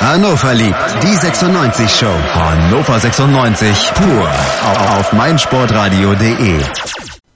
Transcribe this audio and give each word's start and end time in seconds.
Hannover 0.00 0.54
liebt 0.54 0.76
die 1.02 1.14
96 1.14 1.90
Show. 1.90 2.06
Hannover 2.06 2.98
96 2.98 3.92
pur 3.92 4.30
auf 4.98 5.12
meinsportradio.de. 5.12 6.58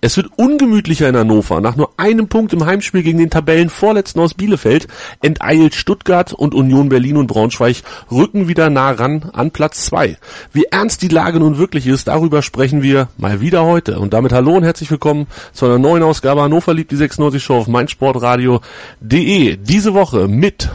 Es 0.01 0.17
wird 0.17 0.31
ungemütlicher 0.37 1.11
in 1.11 1.17
Hannover. 1.17 1.61
Nach 1.61 1.77
nur 1.77 1.91
einem 1.99 2.29
Punkt 2.29 2.55
im 2.55 2.65
Heimspiel 2.65 3.03
gegen 3.03 3.19
den 3.19 3.29
Tabellenvorletzten 3.29 4.19
aus 4.23 4.33
Bielefeld 4.33 4.89
enteilt 5.21 5.75
Stuttgart 5.75 6.33
und 6.33 6.55
Union 6.55 6.89
Berlin 6.89 7.19
und 7.19 7.27
Braunschweig 7.27 7.83
rücken 8.11 8.49
wieder 8.49 8.71
nah 8.71 8.93
ran 8.93 9.31
an 9.35 9.51
Platz 9.51 9.85
zwei. 9.85 10.17
Wie 10.55 10.65
ernst 10.71 11.03
die 11.03 11.09
Lage 11.09 11.41
nun 11.41 11.59
wirklich 11.59 11.87
ist, 11.87 12.09
darüber 12.09 12.41
sprechen 12.41 12.83
wir 12.83 13.09
mal 13.19 13.43
wieder 13.43 13.67
heute. 13.67 13.99
Und 13.99 14.15
damit 14.15 14.33
hallo 14.33 14.55
und 14.55 14.65
herzlich 14.65 14.91
willkommen 14.91 15.27
zu 15.53 15.67
einer 15.67 15.79
neuen 15.79 16.03
Ausgabe 16.03 16.41
Hannover 16.41 16.73
liebt 16.73 16.93
die 16.93 16.97
96 16.97 17.45
Show 17.45 17.59
auf 17.59 17.69
meinsportradio.de. 17.69 19.57
Diese 19.57 19.93
Woche 19.93 20.29
mit 20.29 20.71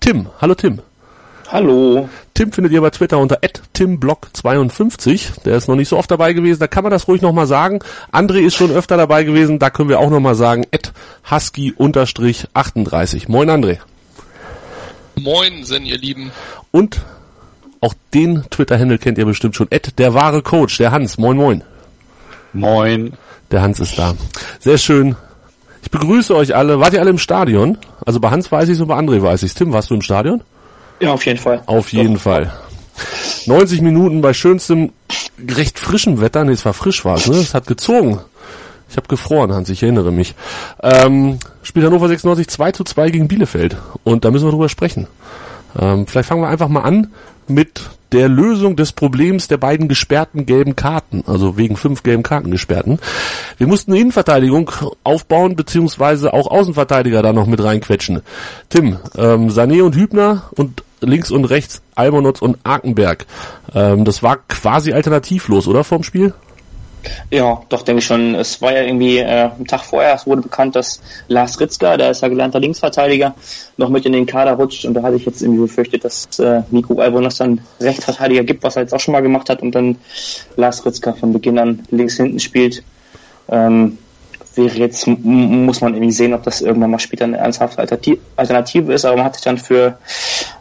Tim. 0.00 0.28
Hallo 0.40 0.54
Tim. 0.54 0.80
Hallo. 1.54 2.08
Tim 2.34 2.50
findet 2.50 2.72
ihr 2.72 2.80
bei 2.80 2.90
Twitter 2.90 3.16
unter 3.16 3.38
timblock52. 3.76 5.42
Der 5.44 5.56
ist 5.56 5.68
noch 5.68 5.76
nicht 5.76 5.88
so 5.88 5.96
oft 5.96 6.10
dabei 6.10 6.32
gewesen. 6.32 6.58
Da 6.58 6.66
kann 6.66 6.82
man 6.82 6.90
das 6.90 7.06
ruhig 7.06 7.22
nochmal 7.22 7.46
sagen. 7.46 7.78
André 8.10 8.40
ist 8.40 8.56
schon 8.56 8.72
öfter 8.72 8.96
dabei 8.96 9.22
gewesen. 9.22 9.60
Da 9.60 9.70
können 9.70 9.88
wir 9.88 10.00
auch 10.00 10.10
nochmal 10.10 10.34
sagen 10.34 10.64
husky-38. 11.30 13.26
Moin 13.28 13.50
André. 13.50 13.78
Moin, 15.14 15.62
sind 15.62 15.86
ihr 15.86 15.96
Lieben. 15.96 16.32
Und 16.72 17.02
auch 17.80 17.94
den 18.12 18.42
Twitter-Handle 18.50 18.98
kennt 18.98 19.18
ihr 19.18 19.26
bestimmt 19.26 19.54
schon. 19.54 19.68
der 19.96 20.12
wahre 20.12 20.42
Coach, 20.42 20.78
der 20.78 20.90
Hans. 20.90 21.18
Moin 21.18 21.36
moin. 21.36 21.62
Moin. 22.52 23.12
Der 23.52 23.62
Hans 23.62 23.78
ist 23.78 23.96
da. 23.96 24.16
Sehr 24.58 24.78
schön. 24.78 25.14
Ich 25.82 25.90
begrüße 25.92 26.34
euch 26.34 26.56
alle. 26.56 26.80
Wart 26.80 26.94
ihr 26.94 27.00
alle 27.00 27.10
im 27.10 27.18
Stadion? 27.18 27.78
Also 28.04 28.18
bei 28.18 28.32
Hans 28.32 28.50
weiß 28.50 28.68
ich 28.70 28.74
es 28.74 28.80
und 28.80 28.88
bei 28.88 28.98
André 28.98 29.22
weiß 29.22 29.44
ich 29.44 29.52
es. 29.52 29.54
Tim, 29.54 29.72
warst 29.72 29.90
du 29.90 29.94
im 29.94 30.02
Stadion? 30.02 30.42
Ja, 31.00 31.12
auf 31.12 31.24
jeden 31.26 31.38
Fall. 31.38 31.62
Auf 31.66 31.92
jeden 31.92 32.14
Doch. 32.14 32.22
Fall. 32.22 32.52
90 33.46 33.80
Minuten 33.82 34.20
bei 34.20 34.32
schönstem, 34.32 34.92
recht 35.48 35.78
frischem 35.78 36.20
Wetter. 36.20 36.44
Nee, 36.44 36.52
es 36.52 36.64
war 36.64 36.74
frisch 36.74 37.04
war 37.04 37.16
es, 37.16 37.26
ne? 37.26 37.36
Es 37.36 37.54
hat 37.54 37.66
gezogen. 37.66 38.20
Ich 38.88 38.96
habe 38.96 39.08
gefroren, 39.08 39.52
Hans, 39.52 39.68
ich 39.70 39.82
erinnere 39.82 40.12
mich. 40.12 40.34
Ähm, 40.82 41.38
spielt 41.62 41.84
Hannover 41.86 42.08
96 42.08 42.48
2 42.48 42.72
zu 42.72 42.84
2 42.84 43.10
gegen 43.10 43.28
Bielefeld. 43.28 43.76
Und 44.04 44.24
da 44.24 44.30
müssen 44.30 44.46
wir 44.46 44.52
drüber 44.52 44.68
sprechen. 44.68 45.08
Ähm, 45.78 46.06
vielleicht 46.06 46.28
fangen 46.28 46.42
wir 46.42 46.48
einfach 46.48 46.68
mal 46.68 46.82
an 46.82 47.08
mit 47.48 47.82
der 48.12 48.28
Lösung 48.28 48.76
des 48.76 48.92
Problems 48.92 49.48
der 49.48 49.56
beiden 49.56 49.88
gesperrten 49.88 50.46
gelben 50.46 50.76
Karten, 50.76 51.24
also 51.26 51.56
wegen 51.56 51.76
fünf 51.76 52.04
gelben 52.04 52.22
Karten 52.22 52.50
gesperrten. 52.50 53.00
Wir 53.58 53.66
mussten 53.66 53.90
eine 53.90 54.00
Innenverteidigung 54.00 54.70
aufbauen, 55.02 55.56
beziehungsweise 55.56 56.32
auch 56.32 56.46
Außenverteidiger 56.46 57.22
da 57.22 57.32
noch 57.32 57.46
mit 57.46 57.62
reinquetschen. 57.62 58.22
Tim, 58.68 58.98
ähm, 59.16 59.48
Sané 59.48 59.82
und 59.82 59.96
Hübner 59.96 60.44
und 60.52 60.84
links 61.00 61.32
und 61.32 61.44
rechts 61.46 61.82
Almonotz 61.96 62.40
und 62.40 62.58
Arkenberg. 62.62 63.26
Ähm, 63.74 64.04
das 64.04 64.22
war 64.22 64.38
quasi 64.48 64.92
alternativlos, 64.92 65.66
oder 65.66 65.82
vom 65.82 66.04
Spiel? 66.04 66.32
Ja, 67.30 67.62
doch, 67.68 67.82
denke 67.82 68.00
ich 68.00 68.06
schon. 68.06 68.34
Es 68.34 68.60
war 68.62 68.72
ja 68.72 68.82
irgendwie 68.82 69.18
äh, 69.18 69.50
einen 69.50 69.66
Tag 69.66 69.82
vorher, 69.82 70.14
es 70.14 70.26
wurde 70.26 70.42
bekannt, 70.42 70.76
dass 70.76 71.00
Lars 71.28 71.60
Ritzka, 71.60 71.96
der 71.96 72.10
ist 72.10 72.22
ja 72.22 72.28
gelernter 72.28 72.60
Linksverteidiger, 72.60 73.34
noch 73.76 73.88
mit 73.88 74.06
in 74.06 74.12
den 74.12 74.26
Kader 74.26 74.52
rutscht 74.52 74.84
und 74.84 74.94
da 74.94 75.02
hatte 75.02 75.16
ich 75.16 75.24
jetzt 75.24 75.42
irgendwie 75.42 75.62
befürchtet, 75.62 76.04
dass 76.04 76.38
äh, 76.38 76.62
Nico 76.70 76.98
Albonas 77.00 77.36
dann 77.36 77.60
Rechtsverteidiger 77.80 78.44
gibt, 78.44 78.62
was 78.62 78.76
er 78.76 78.82
jetzt 78.82 78.94
auch 78.94 79.00
schon 79.00 79.12
mal 79.12 79.20
gemacht 79.20 79.50
hat 79.50 79.62
und 79.62 79.74
dann 79.74 79.96
Lars 80.56 80.84
Ritzka 80.84 81.12
von 81.12 81.32
Beginn 81.32 81.58
an 81.58 81.82
links 81.90 82.16
hinten 82.16 82.40
spielt. 82.40 82.82
Ähm, 83.48 83.98
wäre 84.56 84.76
jetzt, 84.76 85.06
muss 85.06 85.80
man 85.80 85.94
irgendwie 85.94 86.12
sehen, 86.12 86.32
ob 86.32 86.42
das 86.44 86.60
irgendwann 86.60 86.90
mal 86.90 86.98
später 86.98 87.24
eine 87.24 87.38
ernsthafte 87.38 87.80
Alternative 88.36 88.92
ist, 88.92 89.04
aber 89.04 89.16
man 89.16 89.24
hat 89.24 89.34
sich 89.34 89.44
dann 89.44 89.58
für, 89.58 89.98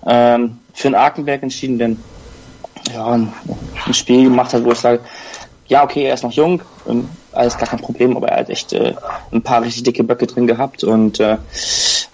ähm, 0.06 0.58
für 0.74 0.88
einen 0.88 0.96
Arkenberg 0.96 1.44
entschieden, 1.44 1.78
denn 1.78 1.98
ja, 2.92 3.06
ein, 3.08 3.32
ein 3.86 3.94
Spiel 3.94 4.24
gemacht 4.26 4.54
hat, 4.54 4.64
wo 4.64 4.72
ich 4.72 4.80
sage, 4.80 5.02
ja, 5.68 5.84
okay, 5.84 6.04
er 6.04 6.14
ist 6.14 6.24
noch 6.24 6.32
jung, 6.32 6.62
ähm, 6.88 7.10
alles 7.32 7.58
gar 7.58 7.68
kein 7.68 7.80
Problem, 7.80 8.16
aber 8.16 8.30
er 8.30 8.40
hat 8.42 8.50
echt 8.50 8.74
äh, 8.74 8.94
ein 9.32 9.42
paar 9.42 9.62
richtig 9.62 9.84
dicke 9.84 10.04
Böcke 10.04 10.28
drin 10.28 10.48
gehabt 10.48 10.84
und 10.84 11.20
äh, 11.20 11.38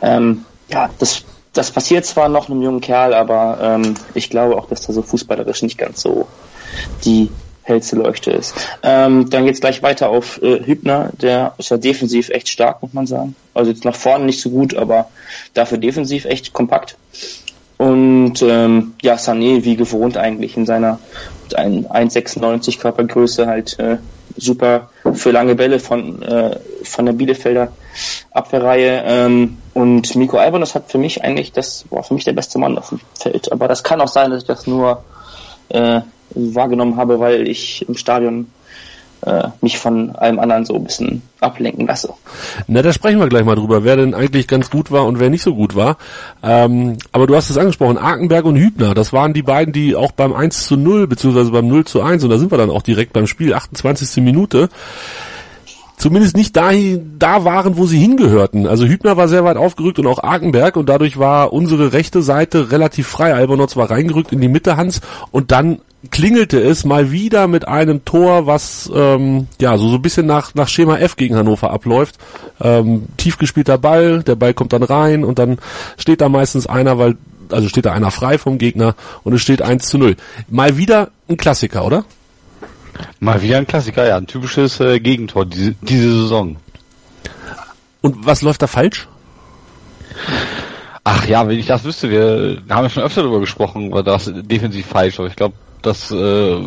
ähm, 0.01 0.45
ja, 0.69 0.89
das, 0.99 1.23
das 1.53 1.71
passiert 1.71 2.05
zwar 2.05 2.29
noch 2.29 2.49
einem 2.49 2.61
jungen 2.61 2.81
Kerl, 2.81 3.13
aber 3.13 3.59
ähm, 3.61 3.95
ich 4.13 4.29
glaube 4.29 4.55
auch, 4.55 4.67
dass 4.67 4.87
er 4.87 4.93
so 4.93 5.01
fußballerisch 5.01 5.61
nicht 5.63 5.77
ganz 5.77 6.01
so 6.01 6.27
die 7.03 7.29
hellste 7.69 7.95
Leuchte 7.95 8.31
ist. 8.31 8.55
Ähm, 8.81 9.29
dann 9.29 9.45
geht's 9.45 9.61
gleich 9.61 9.83
weiter 9.83 10.09
auf 10.09 10.41
äh, 10.41 10.65
Hübner, 10.65 11.11
der 11.21 11.53
ist 11.57 11.69
ja 11.69 11.77
defensiv 11.77 12.29
echt 12.29 12.49
stark, 12.49 12.81
muss 12.81 12.93
man 12.93 13.05
sagen. 13.05 13.35
Also 13.53 13.71
jetzt 13.71 13.85
nach 13.85 13.95
vorne 13.95 14.25
nicht 14.25 14.41
so 14.41 14.49
gut, 14.49 14.75
aber 14.75 15.09
dafür 15.53 15.77
defensiv 15.77 16.25
echt 16.25 16.51
kompakt. 16.51 16.97
Und 17.79 18.41
ähm, 18.41 18.95
ja, 19.01 19.15
Sané 19.15 19.63
wie 19.63 19.77
gewohnt 19.77 20.17
eigentlich 20.17 20.57
in 20.57 20.65
seiner 20.65 20.99
1,96 21.49 22.77
Körpergröße 22.77 23.47
halt 23.47 23.79
äh, 23.79 23.99
super 24.35 24.89
für 25.13 25.31
lange 25.31 25.55
Bälle 25.55 25.79
von, 25.79 26.21
äh, 26.21 26.59
von 26.83 27.05
der 27.05 27.13
Bielefelder 27.13 27.71
Abwehrreihe. 28.31 29.01
Ähm, 29.05 29.59
und 29.73 30.13
Miko 30.17 30.35
Albonos 30.35 30.75
hat 30.75 30.91
für 30.91 30.97
mich 30.97 31.23
eigentlich, 31.23 31.53
das 31.53 31.85
war 31.89 32.03
für 32.03 32.15
mich 32.15 32.25
der 32.25 32.33
beste 32.33 32.59
Mann 32.59 32.77
auf 32.77 32.89
dem 32.89 32.99
Feld. 33.17 33.49
Aber 33.49 33.69
das 33.69 33.81
kann 33.81 34.01
auch 34.01 34.09
sein, 34.09 34.31
dass 34.31 34.41
ich 34.41 34.47
das 34.47 34.67
nur 34.67 35.05
äh, 35.69 36.01
wahrgenommen 36.31 36.97
habe, 36.97 37.21
weil 37.21 37.47
ich 37.47 37.87
im 37.87 37.95
Stadion 37.95 38.47
äh, 39.25 39.49
mich 39.61 39.77
von 39.77 40.15
allem 40.15 40.39
anderen 40.39 40.65
so 40.65 40.75
ein 40.75 40.83
bisschen 40.83 41.21
ablenken 41.39 41.87
lasse. 41.87 42.13
Na, 42.67 42.81
da 42.81 42.93
sprechen 42.93 43.19
wir 43.19 43.27
gleich 43.27 43.45
mal 43.45 43.55
drüber, 43.55 43.83
wer 43.83 43.97
denn 43.97 44.13
eigentlich 44.13 44.47
ganz 44.47 44.69
gut 44.69 44.91
war 44.91 45.05
und 45.05 45.19
wer 45.19 45.29
nicht 45.29 45.41
so 45.41 45.55
gut 45.55 45.75
war. 45.75 45.97
Ähm, 46.43 46.97
aber 47.11 47.27
du 47.27 47.35
hast 47.35 47.49
es 47.49 47.57
angesprochen, 47.57 47.97
Arkenberg 47.97 48.45
und 48.45 48.57
Hübner, 48.57 48.93
das 48.93 49.13
waren 49.13 49.33
die 49.33 49.43
beiden, 49.43 49.73
die 49.73 49.95
auch 49.95 50.11
beim 50.11 50.33
1 50.33 50.65
zu 50.65 50.77
0, 50.77 51.07
beziehungsweise 51.07 51.51
beim 51.51 51.67
0 51.67 51.85
zu 51.85 52.01
1, 52.01 52.23
und 52.23 52.29
da 52.29 52.37
sind 52.37 52.51
wir 52.51 52.57
dann 52.57 52.71
auch 52.71 52.81
direkt 52.81 53.13
beim 53.13 53.27
Spiel, 53.27 53.53
28. 53.53 54.23
Minute, 54.23 54.69
zumindest 55.99 56.35
nicht 56.35 56.55
da, 56.55 56.71
da 57.19 57.43
waren, 57.43 57.77
wo 57.77 57.85
sie 57.85 57.99
hingehörten. 57.99 58.65
Also 58.65 58.85
Hübner 58.85 59.17
war 59.17 59.27
sehr 59.27 59.43
weit 59.43 59.57
aufgerückt 59.57 59.99
und 59.99 60.07
auch 60.07 60.23
Arkenberg 60.23 60.77
und 60.77 60.89
dadurch 60.89 61.19
war 61.19 61.53
unsere 61.53 61.93
rechte 61.93 62.21
Seite 62.21 62.71
relativ 62.71 63.07
frei. 63.07 63.33
Albonotz 63.33 63.75
war 63.75 63.91
reingerückt 63.91 64.31
in 64.31 64.41
die 64.41 64.47
Mitte 64.47 64.77
Hans 64.77 65.01
und 65.31 65.51
dann 65.51 65.79
klingelte 66.11 66.59
es 66.59 66.85
mal 66.85 67.11
wieder 67.11 67.47
mit 67.47 67.67
einem 67.67 68.05
Tor, 68.05 68.47
was 68.47 68.89
ähm, 68.93 69.47
ja 69.59 69.77
so 69.77 69.89
so 69.89 69.95
ein 69.95 70.01
bisschen 70.01 70.25
nach 70.25 70.55
nach 70.55 70.67
Schema 70.67 70.97
F 70.97 71.15
gegen 71.15 71.35
Hannover 71.35 71.71
abläuft. 71.71 72.17
Ähm, 72.61 73.07
tief 73.17 73.37
gespielter 73.37 73.77
Ball, 73.77 74.23
der 74.23 74.35
Ball 74.35 74.53
kommt 74.53 74.73
dann 74.73 74.83
rein 74.83 75.23
und 75.23 75.39
dann 75.39 75.57
steht 75.97 76.21
da 76.21 76.29
meistens 76.29 76.67
einer, 76.67 76.97
weil 76.97 77.17
also 77.51 77.67
steht 77.67 77.85
da 77.85 77.93
einer 77.93 78.11
frei 78.11 78.37
vom 78.37 78.57
Gegner 78.57 78.95
und 79.23 79.33
es 79.33 79.41
steht 79.41 79.61
1 79.61 79.87
zu 79.87 79.97
0. 79.97 80.15
Mal 80.49 80.77
wieder 80.77 81.09
ein 81.27 81.37
Klassiker, 81.37 81.85
oder? 81.85 82.05
Mal 83.19 83.41
wieder 83.41 83.57
ein 83.57 83.67
Klassiker, 83.67 84.07
ja, 84.07 84.17
ein 84.17 84.27
typisches 84.27 84.79
äh, 84.79 84.99
Gegentor 84.99 85.45
diese, 85.45 85.73
diese 85.81 86.21
Saison. 86.21 86.57
Und 88.01 88.25
was 88.25 88.41
läuft 88.41 88.61
da 88.61 88.67
falsch? 88.67 89.07
Ach 91.03 91.25
ja, 91.25 91.47
wenn 91.47 91.57
ich 91.57 91.65
das 91.65 91.83
wüsste, 91.83 92.09
wir 92.09 92.61
haben 92.69 92.83
ja 92.83 92.89
schon 92.89 93.03
öfter 93.03 93.23
darüber 93.23 93.39
gesprochen, 93.39 93.91
war 93.91 94.03
das 94.03 94.31
defensiv 94.33 94.85
falsch, 94.85 95.19
aber 95.19 95.27
ich 95.27 95.35
glaube, 95.35 95.55
das 95.81 96.11
äh, 96.11 96.57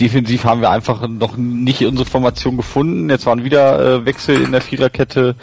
defensiv 0.00 0.44
haben 0.44 0.60
wir 0.60 0.70
einfach 0.70 1.06
noch 1.08 1.36
nicht 1.36 1.84
unsere 1.84 2.08
Formation 2.08 2.56
gefunden. 2.56 3.10
Jetzt 3.10 3.26
waren 3.26 3.44
wieder 3.44 3.80
äh, 3.80 4.06
Wechsel 4.06 4.42
in 4.42 4.52
der 4.52 4.60
Viererkette. 4.60 5.34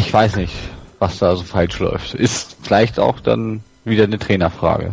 Ich 0.00 0.12
weiß 0.12 0.36
nicht, 0.36 0.54
was 0.98 1.18
da 1.18 1.36
so 1.36 1.44
falsch 1.44 1.78
läuft. 1.78 2.14
Ist 2.14 2.56
vielleicht 2.62 2.98
auch 2.98 3.20
dann 3.20 3.62
wieder 3.84 4.04
eine 4.04 4.18
Trainerfrage. 4.18 4.92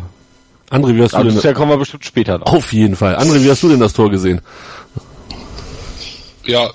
André, 0.70 0.96
wie 0.96 1.04
hast 1.04 1.14
also 1.14 1.30
du 1.30 1.36
denn? 1.36 1.42
Das 1.42 1.54
kommen 1.54 1.72
wir 1.72 1.78
bestimmt 1.78 2.06
später 2.06 2.38
noch. 2.38 2.48
Auf 2.48 2.74
jeden 2.74 2.96
Fall. 2.96 3.16
André, 3.16 3.44
wie 3.44 3.50
hast 3.50 3.64
du 3.64 3.70
denn 3.70 3.80
das 3.80 3.94
Tor 3.94 4.10
gesehen? 4.10 4.42
Ja, 6.46 6.70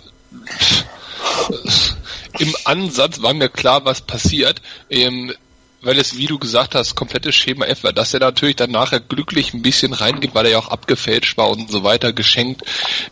im 2.38 2.54
Ansatz 2.64 3.20
war 3.22 3.34
mir 3.34 3.48
klar, 3.48 3.84
was 3.84 4.00
passiert. 4.00 4.62
Ähm, 4.90 5.32
weil 5.80 5.98
es, 5.98 6.16
wie 6.16 6.26
du 6.26 6.38
gesagt 6.38 6.74
hast, 6.74 6.96
komplettes 6.96 7.34
Schema 7.34 7.66
F 7.66 7.84
war, 7.84 7.92
dass 7.92 8.12
er 8.12 8.20
natürlich 8.20 8.56
dann 8.56 8.70
nachher 8.70 9.00
glücklich 9.00 9.54
ein 9.54 9.62
bisschen 9.62 9.92
reingeht, 9.92 10.34
weil 10.34 10.46
er 10.46 10.52
ja 10.52 10.58
auch 10.58 10.68
abgefälscht 10.68 11.36
war 11.36 11.50
und 11.50 11.70
so 11.70 11.84
weiter 11.84 12.12
geschenkt. 12.12 12.62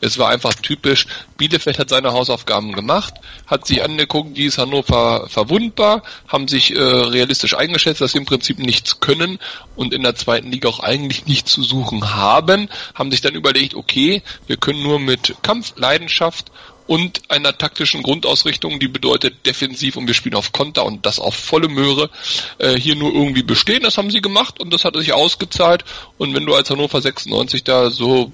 Es 0.01 0.19
war 0.19 0.31
einfach 0.31 0.55
typisch. 0.55 1.07
Bielefeld 1.37 1.79
hat 1.79 1.89
seine 1.89 2.13
Hausaufgaben 2.13 2.73
gemacht, 2.73 3.15
hat 3.47 3.67
sich 3.67 3.85
angeguckt, 3.85 4.37
die 4.37 4.47
ist 4.47 4.59
Hannover 4.59 5.29
verwundbar, 5.29 6.03
haben 6.27 6.49
sich 6.49 6.75
äh, 6.75 6.83
realistisch 6.83 7.57
eingeschätzt, 7.57 8.01
dass 8.01 8.13
sie 8.13 8.19
im 8.19 8.27
Prinzip 8.27 8.59
nichts 8.59 9.01
können 9.01 9.39
und 9.77 9.95
in 9.95 10.03
der 10.03 10.17
zweiten 10.17 10.51
Liga 10.51 10.69
auch 10.69 10.81
eigentlich 10.81 11.27
nichts 11.27 11.53
zu 11.53 11.63
suchen 11.63 12.15
haben, 12.15 12.69
haben 12.95 13.11
sich 13.11 13.21
dann 13.21 13.35
überlegt, 13.35 13.75
okay, 13.75 14.23
wir 14.47 14.57
können 14.57 14.83
nur 14.83 14.99
mit 14.99 15.37
Kampf, 15.43 15.75
Leidenschaft 15.77 16.51
und 16.87 17.23
einer 17.31 17.57
taktischen 17.57 18.03
Grundausrichtung, 18.03 18.79
die 18.79 18.89
bedeutet 18.89 19.45
defensiv 19.47 19.97
und 19.97 20.07
wir 20.07 20.15
spielen 20.15 20.35
auf 20.35 20.53
Konter 20.53 20.85
und 20.85 21.05
das 21.05 21.19
auf 21.19 21.35
volle 21.35 21.69
Möhre, 21.69 22.11
äh, 22.59 22.75
hier 22.75 22.97
nur 22.97 23.13
irgendwie 23.13 23.43
bestehen. 23.43 23.83
Das 23.83 23.99
haben 23.99 24.11
sie 24.11 24.21
gemacht 24.21 24.61
und 24.61 24.73
das 24.73 24.85
hat 24.85 24.97
sich 24.97 25.13
ausgezahlt. 25.13 25.85
Und 26.19 26.35
wenn 26.35 26.47
du 26.47 26.55
als 26.55 26.71
Hannover 26.71 27.01
96 27.01 27.65
da 27.65 27.91
so 27.91 28.31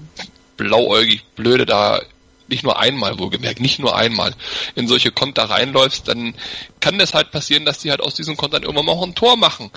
blauäugig 0.57 1.23
blöde 1.35 1.65
da 1.65 2.01
nicht 2.47 2.63
nur 2.63 2.79
einmal, 2.79 3.17
wohlgemerkt, 3.17 3.59
nicht 3.59 3.79
nur 3.79 3.95
einmal 3.95 4.35
in 4.75 4.87
solche 4.87 5.11
Konter 5.11 5.43
reinläufst, 5.43 6.07
dann 6.07 6.35
kann 6.79 6.99
das 6.99 7.13
halt 7.13 7.31
passieren, 7.31 7.65
dass 7.65 7.79
die 7.79 7.89
halt 7.89 8.01
aus 8.01 8.15
diesen 8.15 8.37
Kontern 8.37 8.63
irgendwann 8.63 8.85
mal 8.85 8.91
auch 8.91 9.03
ein 9.03 9.15
Tor 9.15 9.37
machen. 9.37 9.71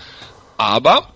Aber 0.59 1.13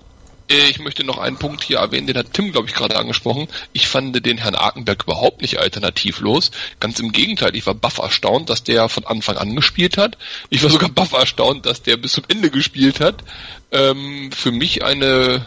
ich 0.51 0.81
möchte 0.81 1.05
noch 1.05 1.19
einen 1.19 1.37
Punkt 1.37 1.63
hier 1.63 1.79
erwähnen, 1.79 2.07
den 2.07 2.17
hat 2.17 2.33
Tim, 2.33 2.51
glaube 2.51 2.69
ich, 2.69 2.75
gerade 2.75 2.97
angesprochen. 2.97 3.49
Ich 3.73 3.87
fand 3.87 4.25
den 4.25 4.39
Herrn 4.39 4.55
Arkenberg 4.55 5.05
überhaupt 5.05 5.43
nicht 5.43 5.59
alternativlos. 5.59 6.51
Ganz 6.81 6.99
im 6.99 7.13
Gegenteil, 7.13 7.55
ich 7.55 7.67
war 7.67 7.75
baff 7.75 7.99
erstaunt, 7.99 8.51
dass 8.51 8.65
der 8.65 8.89
von 8.89 9.07
Anfang 9.07 9.37
an 9.37 9.55
gespielt 9.55 9.97
hat. 9.97 10.19
Ich 10.49 10.63
war 10.63 10.71
sogar 10.71 10.89
baff 10.89 11.13
erstaunt, 11.13 11.67
dass 11.67 11.83
der 11.83 11.97
bis 11.97 12.13
zum 12.13 12.25
Ende 12.29 12.51
gespielt 12.51 13.01
hat. 13.01 13.23
Ähm, 13.71 14.31
für 14.33 14.51
mich 14.51 14.83
eine 14.83 15.45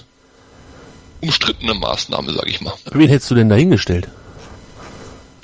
umstrittene 1.20 1.74
Maßnahme, 1.74 2.34
sage 2.34 2.50
ich 2.50 2.62
mal. 2.62 2.74
Wen 2.92 3.10
hättest 3.10 3.32
du 3.32 3.36
denn 3.36 3.50
dahingestellt? 3.50 4.08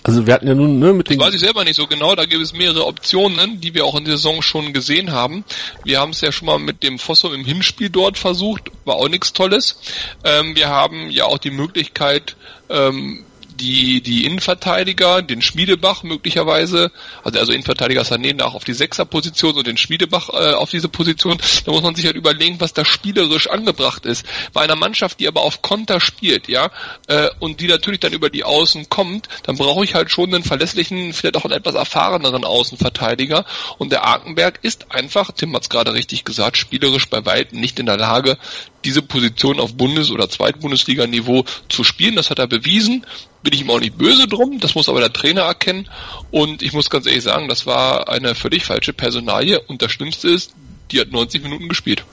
Also 0.04 0.26
wir 0.26 0.34
hatten 0.34 0.48
ja 0.48 0.56
nun 0.56 0.80
ne, 0.80 0.94
mit 0.94 1.08
Das 1.08 1.18
den 1.18 1.20
weiß 1.20 1.34
ich 1.34 1.42
selber 1.42 1.64
nicht 1.64 1.76
so 1.76 1.88
genau. 1.88 2.16
Da 2.16 2.26
gibt 2.26 2.42
es 2.42 2.54
mehrere 2.54 2.86
Optionen, 2.86 3.60
die 3.60 3.74
wir 3.74 3.86
auch 3.86 3.96
in 3.98 4.06
der 4.06 4.18
Saison 4.18 4.42
schon 4.42 4.74
gesehen 4.74 5.12
haben. 5.12 5.44
Wir 5.84 6.00
haben 6.00 6.12
es 6.12 6.22
ja 6.22 6.32
schon 6.32 6.46
mal 6.46 6.60
mit 6.60 6.84
dem 6.84 7.00
Fossum 7.00 7.34
im 7.34 7.44
Hinspiel 7.44 7.90
dort 7.90 8.18
versucht, 8.18 8.72
war 8.86 8.96
auch 8.96 9.10
nichts 9.10 9.34
Tolles. 9.34 9.80
Ähm, 10.24 10.56
wir 10.56 10.70
haben 10.70 11.10
ja 11.10 11.26
auch 11.26 11.38
die 11.38 11.52
Möglichkeit, 11.52 12.38
ähm, 12.70 13.26
die, 13.60 14.02
die 14.02 14.26
Innenverteidiger, 14.26 15.22
den 15.22 15.42
Schmiedebach 15.42 16.04
möglicherweise, 16.04 16.92
also, 17.24 17.40
also 17.40 17.52
Innenverteidiger 17.52 18.02
Sané 18.02 18.36
nach 18.36 18.54
auf 18.54 18.64
die 18.64 18.74
Sechserposition 18.74 19.56
und 19.56 19.68
den 19.68 19.78
Schmiedebach 19.78 20.30
äh, 20.30 20.54
auf 20.54 20.70
diese 20.70 20.90
Position, 20.90 21.38
da 21.66 21.72
muss 21.72 21.82
man 21.82 21.96
sich 21.96 22.06
halt 22.06 22.16
überlegen, 22.16 22.60
was 22.60 22.74
da 22.74 22.86
spielerisch 22.86 23.50
angebracht 23.50 24.06
ist. 24.06 24.26
Bei 24.54 24.62
einer 24.62 24.76
Mannschaft, 24.76 25.20
die 25.20 25.28
aber 25.28 25.42
auf 25.42 25.62
Konter 25.62 26.00
spielt, 26.00 26.48
ja, 26.48 26.72
äh, 27.08 27.30
und 27.40 27.62
die 27.62 27.68
natürlich 27.68 28.00
dann 28.00 28.14
über 28.14 28.30
die 28.30 28.44
Außen 28.44 28.90
kommt, 28.90 29.28
dann 29.44 29.58
brauche 29.58 29.84
ich 29.84 29.96
halt 29.96 30.12
schon 30.12 30.34
einen 30.34 30.44
verlässlichen, 30.44 31.14
vielleicht 31.14 31.38
auch 31.38 31.46
einen 31.46 31.54
etwas 31.54 31.76
erfahreneren 31.76 32.46
Außenverteidiger. 32.46 33.46
Und 33.78 33.92
der 33.92 34.04
Arkenberg 34.06 34.60
ist 34.62 34.92
einfach, 34.92 35.32
Tim 35.32 35.56
hat 35.56 35.64
es 35.64 35.70
gerade 35.70 35.94
richtig 35.94 36.24
gesagt, 36.24 36.58
spielerisch 36.58 37.10
bei 37.10 37.26
weitem 37.26 37.60
nicht 37.60 37.80
in 37.80 37.86
der 37.86 37.98
Lage, 37.98 38.38
diese 38.86 39.02
Position 39.02 39.60
auf 39.60 39.76
Bundes- 39.76 40.12
oder 40.12 40.30
Zweitbundesliga-Niveau 40.30 41.44
zu 41.68 41.84
spielen. 41.84 42.16
Das 42.16 42.30
hat 42.30 42.40
er 42.40 42.48
bewiesen. 42.48 43.06
Bin 43.42 43.54
ich 43.54 43.62
ihm 43.62 43.70
auch 43.70 43.80
nicht 43.80 43.98
böse 43.98 44.28
drum. 44.28 44.60
Das 44.60 44.76
muss 44.76 44.90
aber 44.90 45.00
der 45.00 45.14
Trainer 45.14 45.42
erkennen. 45.44 45.88
Und 46.32 46.62
ich 46.62 46.74
muss 46.74 46.90
ganz 46.90 47.06
ehrlich 47.06 47.24
sagen, 47.24 47.48
das 47.48 47.66
war 47.66 48.10
eine 48.10 48.36
völlig 48.36 48.66
falsche 48.66 48.92
Personalie. 48.94 49.60
Und 49.68 49.82
das 49.82 49.92
Schlimmste 49.92 50.28
ist, 50.30 50.54
die 50.92 51.00
hat 51.00 51.12
90 51.12 51.44
Minuten 51.44 51.70
gespielt. 51.70 52.04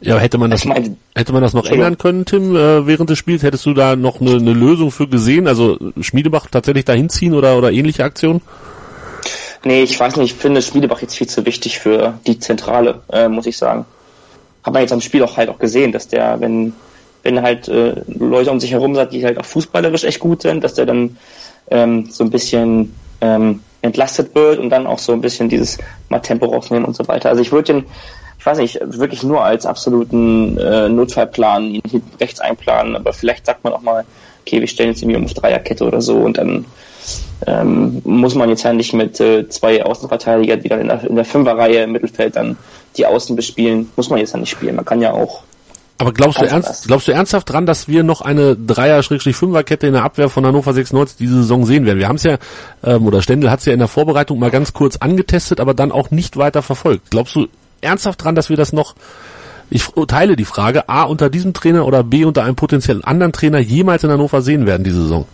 Ja, 0.00 0.14
aber 0.14 0.22
hätte 0.22 0.38
man 0.38 0.50
das 0.50 0.64
meine- 0.64 0.96
hätte 1.14 1.32
man 1.34 1.42
das 1.42 1.52
noch 1.52 1.66
ändern 1.66 1.98
können, 1.98 2.24
Tim, 2.24 2.56
äh, 2.56 2.86
während 2.86 3.10
des 3.10 3.18
Spiels? 3.18 3.42
Hättest 3.42 3.66
du 3.66 3.74
da 3.74 3.96
noch 3.96 4.22
eine, 4.22 4.36
eine 4.36 4.54
Lösung 4.54 4.90
für 4.90 5.06
gesehen? 5.06 5.46
Also 5.46 5.76
Schmiedebach 6.00 6.46
tatsächlich 6.50 6.86
dahin 6.86 7.10
ziehen 7.10 7.34
oder 7.34 7.58
oder 7.58 7.70
ähnliche 7.70 8.04
Aktionen? 8.04 8.40
Nee, 9.62 9.82
ich 9.82 10.00
weiß 10.00 10.16
nicht, 10.16 10.32
ich 10.32 10.38
finde 10.40 10.62
Schmiedebach 10.62 11.02
jetzt 11.02 11.16
viel 11.16 11.26
zu 11.26 11.44
wichtig 11.44 11.78
für 11.78 12.18
die 12.26 12.38
Zentrale, 12.38 13.02
äh, 13.12 13.28
muss 13.28 13.44
ich 13.44 13.58
sagen. 13.58 13.84
Hat 14.62 14.72
man 14.72 14.80
jetzt 14.80 14.92
am 14.92 15.02
Spiel 15.02 15.22
auch 15.22 15.36
halt 15.36 15.50
auch 15.50 15.58
gesehen, 15.58 15.92
dass 15.92 16.08
der, 16.08 16.40
wenn, 16.40 16.72
wenn 17.22 17.42
halt 17.42 17.68
äh, 17.68 17.94
Leute 18.06 18.50
um 18.50 18.60
sich 18.60 18.72
herum 18.72 18.94
sind, 18.94 19.12
die 19.12 19.24
halt 19.24 19.38
auch 19.38 19.44
fußballerisch 19.44 20.04
echt 20.04 20.20
gut 20.20 20.42
sind, 20.42 20.64
dass 20.64 20.74
der 20.74 20.86
dann 20.86 21.16
ähm, 21.70 22.06
so 22.10 22.24
ein 22.24 22.30
bisschen 22.30 22.94
ähm, 23.20 23.60
entlastet 23.82 24.34
wird 24.34 24.58
und 24.58 24.70
dann 24.70 24.86
auch 24.86 24.98
so 24.98 25.12
ein 25.12 25.20
bisschen 25.20 25.48
dieses 25.48 25.78
mal 26.08 26.20
Tempo 26.20 26.46
rausnehmen 26.46 26.84
und 26.84 26.96
so 26.96 27.06
weiter. 27.08 27.28
Also 27.28 27.42
ich 27.42 27.52
würde 27.52 27.72
den, 27.74 27.84
ich 28.38 28.46
weiß 28.46 28.58
nicht, 28.58 28.80
wirklich 28.82 29.22
nur 29.22 29.44
als 29.44 29.66
absoluten 29.66 30.58
äh, 30.58 30.88
Notfallplan 30.88 31.74
ihn 31.74 31.82
hinten 31.88 32.16
rechts 32.18 32.40
einplanen, 32.40 32.96
aber 32.96 33.12
vielleicht 33.12 33.46
sagt 33.46 33.64
man 33.64 33.72
auch 33.72 33.82
mal, 33.82 34.04
okay, 34.42 34.60
wir 34.60 34.68
stellen 34.68 34.90
jetzt 34.90 35.02
irgendwie 35.02 35.18
um 35.18 35.24
auf 35.24 35.34
Dreierkette 35.34 35.84
oder 35.84 36.00
so 36.00 36.16
und 36.16 36.38
dann 36.38 36.64
ähm, 37.46 38.02
muss 38.04 38.34
man 38.34 38.50
jetzt 38.50 38.64
ja 38.64 38.72
nicht 38.72 38.92
mit 38.92 39.18
äh, 39.20 39.48
zwei 39.48 39.82
Außenverteidiger, 39.84 40.56
die 40.56 40.68
dann 40.68 40.80
in 40.80 40.88
der, 40.88 41.04
in 41.04 41.16
der 41.16 41.24
Fünferreihe 41.24 41.82
im 41.84 41.92
Mittelfeld 41.92 42.36
dann 42.36 42.58
die 42.96 43.06
Außen 43.06 43.36
bespielen, 43.36 43.90
muss 43.96 44.10
man 44.10 44.18
jetzt 44.18 44.34
ja 44.34 44.40
nicht 44.40 44.50
spielen. 44.50 44.76
Man 44.76 44.84
kann 44.84 45.00
ja 45.00 45.12
auch 45.12 45.42
Aber 46.00 46.14
glaubst 46.14 46.40
du 46.40 46.46
ernst, 46.46 46.86
glaubst 46.86 47.08
du 47.08 47.12
ernsthaft 47.12 47.50
dran, 47.50 47.66
dass 47.66 47.86
wir 47.86 48.02
noch 48.02 48.22
eine 48.22 48.56
Dreier-Fünfer-Kette 48.56 49.86
in 49.86 49.92
der 49.92 50.02
Abwehr 50.02 50.30
von 50.30 50.46
Hannover 50.46 50.72
96 50.72 51.18
diese 51.18 51.34
Saison 51.42 51.66
sehen 51.66 51.84
werden? 51.84 51.98
Wir 51.98 52.08
haben 52.08 52.16
es 52.16 52.22
ja, 52.22 52.38
ähm, 52.82 53.06
oder 53.06 53.20
Stendel 53.20 53.50
hat 53.50 53.60
es 53.60 53.66
ja 53.66 53.74
in 53.74 53.80
der 53.80 53.88
Vorbereitung 53.88 54.38
mal 54.38 54.50
ganz 54.50 54.72
kurz 54.72 54.96
angetestet, 54.96 55.60
aber 55.60 55.74
dann 55.74 55.92
auch 55.92 56.10
nicht 56.10 56.38
weiter 56.38 56.62
verfolgt. 56.62 57.10
Glaubst 57.10 57.36
du 57.36 57.48
ernsthaft 57.82 58.24
dran, 58.24 58.34
dass 58.34 58.48
wir 58.48 58.56
das 58.56 58.72
noch, 58.72 58.94
ich 59.68 59.88
teile 60.08 60.36
die 60.36 60.46
Frage, 60.46 60.88
A 60.88 61.02
unter 61.02 61.28
diesem 61.28 61.52
Trainer 61.52 61.84
oder 61.84 62.02
B 62.02 62.24
unter 62.24 62.44
einem 62.44 62.56
potenziellen 62.56 63.04
anderen 63.04 63.34
Trainer 63.34 63.58
jemals 63.58 64.02
in 64.02 64.10
Hannover 64.10 64.40
sehen 64.40 64.64
werden 64.64 64.84
diese 64.84 65.02
Saison? 65.02 65.26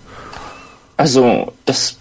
Also, 0.97 1.53
das 1.65 1.97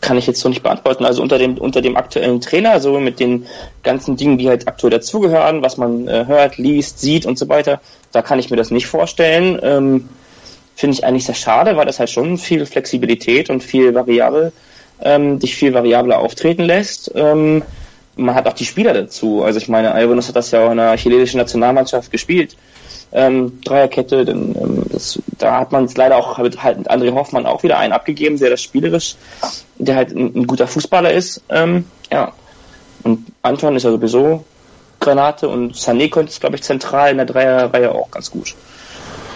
kann 0.00 0.16
ich 0.16 0.26
jetzt 0.26 0.40
so 0.40 0.48
nicht 0.48 0.62
beantworten. 0.62 1.04
Also 1.04 1.22
unter 1.22 1.38
dem, 1.38 1.58
unter 1.58 1.82
dem 1.82 1.96
aktuellen 1.96 2.40
Trainer, 2.40 2.80
so 2.80 2.98
mit 3.00 3.20
den 3.20 3.46
ganzen 3.82 4.16
Dingen, 4.16 4.38
die 4.38 4.48
halt 4.48 4.66
aktuell 4.66 4.90
dazugehören, 4.90 5.62
was 5.62 5.76
man 5.76 6.08
äh, 6.08 6.24
hört, 6.26 6.58
liest, 6.58 7.00
sieht 7.00 7.26
und 7.26 7.38
so 7.38 7.48
weiter, 7.48 7.80
da 8.12 8.22
kann 8.22 8.38
ich 8.38 8.50
mir 8.50 8.56
das 8.56 8.70
nicht 8.70 8.86
vorstellen. 8.86 9.58
Ähm, 9.62 10.08
Finde 10.74 10.94
ich 10.94 11.04
eigentlich 11.04 11.26
sehr 11.26 11.34
schade, 11.34 11.76
weil 11.76 11.84
das 11.84 11.98
halt 11.98 12.08
schon 12.08 12.38
viel 12.38 12.64
Flexibilität 12.64 13.50
und 13.50 13.62
viel 13.62 13.94
variabel, 13.94 14.52
ähm, 15.02 15.38
dich 15.38 15.54
viel 15.54 15.74
variabler 15.74 16.18
auftreten 16.18 16.62
lässt. 16.62 17.12
Ähm, 17.14 17.62
man 18.16 18.34
hat 18.34 18.46
auch 18.46 18.54
die 18.54 18.64
Spieler 18.64 18.94
dazu. 18.94 19.42
Also 19.42 19.58
ich 19.58 19.68
meine, 19.68 19.92
Albonus 19.92 20.28
hat 20.28 20.36
das 20.36 20.50
ja 20.50 20.66
auch 20.66 20.70
in 20.70 20.78
der 20.78 20.96
chilenischen 20.96 21.38
Nationalmannschaft 21.38 22.10
gespielt. 22.10 22.56
Ähm, 23.12 23.60
Dreierkette, 23.64 24.24
dann, 24.24 24.54
ähm, 24.54 24.82
das, 24.90 25.20
da 25.38 25.58
hat 25.58 25.72
man 25.72 25.84
es 25.84 25.96
leider 25.96 26.16
auch 26.16 26.38
mit, 26.38 26.62
halt 26.62 26.90
André 26.90 27.12
Hoffmann 27.12 27.46
auch 27.46 27.62
wieder 27.62 27.78
einen 27.78 27.92
abgegeben, 27.92 28.38
der 28.38 28.50
das 28.50 28.62
spielerisch, 28.62 29.16
der 29.78 29.96
halt 29.96 30.12
ein, 30.12 30.32
ein 30.34 30.46
guter 30.46 30.68
Fußballer 30.68 31.12
ist. 31.12 31.42
Ähm, 31.48 31.86
ja. 32.12 32.32
Und 33.02 33.26
Anton 33.42 33.76
ist 33.76 33.82
ja 33.82 33.90
sowieso 33.90 34.44
Granate 35.00 35.48
und 35.48 35.74
Sané 35.74 36.10
könnte 36.10 36.30
es, 36.30 36.40
glaube 36.40 36.56
ich, 36.56 36.62
zentral 36.62 37.10
in 37.10 37.16
der 37.16 37.26
Dreierreihe 37.26 37.92
auch 37.92 38.10
ganz 38.10 38.30
gut. 38.30 38.54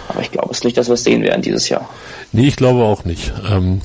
Aber 0.07 0.21
ich 0.21 0.31
glaube 0.31 0.51
es 0.51 0.63
nicht, 0.63 0.77
dass 0.77 0.87
wir 0.87 0.93
es 0.93 1.03
sehen 1.03 1.23
werden 1.23 1.41
dieses 1.41 1.67
Jahr. 1.67 1.89
Nee, 2.31 2.47
ich 2.47 2.55
glaube 2.55 2.83
auch 2.83 3.03
nicht. 3.03 3.33
Ähm, 3.49 3.81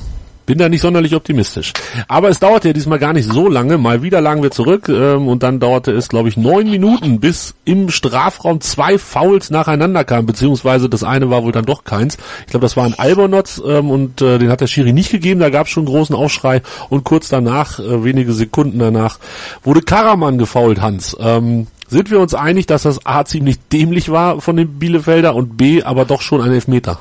bin 0.51 0.57
da 0.57 0.67
nicht 0.67 0.81
sonderlich 0.81 1.15
optimistisch. 1.15 1.71
Aber 2.09 2.27
es 2.27 2.41
dauerte 2.41 2.67
ja 2.67 2.73
diesmal 2.73 2.99
gar 2.99 3.13
nicht 3.13 3.31
so 3.31 3.47
lange. 3.47 3.77
Mal 3.77 4.03
wieder 4.03 4.19
lagen 4.19 4.43
wir 4.43 4.51
zurück 4.51 4.89
ähm, 4.89 5.29
und 5.29 5.43
dann 5.43 5.61
dauerte 5.61 5.93
es, 5.93 6.09
glaube 6.09 6.27
ich, 6.27 6.35
neun 6.35 6.69
Minuten, 6.69 7.21
bis 7.21 7.53
im 7.63 7.89
Strafraum 7.89 8.59
zwei 8.59 8.97
Fouls 8.97 9.49
nacheinander 9.49 10.03
kamen, 10.03 10.25
beziehungsweise 10.25 10.89
das 10.89 11.05
eine 11.05 11.29
war 11.29 11.43
wohl 11.43 11.53
dann 11.53 11.63
doch 11.63 11.85
keins. 11.85 12.17
Ich 12.41 12.47
glaube, 12.47 12.65
das 12.65 12.75
war 12.75 12.83
ein 12.83 12.99
Albonotz 12.99 13.61
ähm, 13.65 13.89
und 13.89 14.21
äh, 14.21 14.39
den 14.39 14.49
hat 14.49 14.59
der 14.59 14.67
Schiri 14.67 14.91
nicht 14.91 15.09
gegeben. 15.09 15.39
Da 15.39 15.49
gab 15.49 15.67
es 15.67 15.71
schon 15.71 15.85
großen 15.85 16.17
Aufschrei 16.17 16.61
und 16.89 17.05
kurz 17.05 17.29
danach, 17.29 17.79
äh, 17.79 18.03
wenige 18.03 18.33
Sekunden 18.33 18.77
danach, 18.77 19.19
wurde 19.63 19.81
Karaman 19.81 20.37
gefoult, 20.37 20.81
Hans. 20.81 21.15
Ähm, 21.17 21.67
sind 21.87 22.11
wir 22.11 22.19
uns 22.19 22.33
einig, 22.33 22.65
dass 22.65 22.83
das 22.83 23.05
A 23.05 23.23
ziemlich 23.23 23.57
dämlich 23.71 24.11
war 24.11 24.41
von 24.41 24.57
den 24.57 24.79
Bielefelder 24.79 25.33
und 25.33 25.55
B 25.55 25.81
aber 25.81 26.03
doch 26.03 26.19
schon 26.19 26.41
ein 26.41 26.51
Elfmeter? 26.51 26.99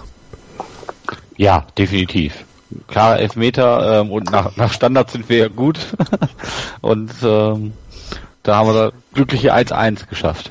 Ja, 1.36 1.66
definitiv. 1.76 2.44
Klar, 2.88 3.18
Elfmeter 3.18 4.00
ähm, 4.00 4.10
und 4.10 4.30
nach, 4.30 4.56
nach 4.56 4.72
Standard 4.72 5.10
sind 5.10 5.28
wir 5.28 5.38
ja 5.38 5.48
gut. 5.48 5.78
und 6.80 7.10
ähm, 7.22 7.72
da 8.42 8.56
haben 8.56 8.68
wir 8.68 8.90
da 8.90 8.96
glückliche 9.12 9.54
1-1 9.54 10.06
geschafft. 10.06 10.50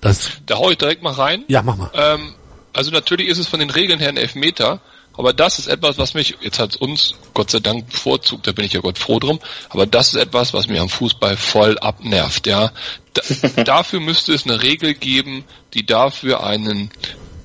Das, 0.00 0.32
Da 0.46 0.56
hau 0.56 0.70
ich 0.70 0.78
direkt 0.78 1.02
mal 1.02 1.12
rein. 1.12 1.44
ja, 1.48 1.62
mach 1.62 1.76
mal. 1.76 1.90
Ähm, 1.94 2.34
also 2.72 2.90
natürlich 2.90 3.28
ist 3.28 3.38
es 3.38 3.48
von 3.48 3.60
den 3.60 3.70
Regeln 3.70 4.00
her 4.00 4.08
ein 4.08 4.16
Elfmeter, 4.16 4.80
aber 5.14 5.32
das 5.32 5.58
ist 5.58 5.66
etwas, 5.66 5.98
was 5.98 6.14
mich, 6.14 6.36
jetzt 6.40 6.58
hat 6.58 6.76
uns 6.76 7.14
Gott 7.34 7.50
sei 7.50 7.60
Dank 7.60 7.90
bevorzugt, 7.90 8.46
da 8.46 8.52
bin 8.52 8.64
ich 8.64 8.72
ja 8.72 8.80
Gott 8.80 8.98
froh 8.98 9.18
drum, 9.18 9.40
aber 9.68 9.86
das 9.86 10.08
ist 10.08 10.20
etwas, 10.20 10.54
was 10.54 10.68
mir 10.68 10.80
am 10.80 10.88
Fußball 10.88 11.36
voll 11.36 11.78
abnervt, 11.78 12.46
ja. 12.46 12.72
Da, 13.12 13.22
dafür 13.64 14.00
müsste 14.00 14.32
es 14.32 14.44
eine 14.44 14.62
Regel 14.62 14.94
geben, 14.94 15.44
die 15.74 15.84
dafür 15.84 16.44
einen 16.44 16.90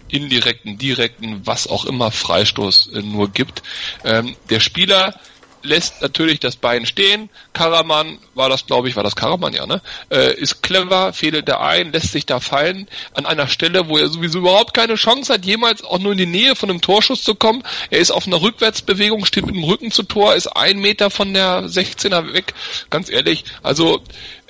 indirekten, 0.09 0.77
direkten, 0.77 1.45
was 1.45 1.67
auch 1.67 1.85
immer 1.85 2.11
Freistoß 2.11 2.91
äh, 2.93 3.01
nur 3.01 3.29
gibt. 3.29 3.63
Ähm, 4.03 4.35
der 4.49 4.59
Spieler 4.59 5.19
lässt 5.63 6.01
natürlich 6.01 6.39
das 6.39 6.55
Bein 6.55 6.85
stehen. 6.85 7.29
Karaman 7.53 8.19
war 8.35 8.49
das, 8.49 8.65
glaube 8.65 8.89
ich, 8.89 8.95
war 8.95 9.03
das 9.03 9.15
Karaman, 9.15 9.53
ja, 9.53 9.65
ne? 9.65 9.81
Äh, 10.09 10.33
ist 10.35 10.61
clever, 10.63 11.13
fädelt 11.13 11.47
da 11.47 11.59
ein, 11.59 11.91
lässt 11.91 12.11
sich 12.11 12.25
da 12.25 12.39
fallen 12.39 12.87
an 13.13 13.25
einer 13.25 13.47
Stelle, 13.47 13.87
wo 13.89 13.97
er 13.97 14.07
sowieso 14.07 14.39
überhaupt 14.39 14.73
keine 14.73 14.95
Chance 14.95 15.33
hat, 15.33 15.45
jemals 15.45 15.83
auch 15.83 15.99
nur 15.99 16.13
in 16.13 16.17
die 16.17 16.25
Nähe 16.25 16.55
von 16.55 16.69
einem 16.69 16.81
Torschuss 16.81 17.23
zu 17.23 17.35
kommen. 17.35 17.63
Er 17.89 17.99
ist 17.99 18.11
auf 18.11 18.27
einer 18.27 18.41
Rückwärtsbewegung, 18.41 19.25
steht 19.25 19.45
mit 19.45 19.55
dem 19.55 19.63
Rücken 19.63 19.91
zu 19.91 20.03
Tor, 20.03 20.35
ist 20.35 20.47
ein 20.47 20.79
Meter 20.79 21.09
von 21.09 21.33
der 21.33 21.63
16er 21.63 22.33
weg. 22.33 22.53
Ganz 22.89 23.09
ehrlich, 23.09 23.43
also 23.63 24.01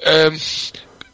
ähm, 0.03 0.39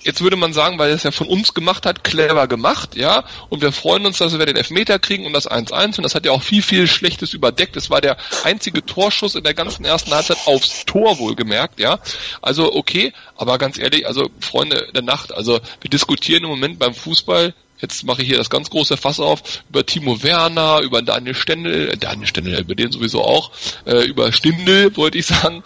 jetzt 0.03 0.21
würde 0.21 0.35
man 0.35 0.53
sagen, 0.53 0.79
weil 0.79 0.89
er 0.89 0.95
es 0.95 1.03
ja 1.03 1.11
von 1.11 1.27
uns 1.27 1.53
gemacht 1.53 1.85
hat, 1.85 2.03
clever 2.03 2.47
gemacht, 2.47 2.95
ja, 2.95 3.23
und 3.49 3.61
wir 3.61 3.71
freuen 3.71 4.05
uns, 4.05 4.17
dass 4.17 4.37
wir 4.37 4.45
den 4.45 4.55
Elfmeter 4.55 4.99
kriegen 4.99 5.25
und 5.25 5.33
das 5.33 5.49
1-1 5.49 5.97
und 5.97 6.03
das 6.03 6.15
hat 6.15 6.25
ja 6.25 6.31
auch 6.31 6.41
viel, 6.41 6.61
viel 6.61 6.87
Schlechtes 6.87 7.33
überdeckt. 7.33 7.75
Es 7.75 7.89
war 7.89 8.01
der 8.01 8.17
einzige 8.43 8.85
Torschuss 8.85 9.35
in 9.35 9.43
der 9.43 9.53
ganzen 9.53 9.85
ersten 9.85 10.13
Halbzeit 10.13 10.37
aufs 10.45 10.85
Tor 10.85 11.19
wohlgemerkt, 11.19 11.79
ja. 11.79 11.99
Also 12.41 12.73
okay, 12.73 13.13
aber 13.35 13.57
ganz 13.57 13.77
ehrlich, 13.77 14.07
also 14.07 14.29
Freunde 14.39 14.87
der 14.93 15.03
Nacht, 15.03 15.33
also 15.33 15.59
wir 15.81 15.89
diskutieren 15.89 16.43
im 16.43 16.49
Moment 16.49 16.79
beim 16.79 16.93
Fußball 16.93 17.53
jetzt 17.83 18.03
mache 18.05 18.21
ich 18.21 18.29
hier 18.29 18.37
das 18.37 18.49
ganz 18.49 18.69
große 18.69 18.97
Fass 18.97 19.19
auf, 19.19 19.43
über 19.69 19.85
Timo 19.85 20.23
Werner, 20.23 20.79
über 20.79 21.01
Daniel 21.01 21.35
Stendel, 21.35 21.89
äh, 21.89 21.97
Daniel 21.97 22.27
Stendel, 22.27 22.59
über 22.59 22.73
den 22.73 22.91
sowieso 22.91 23.23
auch, 23.23 23.51
äh, 23.85 24.05
über 24.05 24.31
Stindel, 24.31 24.95
wollte 24.97 25.17
ich 25.19 25.27
sagen. 25.27 25.63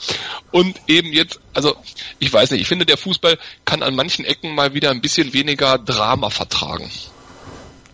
Und 0.52 0.76
eben 0.88 1.14
jetzt, 1.14 1.40
also 1.54 1.76
ich 2.20 2.34
weiß 2.34 2.52
nicht, 2.52 2.62
ich 2.62 2.68
finde, 2.68 2.86
der 2.86 2.98
Fußball 2.98 3.38
kann 3.64 3.84
an 3.84 3.96
manchen 3.96 4.26
Ecken 4.26 4.56
mal 4.56 4.74
wieder 4.74 4.90
ein 4.90 5.02
bisschen 5.02 5.34
weniger 5.34 5.78
Drama 5.78 6.30
vertragen. 6.32 6.90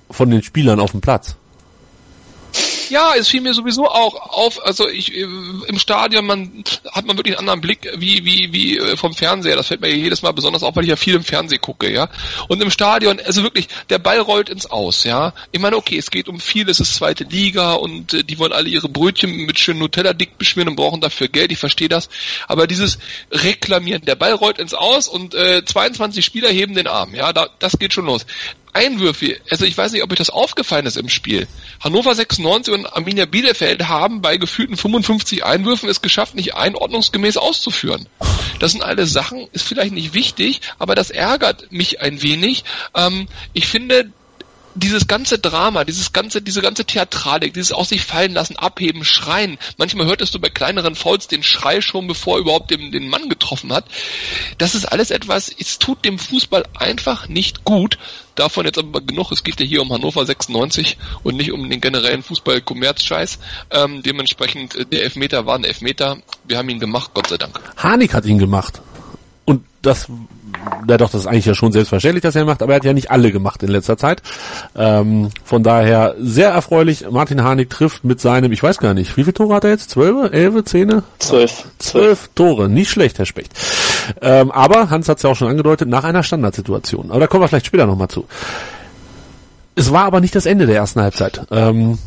Von 0.09 0.31
den 0.31 0.41
Spielern 0.41 0.79
auf 0.79 0.91
dem 0.91 1.01
Platz. 1.01 1.35
Ja, 2.89 3.13
es 3.17 3.27
fiel 3.27 3.41
mir 3.41 3.53
sowieso 3.53 3.89
auch 3.89 4.15
auf, 4.15 4.65
also 4.65 4.87
ich 4.87 5.13
äh, 5.15 5.21
im 5.21 5.79
Stadion, 5.79 6.25
man 6.25 6.63
hat 6.91 7.05
man 7.05 7.17
wirklich 7.17 7.37
einen 7.37 7.49
anderen 7.49 7.61
Blick 7.61 7.89
wie 7.97 8.25
wie 8.25 8.51
wie 8.51 8.77
äh, 8.77 8.97
vom 8.97 9.13
Fernseher. 9.13 9.55
Das 9.55 9.67
fällt 9.67 9.81
mir 9.81 9.93
jedes 9.93 10.21
Mal 10.21 10.31
besonders 10.31 10.63
auf, 10.63 10.75
weil 10.75 10.83
ich 10.83 10.89
ja 10.89 10.95
viel 10.95 11.15
im 11.15 11.23
Fernsehen 11.23 11.61
gucke, 11.61 11.91
ja. 11.91 12.09
Und 12.47 12.61
im 12.61 12.69
Stadion, 12.69 13.19
also 13.19 13.43
wirklich, 13.43 13.67
der 13.89 13.99
Ball 13.99 14.19
rollt 14.19 14.49
ins 14.49 14.65
Aus, 14.65 15.03
ja. 15.03 15.33
Ich 15.51 15.59
meine, 15.59 15.77
okay, 15.77 15.97
es 15.97 16.11
geht 16.11 16.27
um 16.27 16.39
viel, 16.39 16.69
es 16.69 16.79
ist 16.79 16.95
zweite 16.95 17.23
Liga 17.23 17.73
und 17.73 18.13
äh, 18.13 18.23
die 18.23 18.39
wollen 18.39 18.53
alle 18.53 18.69
ihre 18.69 18.89
Brötchen 18.89 19.31
mit 19.45 19.59
schönen 19.59 19.79
Nutella 19.79 20.13
dick 20.13 20.37
beschmieren 20.37 20.69
und 20.69 20.75
brauchen 20.75 21.01
dafür 21.01 21.27
Geld. 21.27 21.51
Ich 21.51 21.59
verstehe 21.59 21.89
das, 21.89 22.09
aber 22.47 22.67
dieses 22.67 22.99
Reklamieren, 23.31 24.03
der 24.05 24.15
Ball 24.15 24.33
rollt 24.33 24.59
ins 24.59 24.73
Aus 24.73 25.07
und 25.07 25.35
äh, 25.35 25.63
22 25.63 26.23
Spieler 26.23 26.49
heben 26.49 26.75
den 26.75 26.87
Arm, 26.87 27.13
ja, 27.13 27.33
da, 27.33 27.49
das 27.59 27.77
geht 27.79 27.93
schon 27.93 28.05
los. 28.05 28.25
Einwürfe, 28.73 29.39
also 29.49 29.65
ich 29.65 29.77
weiß 29.77 29.91
nicht, 29.91 30.03
ob 30.03 30.11
euch 30.11 30.17
das 30.17 30.29
aufgefallen 30.29 30.85
ist 30.85 30.97
im 30.97 31.09
Spiel. 31.09 31.47
Hannover 31.83 32.13
96 32.13 32.73
und 32.73 32.85
Arminia 32.85 33.25
Bielefeld 33.25 33.87
haben 33.87 34.21
bei 34.21 34.37
gefühlten 34.37 34.77
55 34.77 35.45
Einwürfen 35.45 35.89
es 35.89 36.01
geschafft, 36.01 36.35
nicht 36.35 36.55
einordnungsgemäß 36.55 37.37
auszuführen. 37.37 38.07
Das 38.59 38.71
sind 38.71 38.83
alle 38.83 39.05
Sachen, 39.05 39.47
ist 39.51 39.67
vielleicht 39.67 39.93
nicht 39.93 40.13
wichtig, 40.13 40.61
aber 40.79 40.95
das 40.95 41.11
ärgert 41.11 41.71
mich 41.71 42.01
ein 42.01 42.21
wenig. 42.21 42.63
Ähm, 42.95 43.27
ich 43.53 43.67
finde, 43.67 44.11
dieses 44.75 45.07
ganze 45.07 45.39
Drama, 45.39 45.83
dieses 45.83 46.13
ganze, 46.13 46.41
diese 46.41 46.61
ganze 46.61 46.85
Theatralik, 46.85 47.53
dieses 47.53 47.71
aus 47.71 47.89
sich 47.89 48.01
fallen 48.01 48.33
lassen, 48.33 48.57
abheben, 48.57 49.03
schreien. 49.03 49.57
Manchmal 49.77 50.07
hörtest 50.07 50.33
du 50.33 50.39
bei 50.39 50.49
kleineren 50.49 50.95
Fouls 50.95 51.27
den 51.27 51.43
Schrei 51.43 51.81
schon, 51.81 52.07
bevor 52.07 52.37
er 52.37 52.41
überhaupt 52.41 52.71
den, 52.71 52.91
den 52.91 53.09
Mann 53.09 53.29
getroffen 53.29 53.73
hat. 53.73 53.85
Das 54.57 54.75
ist 54.75 54.85
alles 54.85 55.11
etwas, 55.11 55.53
es 55.57 55.79
tut 55.79 56.05
dem 56.05 56.19
Fußball 56.19 56.65
einfach 56.77 57.27
nicht 57.27 57.63
gut. 57.63 57.97
Davon 58.35 58.65
jetzt 58.65 58.79
aber 58.79 59.01
genug. 59.01 59.31
Es 59.31 59.43
geht 59.43 59.59
ja 59.59 59.65
hier 59.65 59.81
um 59.81 59.93
Hannover 59.93 60.25
96 60.25 60.97
und 61.21 61.35
nicht 61.35 61.51
um 61.51 61.69
den 61.69 61.81
generellen 61.81 62.23
Fußball-Kommerz-Scheiß. 62.23 63.37
Ähm, 63.69 64.01
dementsprechend, 64.01 64.75
äh, 64.75 64.85
der 64.85 65.03
Elfmeter 65.03 65.45
war 65.45 65.55
ein 65.55 65.63
Elfmeter. 65.63 66.17
Wir 66.43 66.57
haben 66.57 66.69
ihn 66.69 66.79
gemacht, 66.79 67.11
Gott 67.13 67.27
sei 67.27 67.37
Dank. 67.37 67.59
Harnik 67.77 68.13
hat 68.13 68.25
ihn 68.25 68.39
gemacht. 68.39 68.81
Das 69.83 70.07
na 70.85 70.97
doch, 70.97 71.09
das 71.09 71.21
ist 71.21 71.27
eigentlich 71.27 71.45
ja 71.45 71.55
schon 71.55 71.71
selbstverständlich, 71.71 72.21
dass 72.21 72.35
er 72.35 72.45
macht, 72.45 72.61
aber 72.61 72.73
er 72.73 72.75
hat 72.77 72.85
ja 72.85 72.93
nicht 72.93 73.11
alle 73.11 73.31
gemacht 73.31 73.63
in 73.63 73.69
letzter 73.69 73.97
Zeit. 73.97 74.21
Ähm, 74.75 75.29
von 75.43 75.63
daher 75.63 76.15
sehr 76.19 76.49
erfreulich. 76.49 77.05
Martin 77.09 77.43
Harnik 77.43 77.69
trifft 77.69 78.03
mit 78.03 78.19
seinem, 78.19 78.51
ich 78.51 78.61
weiß 78.61 78.77
gar 78.79 78.93
nicht, 78.93 79.15
wie 79.17 79.23
viele 79.23 79.33
Tore 79.33 79.55
hat 79.55 79.63
er 79.63 79.71
jetzt? 79.71 79.89
Zwölf, 79.89 80.31
elf, 80.31 80.63
zehn? 80.65 81.01
Zwölf. 81.19 81.65
Zwölf 81.79 82.29
Tore, 82.35 82.69
nicht 82.69 82.89
schlecht, 82.89 83.17
Herr 83.19 83.25
Specht. 83.25 83.53
Ähm, 84.21 84.51
aber 84.51 84.89
Hans 84.89 85.09
hat 85.09 85.17
es 85.17 85.23
ja 85.23 85.29
auch 85.29 85.35
schon 85.35 85.49
angedeutet, 85.49 85.87
nach 85.87 86.03
einer 86.03 86.23
Standardsituation. 86.23 87.11
Aber 87.11 87.21
da 87.21 87.27
kommen 87.27 87.43
wir 87.43 87.47
vielleicht 87.47 87.67
später 87.67 87.85
nochmal 87.85 88.09
zu. 88.09 88.25
Es 89.75 89.91
war 89.91 90.05
aber 90.05 90.21
nicht 90.21 90.35
das 90.35 90.45
Ende 90.45 90.65
der 90.65 90.75
ersten 90.75 91.01
Halbzeit. 91.01 91.41
Ähm, 91.51 91.97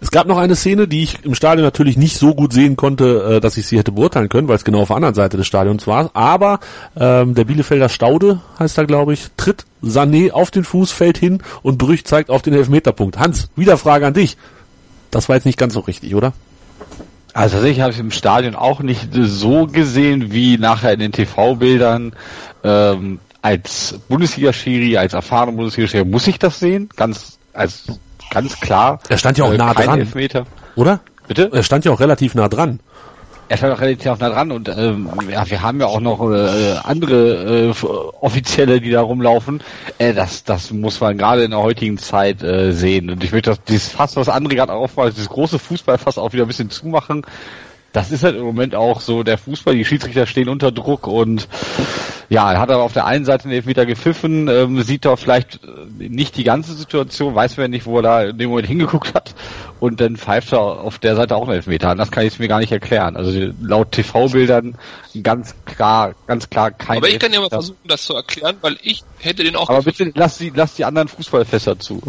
es 0.00 0.10
gab 0.10 0.26
noch 0.26 0.38
eine 0.38 0.56
Szene, 0.56 0.86
die 0.86 1.02
ich 1.02 1.24
im 1.24 1.34
Stadion 1.34 1.64
natürlich 1.64 1.96
nicht 1.96 2.18
so 2.18 2.34
gut 2.34 2.52
sehen 2.52 2.76
konnte, 2.76 3.36
äh, 3.36 3.40
dass 3.40 3.56
ich 3.56 3.66
sie 3.66 3.78
hätte 3.78 3.92
beurteilen 3.92 4.28
können, 4.28 4.48
weil 4.48 4.56
es 4.56 4.64
genau 4.64 4.82
auf 4.82 4.88
der 4.88 4.96
anderen 4.96 5.14
Seite 5.14 5.36
des 5.36 5.46
Stadions 5.46 5.86
war. 5.86 6.10
Aber 6.14 6.60
ähm, 6.96 7.34
der 7.34 7.44
Bielefelder 7.44 7.88
Staude, 7.88 8.40
heißt 8.58 8.76
er 8.76 8.86
glaube 8.86 9.14
ich, 9.14 9.28
tritt 9.36 9.64
Sané 9.82 10.30
auf 10.30 10.50
den 10.50 10.64
Fuß, 10.64 10.92
fällt 10.92 11.18
hin 11.18 11.42
und 11.62 11.78
Brüch 11.78 12.04
zeigt 12.04 12.30
auf 12.30 12.42
den 12.42 12.54
Elfmeterpunkt. 12.54 13.18
Hans, 13.18 13.48
wieder 13.56 13.76
Frage 13.76 14.06
an 14.06 14.14
dich. 14.14 14.36
Das 15.10 15.28
war 15.28 15.36
jetzt 15.36 15.46
nicht 15.46 15.58
ganz 15.58 15.74
so 15.74 15.80
richtig, 15.80 16.14
oder? 16.14 16.32
Also 17.32 17.56
tatsächlich 17.56 17.80
habe 17.80 17.92
ich 17.92 17.98
im 17.98 18.10
Stadion 18.10 18.54
auch 18.54 18.80
nicht 18.80 19.08
so 19.12 19.66
gesehen 19.66 20.32
wie 20.32 20.56
nachher 20.56 20.92
in 20.92 21.00
den 21.00 21.12
TV-Bildern. 21.12 22.12
Ähm, 22.62 23.18
als 23.42 23.98
Bundesliga-Schiri, 24.08 24.96
als 24.96 25.14
erfahrener 25.14 25.52
Bundesliga-Schiri 25.52 26.04
muss 26.04 26.26
ich 26.26 26.38
das 26.38 26.60
sehen, 26.60 26.88
ganz 26.96 27.38
als 27.52 27.84
ganz 28.34 28.60
klar. 28.60 28.98
Er 29.08 29.18
stand 29.18 29.38
ja 29.38 29.44
auch 29.44 29.52
äh, 29.52 29.56
nah 29.58 29.72
dran, 29.72 30.00
Elfmeter. 30.00 30.46
oder? 30.76 31.00
Bitte? 31.26 31.50
Er 31.52 31.62
stand 31.62 31.84
ja 31.84 31.92
auch 31.92 32.00
relativ 32.00 32.34
nah 32.34 32.48
dran. 32.48 32.80
Er 33.48 33.58
stand 33.58 33.74
auch 33.74 33.80
relativ 33.80 34.06
nah 34.06 34.14
dran 34.16 34.52
und 34.52 34.68
ähm, 34.68 35.08
ja, 35.30 35.48
wir 35.48 35.62
haben 35.62 35.78
ja 35.78 35.86
auch 35.86 36.00
noch 36.00 36.30
äh, 36.30 36.76
andere 36.82 37.70
äh, 37.70 37.86
Offizielle, 38.20 38.80
die 38.80 38.90
da 38.90 39.02
rumlaufen. 39.02 39.62
Äh, 39.98 40.14
das, 40.14 40.44
das 40.44 40.70
muss 40.70 41.00
man 41.00 41.18
gerade 41.18 41.44
in 41.44 41.50
der 41.50 41.60
heutigen 41.60 41.98
Zeit 41.98 42.42
äh, 42.42 42.72
sehen. 42.72 43.10
Und 43.10 43.22
ich 43.22 43.32
möchte 43.32 43.50
das 43.50 43.62
dieses 43.62 43.88
Fass, 43.88 44.16
was 44.16 44.28
André 44.28 44.54
gerade 44.54 44.72
aufmacht, 44.72 45.12
dieses 45.14 45.28
große 45.28 45.58
Fußballfass 45.58 46.16
auch 46.16 46.32
wieder 46.32 46.44
ein 46.44 46.48
bisschen 46.48 46.70
zumachen. 46.70 47.22
Das 47.94 48.10
ist 48.10 48.24
halt 48.24 48.34
im 48.34 48.42
Moment 48.42 48.74
auch 48.74 49.00
so 49.00 49.22
der 49.22 49.38
Fußball. 49.38 49.76
Die 49.76 49.84
Schiedsrichter 49.84 50.26
stehen 50.26 50.48
unter 50.48 50.72
Druck 50.72 51.06
und 51.06 51.48
ja, 52.28 52.52
er 52.52 52.58
hat 52.58 52.70
aber 52.70 52.82
auf 52.82 52.92
der 52.92 53.06
einen 53.06 53.24
Seite 53.24 53.44
den 53.44 53.52
Elfmeter 53.52 53.86
gepfiffen, 53.86 54.48
ähm, 54.48 54.82
sieht 54.82 55.04
doch 55.04 55.16
vielleicht 55.16 55.60
äh, 55.62 56.08
nicht 56.08 56.36
die 56.36 56.42
ganze 56.42 56.74
Situation, 56.74 57.36
weiß 57.36 57.56
man 57.56 57.70
nicht, 57.70 57.86
wo 57.86 57.98
er 57.98 58.02
da 58.02 58.22
in 58.24 58.38
dem 58.38 58.50
Moment 58.50 58.66
hingeguckt 58.66 59.14
hat 59.14 59.36
und 59.78 60.00
dann 60.00 60.16
pfeift 60.16 60.52
er 60.52 60.60
auf 60.60 60.98
der 60.98 61.14
Seite 61.14 61.36
auch 61.36 61.44
einen 61.44 61.52
Elfmeter 61.52 61.90
an. 61.90 61.98
Das 61.98 62.10
kann 62.10 62.26
ich 62.26 62.36
mir 62.40 62.48
gar 62.48 62.58
nicht 62.58 62.72
erklären. 62.72 63.16
Also 63.16 63.30
laut 63.62 63.92
TV-Bildern 63.92 64.76
ganz 65.22 65.54
klar, 65.64 66.14
ganz 66.26 66.50
klar 66.50 66.72
kein 66.72 66.96
Aber 66.96 67.08
ich 67.08 67.20
kann 67.20 67.32
ja 67.32 67.38
mal 67.38 67.44
Elfmeter. 67.44 67.62
versuchen, 67.62 67.78
das 67.86 68.02
zu 68.02 68.14
erklären, 68.14 68.56
weil 68.60 68.76
ich 68.82 69.04
hätte 69.20 69.44
den 69.44 69.54
auch 69.54 69.68
Aber 69.68 69.82
bitte 69.82 70.10
lass 70.16 70.38
die, 70.38 70.52
lass 70.52 70.74
die 70.74 70.84
anderen 70.84 71.06
Fußballfässer 71.06 71.78
zu. 71.78 72.02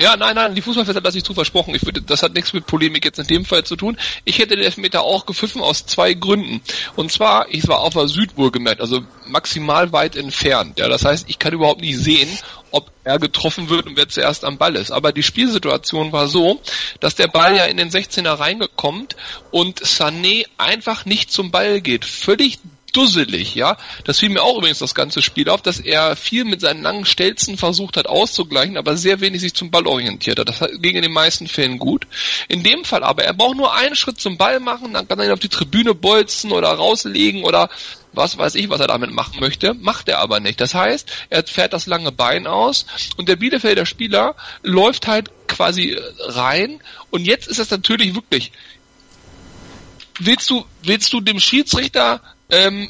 Ja, 0.00 0.16
nein, 0.16 0.36
nein, 0.36 0.54
die 0.54 0.62
Fußballfester 0.62 1.00
lasse 1.00 1.18
ich 1.18 1.24
zu 1.24 1.34
versprochen. 1.34 1.74
Ich 1.74 1.84
würde, 1.84 2.00
das 2.00 2.22
hat 2.22 2.32
nichts 2.32 2.52
mit 2.52 2.66
Polemik 2.66 3.04
jetzt 3.04 3.18
in 3.18 3.26
dem 3.26 3.44
Fall 3.44 3.64
zu 3.64 3.74
tun. 3.74 3.98
Ich 4.24 4.38
hätte 4.38 4.54
den 4.54 4.64
Elfmeter 4.64 5.02
auch 5.02 5.26
gepfiffen 5.26 5.60
aus 5.60 5.86
zwei 5.86 6.14
Gründen. 6.14 6.60
Und 6.94 7.10
zwar, 7.10 7.46
ich 7.50 7.66
war 7.66 7.80
auf 7.80 7.94
der 7.94 8.06
Süd 8.06 8.36
wohlgemerkt, 8.36 8.80
also 8.80 9.00
maximal 9.26 9.90
weit 9.90 10.14
entfernt. 10.14 10.78
Ja, 10.78 10.88
das 10.88 11.04
heißt, 11.04 11.28
ich 11.28 11.40
kann 11.40 11.52
überhaupt 11.52 11.80
nicht 11.80 11.98
sehen, 11.98 12.28
ob 12.70 12.92
er 13.02 13.18
getroffen 13.18 13.70
wird 13.70 13.86
und 13.86 13.96
wer 13.96 14.08
zuerst 14.08 14.44
am 14.44 14.56
Ball 14.56 14.76
ist. 14.76 14.92
Aber 14.92 15.10
die 15.10 15.24
Spielsituation 15.24 16.12
war 16.12 16.28
so, 16.28 16.60
dass 17.00 17.16
der 17.16 17.26
Ball 17.26 17.56
ja 17.56 17.64
in 17.64 17.76
den 17.76 17.90
16er 17.90 18.38
reingekommt 18.38 19.16
und 19.50 19.80
Sané 19.80 20.44
einfach 20.58 21.06
nicht 21.06 21.32
zum 21.32 21.50
Ball 21.50 21.80
geht. 21.80 22.04
Völlig 22.04 22.60
dusselig, 22.92 23.54
ja. 23.54 23.76
Das 24.04 24.18
fiel 24.18 24.30
mir 24.30 24.42
auch 24.42 24.58
übrigens 24.58 24.78
das 24.78 24.94
ganze 24.94 25.22
Spiel 25.22 25.48
auf, 25.48 25.62
dass 25.62 25.80
er 25.80 26.16
viel 26.16 26.44
mit 26.44 26.60
seinen 26.60 26.82
langen 26.82 27.04
Stelzen 27.04 27.56
versucht 27.56 27.96
hat 27.96 28.06
auszugleichen, 28.06 28.76
aber 28.76 28.96
sehr 28.96 29.20
wenig 29.20 29.40
sich 29.40 29.54
zum 29.54 29.70
Ball 29.70 29.86
orientiert 29.86 30.38
hat. 30.38 30.48
Das 30.48 30.60
ging 30.80 30.96
in 30.96 31.02
den 31.02 31.12
meisten 31.12 31.46
Fällen 31.46 31.78
gut. 31.78 32.06
In 32.48 32.62
dem 32.62 32.84
Fall 32.84 33.04
aber, 33.04 33.24
er 33.24 33.34
braucht 33.34 33.56
nur 33.56 33.74
einen 33.74 33.94
Schritt 33.94 34.20
zum 34.20 34.38
Ball 34.38 34.60
machen, 34.60 34.92
dann 34.92 35.06
kann 35.06 35.18
er 35.18 35.26
ihn 35.26 35.32
auf 35.32 35.38
die 35.38 35.48
Tribüne 35.48 35.94
bolzen 35.94 36.52
oder 36.52 36.68
rauslegen 36.68 37.44
oder 37.44 37.68
was 38.12 38.38
weiß 38.38 38.54
ich, 38.54 38.68
was 38.68 38.80
er 38.80 38.86
damit 38.86 39.12
machen 39.12 39.40
möchte, 39.40 39.74
macht 39.74 40.08
er 40.08 40.18
aber 40.18 40.40
nicht. 40.40 40.60
Das 40.60 40.74
heißt, 40.74 41.10
er 41.30 41.46
fährt 41.46 41.72
das 41.72 41.86
lange 41.86 42.12
Bein 42.12 42.46
aus 42.46 42.86
und 43.16 43.28
der 43.28 43.36
Bielefelder 43.36 43.86
Spieler 43.86 44.34
läuft 44.62 45.06
halt 45.06 45.30
quasi 45.46 45.96
rein 46.20 46.80
und 47.10 47.26
jetzt 47.26 47.48
ist 47.48 47.58
es 47.58 47.70
natürlich 47.70 48.14
wirklich, 48.14 48.52
willst 50.18 50.50
du, 50.50 50.64
willst 50.82 51.12
du 51.12 51.20
dem 51.20 51.40
Schiedsrichter 51.40 52.20
ähm, 52.50 52.88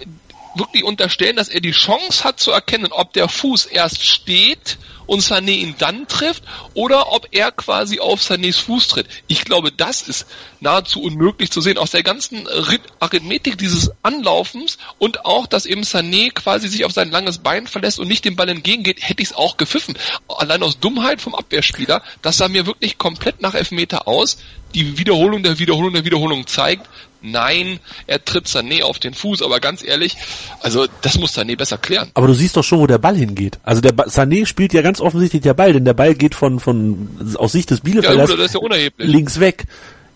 wirklich 0.54 0.84
unterstellen, 0.84 1.36
dass 1.36 1.48
er 1.48 1.60
die 1.60 1.72
Chance 1.72 2.24
hat 2.24 2.40
zu 2.40 2.50
erkennen, 2.50 2.92
ob 2.92 3.12
der 3.12 3.28
Fuß 3.28 3.66
erst 3.66 4.04
steht 4.04 4.78
und 5.06 5.22
Sané 5.22 5.52
ihn 5.52 5.74
dann 5.78 6.06
trifft 6.06 6.42
oder 6.74 7.12
ob 7.12 7.28
er 7.30 7.50
quasi 7.50 7.98
auf 7.98 8.20
Sanés 8.20 8.58
Fuß 8.60 8.88
tritt. 8.88 9.06
Ich 9.26 9.44
glaube, 9.44 9.72
das 9.72 10.02
ist 10.02 10.26
nahezu 10.60 11.00
unmöglich 11.02 11.50
zu 11.50 11.60
sehen. 11.60 11.78
Aus 11.78 11.92
der 11.92 12.02
ganzen 12.02 12.46
Rit- 12.46 12.82
Arithmetik 13.00 13.56
dieses 13.56 13.90
Anlaufens 14.02 14.76
und 14.98 15.24
auch, 15.24 15.46
dass 15.46 15.64
eben 15.64 15.82
Sané 15.82 16.30
quasi 16.32 16.68
sich 16.68 16.84
auf 16.84 16.92
sein 16.92 17.10
langes 17.10 17.38
Bein 17.38 17.66
verlässt 17.66 17.98
und 17.98 18.08
nicht 18.08 18.24
dem 18.24 18.36
Ball 18.36 18.50
entgegengeht, 18.50 18.98
hätte 19.00 19.22
ich 19.22 19.30
es 19.30 19.34
auch 19.34 19.56
gepfiffen. 19.56 19.96
Allein 20.28 20.62
aus 20.62 20.78
Dummheit 20.78 21.22
vom 21.22 21.34
Abwehrspieler, 21.34 22.02
das 22.20 22.36
sah 22.36 22.48
mir 22.48 22.66
wirklich 22.66 22.98
komplett 22.98 23.40
nach 23.40 23.54
Elfmeter 23.54 24.06
aus. 24.06 24.38
Die 24.74 24.98
Wiederholung 24.98 25.42
der 25.42 25.58
Wiederholung 25.58 25.94
der 25.94 26.04
Wiederholung 26.04 26.46
zeigt, 26.46 26.86
Nein, 27.20 27.80
er 28.06 28.24
tritt 28.24 28.46
Sané 28.46 28.82
auf 28.82 28.98
den 28.98 29.12
Fuß, 29.14 29.42
aber 29.42 29.58
ganz 29.60 29.82
ehrlich, 29.84 30.16
also 30.60 30.86
das 31.02 31.18
muss 31.18 31.36
Sané 31.36 31.56
besser 31.56 31.76
klären. 31.78 32.10
Aber 32.14 32.28
du 32.28 32.34
siehst 32.34 32.56
doch 32.56 32.62
schon, 32.62 32.78
wo 32.78 32.86
der 32.86 32.98
Ball 32.98 33.16
hingeht. 33.16 33.58
Also 33.64 33.80
der 33.80 33.92
ba 33.92 34.04
Sané 34.04 34.46
spielt 34.46 34.72
ja 34.72 34.82
ganz 34.82 35.00
offensichtlich 35.00 35.42
der 35.42 35.54
Ball, 35.54 35.72
denn 35.72 35.84
der 35.84 35.94
Ball 35.94 36.14
geht 36.14 36.34
von, 36.34 36.60
von 36.60 37.08
aus 37.36 37.52
Sicht 37.52 37.70
des 37.70 37.78
Ja, 37.78 37.84
Bielefelders 37.84 38.30
gut, 38.30 38.38
das 38.38 38.46
ist 38.46 38.54
ja 38.54 38.60
unerheblich. 38.60 39.08
links 39.08 39.40
weg. 39.40 39.64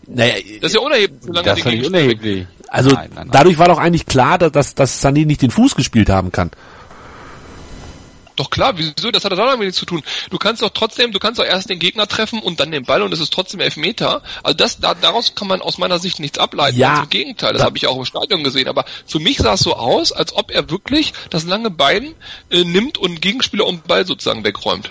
Naja, 0.07 0.35
Das 0.61 0.71
ist 0.73 0.75
ja 0.77 0.81
unerheblich, 0.81 1.21
solange 1.23 1.45
Das 1.47 1.59
ist 1.59 1.87
unerheblich. 1.87 2.47
also 2.69 2.91
Nein, 2.91 2.99
nein, 2.99 3.11
nein. 3.15 3.29
dadurch 3.33 3.59
war 3.59 3.69
doch 3.69 3.79
eigentlich 3.79 4.07
klar, 4.07 4.39
dass, 4.39 4.53
dass, 4.53 4.75
dass 4.75 5.05
Sané 5.05 5.27
nicht 5.27 5.43
den 5.43 5.51
Fuß 5.51 5.75
gespielt 5.75 6.09
haben 6.11 6.33
kann. 6.33 6.51
Doch 8.37 8.51
klar, 8.51 8.75
wieso? 8.77 9.11
Das 9.11 9.25
hat 9.25 9.33
damit 9.33 9.61
nichts 9.61 9.79
zu 9.79 9.87
tun. 9.87 10.03
Du 10.31 10.39
kannst 10.39 10.63
doch 10.63 10.71
trotzdem, 10.71 11.13
du 11.13 11.19
kannst 11.19 11.39
doch 11.39 11.45
erst 11.45 11.69
den 11.69 11.79
Gegner 11.79 12.07
treffen 12.07 12.41
und 12.41 12.61
dann 12.61 12.71
den 12.71 12.85
Ball 12.85 13.03
und 13.03 13.13
es 13.13 13.21
ist 13.21 13.33
trotzdem 13.33 13.61
Elfmeter. 13.61 14.23
Also 14.43 14.57
das, 14.57 14.81
da, 14.81 14.95
daraus 14.95 15.35
kann 15.35 15.49
man 15.49 15.61
aus 15.61 15.79
meiner 15.79 15.99
Sicht 15.99 16.21
nichts 16.21 16.39
ableiten. 16.39 16.79
Ja. 16.79 16.95
Ganz 16.95 17.05
Im 17.05 17.11
Gegenteil, 17.11 17.53
das 17.53 17.63
habe 17.63 17.77
ich 17.77 17.87
auch 17.87 17.97
im 17.97 18.05
Stadion 18.05 18.43
gesehen. 18.45 18.69
Aber 18.69 18.85
für 19.07 19.19
mich 19.19 19.39
sah 19.39 19.55
es 19.55 19.61
so 19.61 19.75
aus, 19.75 20.13
als 20.13 20.35
ob 20.35 20.51
er 20.51 20.71
wirklich 20.71 21.13
das 21.31 21.45
lange 21.45 21.71
Bein 21.71 22.15
äh, 22.51 22.65
nimmt 22.65 22.99
und 22.99 23.21
Gegenspieler 23.21 23.67
um 23.67 23.77
den 23.77 23.87
Ball 23.87 24.07
sozusagen 24.07 24.45
wegräumt. 24.45 24.91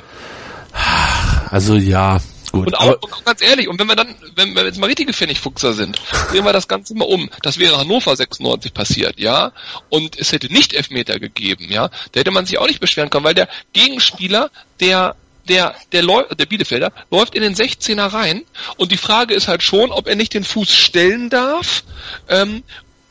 Also 1.50 1.76
ja, 1.76 2.20
gut. 2.52 2.68
Und 2.68 2.76
auch, 2.76 3.24
ganz 3.26 3.42
ehrlich, 3.42 3.68
und 3.68 3.80
wenn 3.80 3.88
wir 3.88 3.96
dann, 3.96 4.16
wenn 4.36 4.54
wir 4.56 4.66
jetzt 4.66 4.80
mal 4.80 4.88
richtige 4.88 5.14
Pfennigfuchser 5.14 5.74
sind, 5.74 6.00
drehen 6.30 6.46
wir 6.46 6.54
das 6.54 6.68
Ganze 6.68 6.96
mal 6.96 7.06
um. 7.06 7.30
Das 7.42 7.58
wäre 7.58 7.78
Hannover 7.78 8.16
96 8.16 8.74
passiert, 8.74 9.20
ja, 9.20 9.52
und 9.90 10.20
es 10.20 10.32
hätte 10.32 10.52
nicht 10.52 10.74
Elfmeter 10.74 11.20
gegeben, 11.20 11.68
ja, 11.70 11.90
da 12.12 12.20
hätte 12.20 12.32
man 12.32 12.46
sich 12.46 12.58
auch 12.58 12.68
nicht 12.68 12.80
beschweren 12.80 13.10
können, 13.10 13.26
weil 13.26 13.36
der 13.36 13.50
Gegenspieler, 13.74 14.52
der 14.80 15.16
der, 15.50 15.76
der, 15.92 16.04
Läu 16.04 16.24
der 16.36 16.46
Bielefelder 16.46 16.94
läuft 17.10 17.34
in 17.34 17.42
den 17.42 17.56
16er 17.56 18.14
rein 18.14 18.44
und 18.78 18.92
die 18.92 18.98
Frage 18.98 19.34
ist 19.34 19.48
halt 19.48 19.64
schon, 19.64 19.92
ob 19.92 20.08
er 20.08 20.16
nicht 20.16 20.36
den 20.36 20.44
Fuß 20.44 20.72
stellen 20.72 21.32
darf, 21.32 21.84
ähm, 22.30 22.64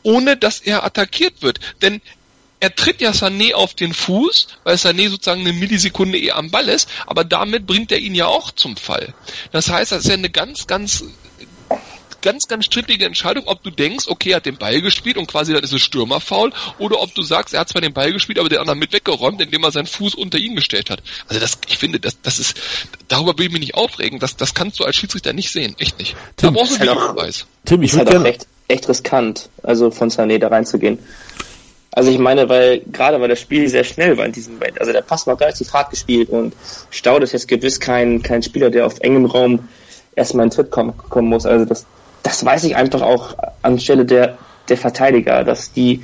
ohne 0.03 0.37
dass 0.37 0.61
er 0.61 0.85
attackiert 0.85 1.43
wird. 1.43 1.59
Denn 1.83 2.01
er 2.61 2.75
tritt 2.75 3.01
ja 3.01 3.11
Sané 3.11 3.55
auf 3.55 3.75
den 3.75 3.93
Fuß, 3.95 4.49
weil 4.65 4.77
Sané 4.77 5.09
sozusagen 5.09 5.41
eine 5.41 5.53
Millisekunde 5.53 6.19
eher 6.19 6.37
am 6.37 6.51
Ball 6.51 6.69
ist, 6.69 6.89
aber 7.07 7.25
damit 7.25 7.67
bringt 7.67 7.91
er 7.91 7.99
ihn 7.99 8.15
ja 8.15 8.27
auch 8.27 8.51
zum 8.51 8.77
Fall. 8.77 9.15
Das 9.51 9.71
heißt, 9.71 9.93
das 9.93 10.01
ist 10.03 10.09
ja 10.09 10.15
eine 10.15 10.31
ganz, 10.31 10.67
ganz 10.67 11.05
ganz, 12.23 12.49
ganz 12.49 12.67
strittige 12.67 13.07
Entscheidung, 13.07 13.45
ob 13.47 13.63
du 13.63 13.71
denkst, 13.71 14.07
okay, 14.09 14.33
er 14.33 14.37
hat 14.37 14.47
den 14.47 14.59
Ball 14.59 14.81
gespielt 14.83 15.17
und 15.17 15.27
quasi 15.27 15.53
dann 15.55 15.63
ist 15.65 15.73
es 15.73 15.81
Stürmerfaul, 15.81 16.53
oder 16.79 17.01
ob 17.01 17.15
du 17.15 17.23
sagst, 17.23 17.55
er 17.55 17.61
hat 17.61 17.71
zwar 17.71 17.81
den 17.81 17.95
Ball 17.95 18.13
gespielt, 18.13 18.39
aber 18.39 18.51
den 18.51 18.59
anderen 18.59 18.79
mit 18.79 18.93
weggeräumt, 18.93 19.41
indem 19.41 19.65
er 19.65 19.73
seinen 19.73 19.87
Fuß 19.87 20.15
unter 20.15 20.39
ihn 20.39 20.55
gestellt 20.55 20.91
hat. 20.91 21.03
Also 21.29 21.41
das, 21.41 21.59
ich 21.69 21.79
finde, 21.79 21.99
das, 21.99 22.21
das 22.21 22.39
ist, 22.39 22.61
darüber 23.09 23.39
will 23.39 23.47
ich 23.47 23.53
mich 23.53 23.61
nicht 23.61 23.75
aufregen, 23.75 24.19
das, 24.19 24.37
das 24.37 24.55
kannst 24.55 24.79
du 24.81 24.85
als 24.85 24.97
Schiedsrichter 24.97 25.33
nicht 25.33 25.51
sehen, 25.51 25.75
echt 25.79 25.99
nicht. 25.99 26.15
Da 26.37 26.49
Tim, 26.49 26.55
brauchst 26.55 26.73
du 26.73 26.75
ist 26.75 26.81
halt 26.81 26.91
auch- 26.91 27.03
Videobeweis. 27.03 27.47
Tim, 27.65 27.83
ich 27.83 27.93
ist 27.93 27.99
halt 27.99 28.13
würde 28.13 28.29
auch 28.29 28.47
echt 28.69 28.89
riskant, 28.89 29.49
also 29.63 29.91
von 29.91 30.11
Sané 30.11 30.39
da 30.39 30.49
reinzugehen. 30.49 30.99
Also 31.93 32.11
ich 32.11 32.19
meine, 32.19 32.49
weil 32.49 32.83
gerade 32.93 33.21
weil 33.21 33.29
das 33.29 33.41
Spiel 33.41 33.69
sehr 33.69 33.85
schnell 33.85 34.17
war 34.17 34.25
in 34.25 34.33
diesem 34.33 34.55
Moment, 34.55 34.81
also 34.81 34.93
der 34.93 35.03
Pass 35.03 35.27
war 35.27 35.41
relativ 35.41 35.73
hart 35.73 35.91
gespielt 35.91 36.29
und 36.29 36.55
Staud 36.91 37.23
ist 37.23 37.33
jetzt 37.33 37.49
gewiss 37.49 37.81
kein, 37.81 38.23
kein 38.23 38.43
Spieler, 38.43 38.71
der 38.71 38.87
auf 38.87 39.01
engem 39.01 39.25
Raum 39.25 39.69
erstmal 40.15 40.45
in 40.45 40.51
Tritt 40.51 40.71
kommen, 40.71 40.97
kommen 40.97 41.29
muss. 41.29 41.47
Also 41.47 41.65
das, 41.65 41.87
das 42.23 42.45
weiß 42.45 42.65
ich 42.65 42.77
einfach 42.77 43.03
auch 43.03 43.35
anstelle 43.63 44.05
der, 44.05 44.39
der 44.69 44.77
Verteidiger, 44.77 45.43
dass 45.43 45.73
die, 45.73 46.03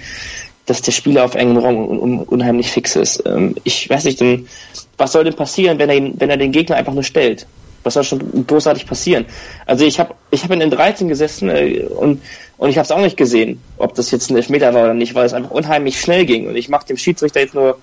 dass 0.67 0.83
der 0.83 0.93
Spieler 0.93 1.25
auf 1.25 1.37
engem 1.37 1.59
Raum 1.59 1.89
un, 1.89 1.99
un, 2.01 2.19
unheimlich 2.21 2.73
fix 2.73 2.97
ist. 2.97 3.23
Ähm, 3.25 3.55
ich 3.63 3.89
weiß 3.89 4.05
nicht, 4.05 4.21
denn, 4.21 4.49
was 4.97 5.13
soll 5.13 5.23
denn 5.23 5.35
passieren, 5.35 5.79
wenn 5.79 5.89
er 5.89 5.97
ihn, 5.97 6.15
wenn 6.19 6.31
er 6.31 6.37
den 6.37 6.51
Gegner 6.51 6.77
einfach 6.77 6.95
nur 6.95 7.05
stellt? 7.05 7.47
Was 7.87 7.95
soll 7.95 8.05
schon 8.05 8.47
großartig 8.47 8.87
passieren? 8.87 9.25
Also 9.65 9.85
ich 9.85 9.99
habe 9.99 10.15
ich 10.31 10.45
hab 10.45 10.51
in 10.51 10.61
den 10.61 10.71
13 10.71 11.09
gesessen 11.09 11.49
äh, 11.49 11.85
und 11.85 12.21
und 12.59 12.71
ich 12.71 12.79
habe 12.79 12.85
es 12.85 12.91
auch 12.91 13.01
nicht 13.01 13.17
gesehen, 13.17 13.61
ob 13.77 13.95
das 13.95 14.11
jetzt 14.11 14.31
ein 14.31 14.37
Elfmeter 14.37 14.73
war 14.73 14.85
oder 14.85 14.95
nicht, 14.95 15.15
weil 15.15 15.27
es 15.27 15.35
einfach 15.35 15.51
unheimlich 15.51 16.01
schnell 16.01 16.25
ging. 16.25 16.49
Und 16.49 16.57
ich 16.57 16.69
mache 16.69 16.87
dem 16.87 16.97
Schiedsrichter 16.97 17.41
jetzt 17.41 17.55
nur 17.55 17.79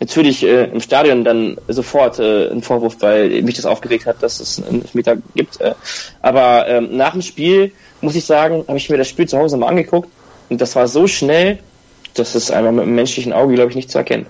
natürlich 0.00 0.42
äh, 0.42 0.64
im 0.64 0.80
Stadion 0.80 1.24
dann 1.24 1.56
sofort 1.68 2.18
äh, 2.18 2.50
einen 2.50 2.62
Vorwurf, 2.62 2.96
weil 3.00 3.42
mich 3.42 3.54
das 3.56 3.66
aufgeregt 3.66 4.06
hat, 4.06 4.22
dass 4.22 4.40
es 4.40 4.62
einen 4.62 4.82
Elfmeter 4.82 5.16
gibt. 5.34 5.60
Äh, 5.60 5.74
aber 6.22 6.66
ähm, 6.68 6.96
nach 6.96 7.12
dem 7.12 7.22
Spiel 7.22 7.72
muss 8.00 8.16
ich 8.16 8.24
sagen, 8.24 8.64
habe 8.66 8.76
ich 8.76 8.90
mir 8.90 8.98
das 8.98 9.08
Spiel 9.08 9.28
zu 9.28 9.38
Hause 9.38 9.56
mal 9.56 9.68
angeguckt 9.68 10.08
und 10.48 10.60
das 10.60 10.74
war 10.76 10.88
so 10.88 11.06
schnell, 11.06 11.58
das 12.14 12.34
ist 12.34 12.50
einfach 12.50 12.72
mit 12.72 12.84
dem 12.84 12.94
menschlichen 12.94 13.32
Auge, 13.32 13.54
glaube 13.54 13.70
ich, 13.70 13.76
nicht 13.76 13.90
zu 13.90 13.98
erkennen. 13.98 14.26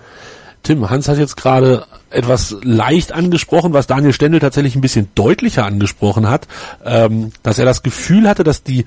Tim, 0.63 0.89
Hans 0.89 1.09
hat 1.09 1.19
jetzt 1.19 1.37
gerade 1.37 1.85
etwas 2.14 2.56
leicht 2.62 3.12
angesprochen, 3.12 3.73
was 3.73 3.87
Daniel 3.87 4.12
Stendel 4.12 4.40
tatsächlich 4.40 4.76
ein 4.76 4.80
bisschen 4.80 5.09
deutlicher 5.14 5.64
angesprochen 5.64 6.28
hat, 6.28 6.47
ähm, 6.85 7.33
dass 7.42 7.59
er 7.59 7.64
das 7.64 7.83
Gefühl 7.83 8.28
hatte, 8.28 8.44
dass 8.44 8.62
die 8.62 8.85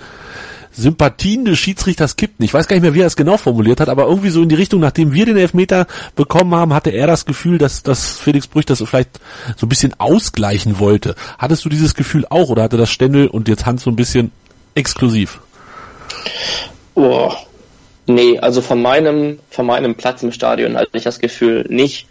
Sympathien 0.78 1.44
des 1.46 1.58
Schiedsrichters 1.58 2.16
kippten. 2.16 2.46
Ich 2.46 2.54
weiß 2.54 2.68
gar 2.68 2.76
nicht 2.76 2.84
mehr, 2.84 2.94
wie 2.94 3.02
er 3.02 3.08
es 3.08 3.16
genau 3.16 3.38
formuliert 3.38 3.80
hat, 3.80 3.90
aber 3.90 4.06
irgendwie 4.06 4.30
so 4.30 4.44
in 4.44 4.50
die 4.50 4.56
Richtung, 4.56 4.80
nachdem 4.80 5.12
wir 5.12 5.26
den 5.26 5.38
Elfmeter 5.38 5.88
bekommen 6.16 6.54
haben, 6.54 6.74
hatte 6.74 6.92
er 6.92 7.08
das 7.08 7.26
Gefühl, 7.26 7.58
dass, 7.58 7.82
dass 7.82 8.18
Felix 8.18 8.48
Brüch 8.48 8.66
das 8.66 8.84
vielleicht 8.86 9.20
so 9.56 9.66
ein 9.66 9.70
bisschen 9.70 10.00
ausgleichen 10.00 10.80
wollte. 10.80 11.16
Hattest 11.40 11.66
du 11.66 11.70
dieses 11.70 11.96
Gefühl 11.96 12.26
auch 12.30 12.50
oder 12.50 12.64
hatte 12.64 12.78
das 12.78 12.92
Stendel 12.92 13.28
und 13.28 13.48
jetzt 13.48 13.66
Hans 13.66 13.84
so 13.84 13.90
ein 13.90 13.96
bisschen 13.96 14.32
exklusiv? 14.76 15.40
Boah. 16.94 17.36
Nee, 18.06 18.40
also 18.40 18.62
von 18.62 18.82
meinem, 18.82 19.40
von 19.50 19.66
meinem 19.66 19.96
Platz 19.96 20.24
im 20.24 20.32
Stadion 20.32 20.78
hatte 20.78 20.92
ich 20.94 21.04
das 21.04 21.20
Gefühl 21.20 21.66
nicht. 21.70 22.08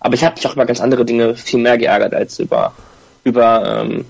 Aber 0.00 0.14
ich 0.14 0.24
habe 0.24 0.36
mich 0.36 0.46
auch 0.46 0.54
über 0.54 0.66
ganz 0.66 0.80
andere 0.80 1.04
Dinge 1.04 1.34
viel 1.34 1.60
mehr 1.60 1.78
geärgert 1.78 2.14
als 2.14 2.38
über, 2.38 2.74
über 3.24 3.82
ähm, 3.84 4.04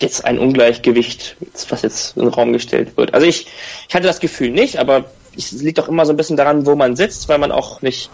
jetzt 0.00 0.24
ein 0.24 0.38
Ungleichgewicht, 0.38 1.36
was 1.68 1.82
jetzt 1.82 2.16
in 2.16 2.22
den 2.22 2.32
Raum 2.32 2.52
gestellt 2.52 2.96
wird. 2.96 3.14
Also 3.14 3.26
ich, 3.26 3.46
ich 3.88 3.94
hatte 3.94 4.06
das 4.06 4.20
Gefühl 4.20 4.50
nicht, 4.50 4.78
aber 4.78 5.04
es 5.36 5.52
liegt 5.52 5.80
auch 5.80 5.88
immer 5.88 6.06
so 6.06 6.12
ein 6.12 6.16
bisschen 6.16 6.36
daran, 6.36 6.66
wo 6.66 6.74
man 6.74 6.96
sitzt, 6.96 7.28
weil 7.28 7.38
man 7.38 7.52
auch 7.52 7.82
nicht 7.82 8.10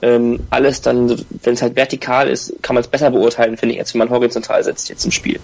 ähm, 0.00 0.40
alles 0.50 0.80
dann, 0.80 1.24
wenn 1.42 1.54
es 1.54 1.62
halt 1.62 1.76
vertikal 1.76 2.28
ist, 2.28 2.54
kann 2.62 2.74
man 2.74 2.82
es 2.82 2.88
besser 2.88 3.10
beurteilen, 3.10 3.56
finde 3.56 3.74
ich, 3.74 3.80
als 3.80 3.94
wenn 3.94 4.00
man 4.00 4.10
horizontal 4.10 4.62
sitzt 4.64 4.88
jetzt 4.88 5.04
im 5.04 5.10
Spiel. 5.10 5.38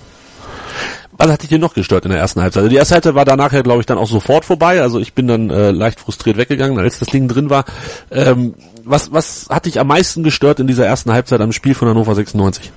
Was 1.13 1.29
hat 1.29 1.43
dich 1.43 1.49
denn 1.49 1.61
noch 1.61 1.75
gestört 1.75 2.05
in 2.05 2.11
der 2.11 2.21
ersten 2.21 2.41
Halbzeit? 2.41 2.61
Also 2.61 2.71
die 2.71 2.77
erste 2.77 2.95
Halbzeit 2.95 3.15
war 3.15 3.25
danach 3.25 3.53
ja, 3.53 3.63
glaube 3.63 3.81
ich, 3.81 3.87
dann 3.87 3.99
auch 3.99 4.07
sofort 4.07 4.45
vorbei. 4.45 4.81
Also 4.81 5.01
ich 5.01 5.15
bin 5.15 5.27
dann 5.27 5.51
äh, 5.51 5.73
leicht 5.73 5.99
frustriert 5.99 6.37
weggegangen, 6.37 6.79
als 6.79 7.01
das 7.01 7.09
Ding 7.09 7.27
drin 7.27 7.51
war. 7.51 7.65
Ähm, 8.11 8.55
was, 8.89 9.13
was 9.13 9.47
hat 9.51 9.67
dich 9.67 9.79
am 9.79 9.87
meisten 9.87 10.23
gestört 10.23 10.61
in 10.61 10.67
dieser 10.67 10.87
ersten 10.87 11.13
Halbzeit 11.13 11.41
am 11.41 11.53
Spiel 11.53 11.75
von 11.75 11.89
Hannover 11.89 12.15
96? 12.15 12.73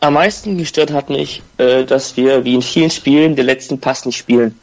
Am 0.00 0.14
meisten 0.14 0.56
gestört 0.58 0.92
hat 0.92 1.10
mich, 1.10 1.42
äh, 1.58 1.84
dass 1.84 2.16
wir 2.16 2.44
wie 2.44 2.54
in 2.54 2.62
vielen 2.62 2.90
Spielen 2.90 3.34
den 3.34 3.46
letzten 3.46 3.80
Pass 3.80 4.06
nicht 4.06 4.16
spielen. 4.16 4.58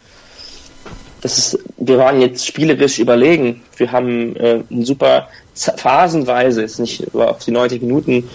Das 1.21 1.37
ist, 1.37 1.59
wir 1.77 1.97
waren 1.97 2.21
jetzt 2.21 2.45
spielerisch 2.45 2.99
überlegen. 2.99 3.63
Wir 3.75 3.91
haben 3.91 4.35
äh, 4.35 4.63
super 4.83 5.27
phasenweise, 5.53 6.61
jetzt 6.61 6.79
nicht 6.79 7.13
auf 7.15 7.39
die 7.39 7.51
90 7.51 7.81
Minuten 7.81 8.29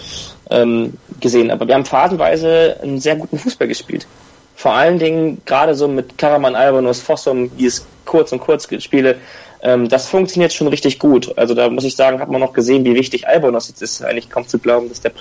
ähm, 0.49 0.93
gesehen, 1.19 1.51
aber 1.51 1.67
wir 1.67 1.75
haben 1.75 1.85
phasenweise 1.85 2.77
einen 2.81 2.99
sehr 2.99 3.15
guten 3.15 3.37
Fußball 3.37 3.67
gespielt. 3.67 4.07
Vor 4.55 4.73
allen 4.73 4.99
Dingen 4.99 5.41
gerade 5.45 5.73
so 5.73 5.87
mit 5.87 6.17
Karaman, 6.17 6.55
Albanus, 6.55 6.99
Fossum, 6.99 7.55
die 7.57 7.65
es 7.65 7.85
kurz 8.05 8.31
und 8.31 8.41
kurz 8.41 8.67
Spiele, 8.83 9.15
ähm, 9.61 9.89
das 9.89 10.07
funktioniert 10.07 10.53
schon 10.53 10.67
richtig 10.67 10.99
gut. 10.99 11.37
Also 11.37 11.53
da 11.53 11.69
muss 11.69 11.83
ich 11.83 11.95
sagen, 11.95 12.19
hat 12.19 12.29
man 12.29 12.41
noch 12.41 12.53
gesehen, 12.53 12.83
wie 12.85 12.95
wichtig 12.95 13.27
Albonos 13.27 13.67
jetzt 13.67 13.81
ist. 13.81 14.03
Eigentlich 14.03 14.29
kaum 14.29 14.47
zu 14.47 14.59
glauben, 14.59 14.89
dass 14.89 15.01
der 15.01 15.11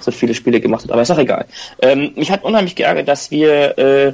so 0.00 0.10
viele 0.10 0.34
Spiele 0.34 0.60
gemacht 0.60 0.84
hat, 0.84 0.90
aber 0.90 1.02
ist 1.02 1.10
auch 1.10 1.18
egal. 1.18 1.46
Ähm, 1.80 2.12
mich 2.14 2.30
hat 2.30 2.44
unheimlich 2.44 2.76
geärgert, 2.76 3.08
dass 3.08 3.30
wir 3.30 3.78
äh, 3.78 4.12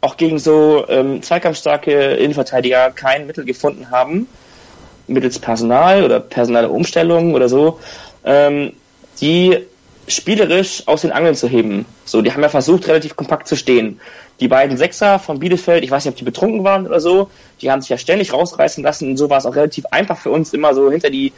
auch 0.00 0.16
gegen 0.16 0.38
so 0.38 0.84
ähm, 0.88 1.22
zweikampfstarke 1.22 2.14
Innenverteidiger 2.14 2.90
kein 2.90 3.26
Mittel 3.26 3.44
gefunden 3.44 3.90
haben, 3.90 4.26
mittels 5.06 5.38
Personal 5.38 6.04
oder 6.04 6.18
personale 6.18 6.68
Umstellungen 6.68 7.34
oder 7.34 7.48
so, 7.48 7.78
ähm, 8.24 8.72
die 9.20 9.58
spielerisch 10.08 10.82
aus 10.86 11.02
den 11.02 11.12
Angeln 11.12 11.34
zu 11.34 11.48
heben. 11.48 11.86
So, 12.04 12.22
die 12.22 12.32
haben 12.32 12.42
ja 12.42 12.48
versucht, 12.48 12.88
relativ 12.88 13.16
kompakt 13.16 13.46
zu 13.48 13.56
stehen. 13.56 14.00
Die 14.40 14.48
beiden 14.48 14.76
Sechser 14.76 15.18
von 15.18 15.38
Bielefeld, 15.38 15.84
ich 15.84 15.90
weiß 15.90 16.04
nicht, 16.04 16.12
ob 16.12 16.18
die 16.18 16.24
betrunken 16.24 16.64
waren 16.64 16.86
oder 16.86 17.00
so, 17.00 17.30
die 17.60 17.70
haben 17.70 17.80
sich 17.80 17.90
ja 17.90 17.98
ständig 17.98 18.32
rausreißen 18.32 18.82
lassen 18.82 19.10
und 19.10 19.16
so 19.16 19.30
war 19.30 19.38
es 19.38 19.46
auch 19.46 19.54
relativ 19.54 19.86
einfach 19.86 20.18
für 20.18 20.30
uns, 20.30 20.52
immer 20.52 20.74
so 20.74 20.90
hinter 20.90 21.10
die, 21.10 21.32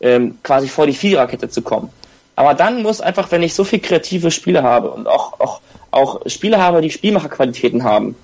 ähm, 0.00 0.38
quasi 0.42 0.68
vor 0.68 0.86
die 0.86 0.92
Viererkette 0.92 1.48
zu 1.48 1.62
kommen. 1.62 1.90
Aber 2.36 2.54
dann 2.54 2.82
muss 2.82 3.00
einfach, 3.00 3.30
wenn 3.30 3.42
ich 3.42 3.54
so 3.54 3.64
viel 3.64 3.78
kreative 3.78 4.30
Spieler 4.30 4.62
habe 4.62 4.90
und 4.90 5.06
auch, 5.06 5.40
auch, 5.40 5.60
auch 5.90 6.20
Spieler 6.26 6.58
habe, 6.58 6.80
die 6.80 6.90
Spielmacherqualitäten 6.90 7.84
haben, 7.84 8.16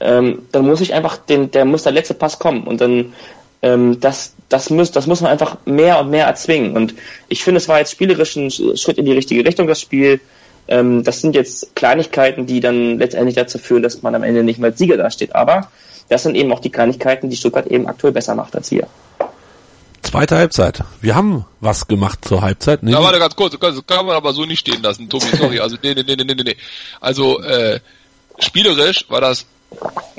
ähm, 0.00 0.46
dann 0.52 0.66
muss 0.66 0.80
ich 0.80 0.94
einfach 0.94 1.16
den, 1.16 1.50
der 1.50 1.64
muss 1.64 1.84
der 1.84 1.92
letzte 1.92 2.14
Pass 2.14 2.38
kommen 2.38 2.64
und 2.64 2.80
dann 2.80 3.14
ähm, 3.62 4.00
das, 4.00 4.34
das 4.48 4.70
muss, 4.70 4.92
das 4.92 5.06
muss 5.06 5.20
man 5.20 5.32
einfach 5.32 5.58
mehr 5.64 5.98
und 6.00 6.10
mehr 6.10 6.26
erzwingen. 6.26 6.76
Und 6.76 6.94
ich 7.28 7.42
finde, 7.42 7.58
es 7.58 7.68
war 7.68 7.78
jetzt 7.78 7.92
spielerisch 7.92 8.36
ein 8.36 8.50
Schritt 8.50 8.98
in 8.98 9.04
die 9.04 9.12
richtige 9.12 9.44
Richtung, 9.44 9.66
das 9.66 9.80
Spiel. 9.80 10.20
Ähm, 10.68 11.02
das 11.02 11.20
sind 11.20 11.34
jetzt 11.34 11.74
Kleinigkeiten, 11.74 12.46
die 12.46 12.60
dann 12.60 12.98
letztendlich 12.98 13.34
dazu 13.34 13.58
führen, 13.58 13.82
dass 13.82 14.02
man 14.02 14.14
am 14.14 14.22
Ende 14.22 14.44
nicht 14.44 14.58
mehr 14.58 14.70
als 14.70 14.78
Sieger 14.78 14.96
dasteht. 14.96 15.34
Aber 15.34 15.70
das 16.08 16.22
sind 16.22 16.36
eben 16.36 16.52
auch 16.52 16.60
die 16.60 16.70
Kleinigkeiten, 16.70 17.30
die 17.30 17.36
Stuttgart 17.36 17.66
eben 17.66 17.86
aktuell 17.86 18.12
besser 18.12 18.34
macht 18.34 18.54
als 18.54 18.70
wir. 18.70 18.86
Zweite 20.02 20.36
Halbzeit. 20.36 20.84
Wir 21.00 21.14
haben 21.14 21.44
was 21.60 21.86
gemacht 21.86 22.24
zur 22.24 22.40
Halbzeit. 22.40 22.80
Ja, 22.82 23.02
warte 23.02 23.18
ganz 23.18 23.34
kurz, 23.34 23.56
das 23.58 23.86
kann 23.86 24.06
man 24.06 24.16
aber 24.16 24.32
so 24.32 24.46
nicht 24.46 24.60
stehen 24.60 24.82
lassen, 24.82 25.08
Tobi, 25.10 25.26
sorry, 25.36 25.58
also 25.60 25.76
nee, 25.82 25.92
nee, 25.94 26.04
nee, 26.06 26.16
nee, 26.16 26.34
nee, 26.34 26.42
nee. 26.44 26.56
Also 27.00 27.40
äh, 27.42 27.80
spielerisch 28.38 29.04
war 29.10 29.20
das 29.20 29.44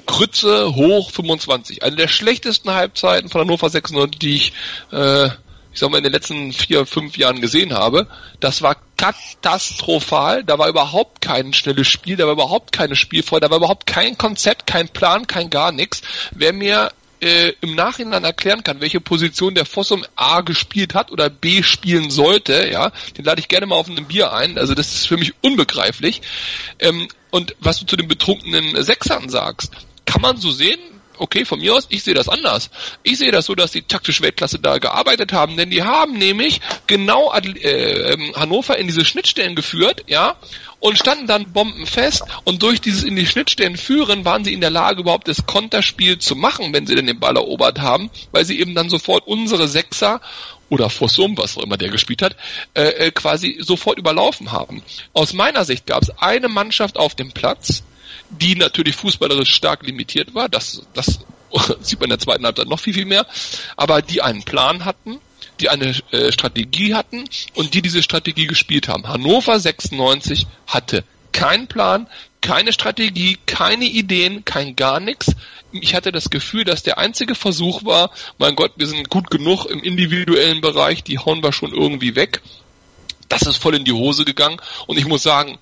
Krütze 0.06 0.76
hoch 0.76 1.12
25. 1.12 1.84
Eine 1.84 1.96
der 1.96 2.08
schlechtesten 2.08 2.72
Halbzeiten 2.72 3.30
von 3.30 3.42
Hannover 3.42 3.70
96, 3.70 4.20
die 4.20 4.36
ich, 4.36 4.54
äh, 4.92 5.28
ich 5.72 5.80
sag 5.80 5.92
mal, 5.92 5.98
in 5.98 6.04
den 6.04 6.14
letzten 6.14 6.52
vier, 6.52 6.86
fünf 6.86 7.18
Jahren 7.18 7.42
gesehen 7.42 7.74
habe. 7.74 8.08
Das 8.40 8.62
war 8.62 8.76
katastrophal. 8.98 10.44
Da 10.44 10.58
war 10.58 10.68
überhaupt 10.68 11.22
kein 11.22 11.54
schnelles 11.54 11.88
Spiel, 11.88 12.18
da 12.18 12.26
war 12.26 12.34
überhaupt 12.34 12.72
keine 12.72 12.96
Spielfreude, 12.96 13.48
da 13.48 13.50
war 13.52 13.58
überhaupt 13.58 13.86
kein 13.86 14.18
Konzept, 14.18 14.68
kein 14.68 14.90
Plan, 14.90 15.26
kein 15.28 15.50
gar 15.50 15.72
nichts. 15.72 16.02
Wer 16.32 16.54
mir 16.54 16.92
äh, 17.21 17.53
im 17.62 17.75
Nachhinein 17.75 18.23
erklären 18.23 18.63
kann, 18.63 18.82
welche 18.82 19.01
Position 19.01 19.55
der 19.55 19.65
Fossum 19.65 20.05
A 20.15 20.41
gespielt 20.41 20.93
hat 20.93 21.12
oder 21.12 21.29
B 21.29 21.63
spielen 21.63 22.10
sollte, 22.10 22.69
ja, 22.71 22.91
den 23.17 23.25
lade 23.25 23.39
ich 23.39 23.47
gerne 23.47 23.65
mal 23.65 23.75
auf 23.75 23.88
ein 23.89 24.05
Bier 24.05 24.34
ein. 24.34 24.58
Also 24.58 24.73
das 24.73 24.93
ist 24.93 25.08
für 25.08 25.17
mich 25.17 25.34
unbegreiflich. 25.41 26.21
Ähm, 26.79 27.08
und 27.32 27.55
was 27.60 27.79
du 27.79 27.86
zu 27.86 27.95
den 27.95 28.08
betrunkenen 28.08 28.82
Sechsern 28.84 29.29
sagst, 29.29 29.73
kann 30.05 30.21
man 30.21 30.38
so 30.38 30.51
sehen, 30.51 30.79
okay, 31.19 31.45
von 31.45 31.60
mir 31.60 31.75
aus, 31.75 31.88
ich 31.89 32.03
sehe 32.03 32.13
das 32.13 32.29
anders. 32.29 32.69
Ich 33.03 33.17
sehe 33.17 33.32
das 33.32 33.45
so, 33.45 33.55
dass 33.55 33.71
die 33.71 33.82
taktische 33.82 34.23
Weltklasse 34.23 34.60
da 34.60 34.77
gearbeitet 34.77 35.34
haben, 35.34 35.58
denn 35.58 35.69
die 35.69 35.84
haben 35.84 36.17
nämlich 36.17 36.62
genau 36.88 37.32
äh, 37.34 38.13
ähm, 38.13 38.34
Hannover 38.36 38.77
in 38.77 38.88
diese 38.88 39.05
Schnittstellen 39.05 39.55
geführt, 39.55 40.03
ja, 40.08 40.36
und 40.79 40.97
standen 40.97 41.27
dann 41.27 41.51
bombenfest 41.51 42.23
und 42.45 42.63
durch 42.63 42.82
dieses 42.82 43.03
in 43.03 43.15
die 43.15 43.25
Schnittstellen 43.25 43.77
führen 43.77 44.25
waren 44.25 44.43
sie 44.43 44.53
in 44.53 44.62
der 44.62 44.69
Lage 44.69 45.01
überhaupt 45.01 45.27
das 45.27 45.45
Konterspiel 45.45 46.19
zu 46.19 46.36
machen, 46.36 46.73
wenn 46.73 46.88
sie 46.88 46.95
denn 46.95 47.08
den 47.08 47.19
Ball 47.19 47.36
erobert 47.36 47.79
haben, 47.79 48.10
weil 48.32 48.45
sie 48.45 48.60
eben 48.60 48.75
dann 48.75 48.89
sofort 48.89 49.27
unsere 49.27 49.67
Sechser 49.67 50.21
oder 50.69 50.89
Fossum, 50.89 51.38
was 51.38 51.58
auch 51.58 51.63
immer 51.63 51.77
der 51.77 51.89
gespielt 51.89 52.21
hat, 52.21 52.36
äh, 52.75 53.08
äh 53.08 53.12
quasi 53.12 53.58
sofort 53.60 53.97
überlaufen 53.97 54.51
haben. 54.51 54.84
Aus 55.13 55.34
meiner 55.34 55.65
Sicht 55.65 55.86
gab 55.86 56.03
es 56.03 56.12
eine 56.19 56.47
Mannschaft 56.47 56.97
auf 56.97 57.15
dem 57.15 57.32
Platz, 57.32 57.84
die 58.30 58.56
natürlich 58.56 58.96
fußballerisch 58.96 59.54
stark 59.54 59.84
limitiert 59.84 60.34
war. 60.34 60.50
Das, 60.50 60.84
das 60.94 61.20
sieht 61.82 62.00
man 62.00 62.06
in 62.06 62.18
der 62.18 62.20
zweiten 62.20 62.46
Halbzeit 62.46 62.68
noch 62.68 62.80
viel, 62.80 62.94
viel 62.94 63.06
mehr. 63.06 63.26
Aber 63.76 64.02
die 64.02 64.22
einen 64.22 64.44
Plan 64.44 64.86
hatten, 64.86 65.20
die 65.60 65.70
eine 65.70 65.96
äh, 66.12 66.32
Strategie 66.32 66.94
hatten 66.94 67.26
und 67.56 67.74
die 67.74 67.82
diese 67.82 68.04
Strategie 68.04 68.48
gespielt 68.48 68.88
haben. 68.88 69.08
Hannover 69.08 69.60
96 69.60 70.48
hatte 70.68 71.04
keinen 71.32 71.68
Plan, 71.68 72.08
keine 72.42 72.72
Strategie, 72.72 73.38
keine 73.46 73.86
Ideen, 73.86 74.46
kein 74.46 74.76
gar 74.76 75.00
nichts. 75.00 75.36
Ich 75.72 75.94
hatte 75.94 76.12
das 76.12 76.30
Gefühl, 76.30 76.63
dass 76.63 76.84
der 76.84 76.98
einzige 76.98 77.36
Versuch 77.36 77.84
war, 77.84 78.12
mein 78.38 78.56
Gott, 78.56 78.74
wir 78.78 78.88
sind 78.88 79.10
gut 79.10 79.30
genug 79.30 79.65
im 79.65 79.84
individuellen 79.84 80.62
Bereich, 80.62 81.04
die 81.04 81.20
hauen 81.20 81.44
wir 81.44 81.52
schon 81.52 81.74
irgendwie 81.74 82.15
weg. 82.15 82.42
Das 83.28 83.44
ist 83.44 83.58
voll 83.58 83.76
in 83.76 83.86
die 83.86 83.92
Hose 83.92 84.26
gegangen 84.26 84.60
und 84.88 84.98
ich 84.98 85.06
muss 85.06 85.22
sagen, 85.22 85.60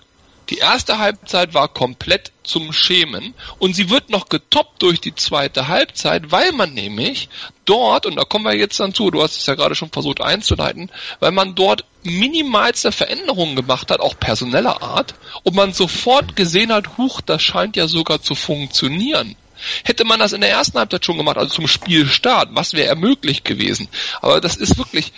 die 0.50 0.58
erste 0.58 0.98
Halbzeit 1.00 1.54
war 1.54 1.68
komplett 1.68 2.32
zum 2.44 2.72
Schämen 2.72 3.34
und 3.60 3.76
sie 3.76 3.90
wird 3.90 4.10
noch 4.10 4.30
getoppt 4.30 4.82
durch 4.82 5.02
die 5.02 5.16
zweite 5.16 5.68
Halbzeit, 5.68 6.32
weil 6.32 6.52
man 6.54 6.74
nämlich 6.74 7.30
dort, 7.66 8.06
und 8.06 8.16
da 8.16 8.24
kommen 8.24 8.46
wir 8.46 8.56
jetzt 8.56 8.80
dann 8.80 8.94
zu, 8.94 9.12
du 9.12 9.22
hast 9.22 9.38
es 9.38 9.46
ja 9.46 9.56
gerade 9.56 9.76
schon 9.76 9.92
versucht 9.92 10.22
einzuleiten, 10.22 10.90
weil 11.20 11.32
man 11.32 11.56
dort 11.56 11.84
minimalste 12.04 12.92
Veränderungen 12.92 13.56
gemacht 13.56 13.92
hat, 13.92 14.00
auch 14.00 14.18
personeller 14.20 14.82
Art, 14.82 15.16
und 15.44 15.56
man 15.56 15.74
sofort 15.74 16.36
gesehen 16.36 16.72
hat, 16.72 16.98
huch, 16.98 17.22
das 17.22 17.42
scheint 17.42 17.76
ja 17.76 17.88
sogar 17.88 18.22
zu 18.22 18.36
funktionieren. 18.36 19.36
Hätte 19.84 20.06
man 20.06 20.20
das 20.20 20.34
in 20.34 20.42
der 20.42 20.52
ersten 20.52 20.78
Halbzeit 20.78 21.06
schon 21.06 21.18
gemacht, 21.18 21.38
also 21.38 21.54
zum 21.54 21.68
Spielstart, 21.68 22.50
was 22.52 22.74
wäre 22.74 22.96
möglich 22.96 23.44
gewesen? 23.44 23.90
Aber 24.22 24.40
das 24.40 24.56
ist 24.56 24.78
wirklich, 24.78 25.12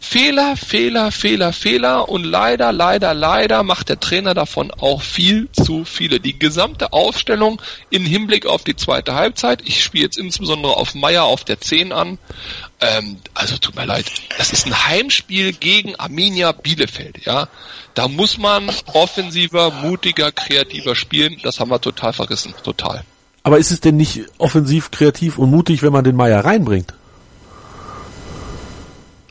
Fehler, 0.00 0.56
Fehler, 0.56 1.10
Fehler, 1.10 1.52
Fehler 1.52 2.08
und 2.08 2.24
leider, 2.24 2.72
leider, 2.72 3.14
leider 3.14 3.62
macht 3.62 3.88
der 3.88 3.98
Trainer 3.98 4.34
davon 4.34 4.70
auch 4.70 5.02
viel 5.02 5.48
zu 5.52 5.84
viele. 5.84 6.20
Die 6.20 6.38
gesamte 6.38 6.92
Aufstellung 6.92 7.60
im 7.90 8.04
Hinblick 8.04 8.46
auf 8.46 8.64
die 8.64 8.76
zweite 8.76 9.14
Halbzeit, 9.14 9.62
ich 9.64 9.82
spiele 9.82 10.04
jetzt 10.04 10.18
insbesondere 10.18 10.76
auf 10.76 10.94
Meier 10.94 11.24
auf 11.24 11.44
der 11.44 11.60
10 11.60 11.92
an, 11.92 12.18
ähm, 12.80 13.16
also 13.32 13.56
tut 13.56 13.74
mir 13.76 13.86
leid, 13.86 14.06
das 14.36 14.52
ist 14.52 14.66
ein 14.66 14.86
Heimspiel 14.86 15.52
gegen 15.52 15.96
Arminia 15.96 16.52
Bielefeld, 16.52 17.24
ja. 17.24 17.48
Da 17.94 18.08
muss 18.08 18.38
man 18.38 18.70
offensiver, 18.92 19.70
mutiger, 19.70 20.32
kreativer 20.32 20.94
spielen, 20.94 21.38
das 21.42 21.60
haben 21.60 21.70
wir 21.70 21.80
total 21.80 22.12
verrissen, 22.12 22.54
total. 22.62 23.04
Aber 23.42 23.58
ist 23.58 23.70
es 23.70 23.80
denn 23.80 23.96
nicht 23.96 24.22
offensiv, 24.38 24.90
kreativ 24.90 25.38
und 25.38 25.50
mutig, 25.50 25.82
wenn 25.82 25.92
man 25.92 26.04
den 26.04 26.16
Meier 26.16 26.44
reinbringt? 26.44 26.94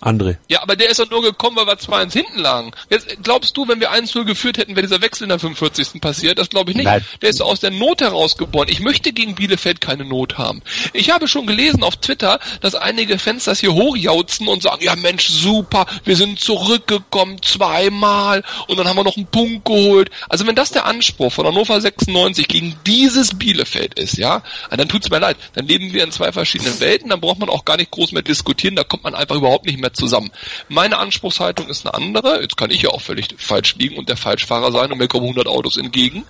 André. 0.03 0.37
Ja, 0.49 0.61
aber 0.61 0.75
der 0.75 0.89
ist 0.89 0.99
doch 0.99 1.09
nur 1.09 1.21
gekommen, 1.21 1.55
weil 1.55 1.65
wir 1.65 1.77
2-1 1.77 2.13
hinten 2.13 2.39
lagen. 2.39 2.71
Jetzt 2.89 3.23
glaubst 3.23 3.55
du, 3.55 3.67
wenn 3.67 3.79
wir 3.79 3.91
1-0 3.93 4.25
geführt 4.25 4.57
hätten, 4.57 4.75
wäre 4.75 4.85
dieser 4.85 5.01
Wechsel 5.01 5.23
in 5.23 5.29
der 5.29 5.39
45. 5.39 6.01
passiert? 6.01 6.37
Das 6.39 6.49
glaube 6.49 6.71
ich 6.71 6.77
nicht. 6.77 6.85
Nein. 6.85 7.05
Der 7.21 7.29
ist 7.29 7.41
aus 7.41 7.61
der 7.61 7.71
Not 7.71 8.01
herausgeboren. 8.01 8.67
Ich 8.69 8.81
möchte 8.81 9.13
gegen 9.13 9.35
Bielefeld 9.35 9.79
keine 9.79 10.03
Not 10.03 10.37
haben. 10.37 10.61
Ich 10.91 11.11
habe 11.11 11.27
schon 11.27 11.47
gelesen 11.47 11.83
auf 11.83 11.95
Twitter, 11.97 12.39
dass 12.61 12.75
einige 12.75 13.17
Fans 13.17 13.45
das 13.45 13.59
hier 13.59 13.73
hochjauzen 13.73 14.47
und 14.47 14.61
sagen, 14.61 14.83
ja 14.83 14.95
Mensch, 14.95 15.27
super, 15.29 15.85
wir 16.03 16.15
sind 16.15 16.39
zurückgekommen 16.39 17.41
zweimal 17.41 18.43
und 18.67 18.77
dann 18.77 18.87
haben 18.87 18.97
wir 18.97 19.03
noch 19.03 19.17
einen 19.17 19.27
Punkt 19.27 19.65
geholt. 19.65 20.09
Also 20.27 20.45
wenn 20.45 20.55
das 20.55 20.71
der 20.71 20.85
Anspruch 20.85 21.31
von 21.31 21.47
Hannover 21.47 21.79
96 21.79 22.47
gegen 22.47 22.75
dieses 22.85 23.37
Bielefeld 23.37 23.97
ist, 23.97 24.17
ja, 24.17 24.43
dann 24.69 24.89
tut's 24.89 25.09
mir 25.09 25.19
leid. 25.19 25.37
Dann 25.53 25.67
leben 25.67 25.93
wir 25.93 26.03
in 26.03 26.11
zwei 26.11 26.31
verschiedenen 26.31 26.79
Welten, 26.79 27.09
dann 27.09 27.21
braucht 27.21 27.39
man 27.39 27.49
auch 27.49 27.63
gar 27.63 27.77
nicht 27.77 27.91
groß 27.91 28.11
mehr 28.11 28.23
diskutieren, 28.23 28.75
da 28.75 28.83
kommt 28.83 29.03
man 29.03 29.15
einfach 29.15 29.35
überhaupt 29.35 29.65
nicht 29.65 29.79
mehr 29.79 29.92
zusammen. 29.93 30.31
Meine 30.69 30.97
Anspruchshaltung 30.97 31.67
ist 31.69 31.85
eine 31.85 31.93
andere. 31.93 32.41
Jetzt 32.41 32.57
kann 32.57 32.71
ich 32.71 32.81
ja 32.81 32.89
auch 32.89 33.01
völlig 33.01 33.27
falsch 33.37 33.75
liegen 33.75 33.97
und 33.97 34.09
der 34.09 34.17
Falschfahrer 34.17 34.71
sein 34.71 34.91
und 34.91 34.97
mir 34.97 35.07
kommen 35.07 35.25
100 35.25 35.47
Autos 35.47 35.77
entgegen. 35.77 36.25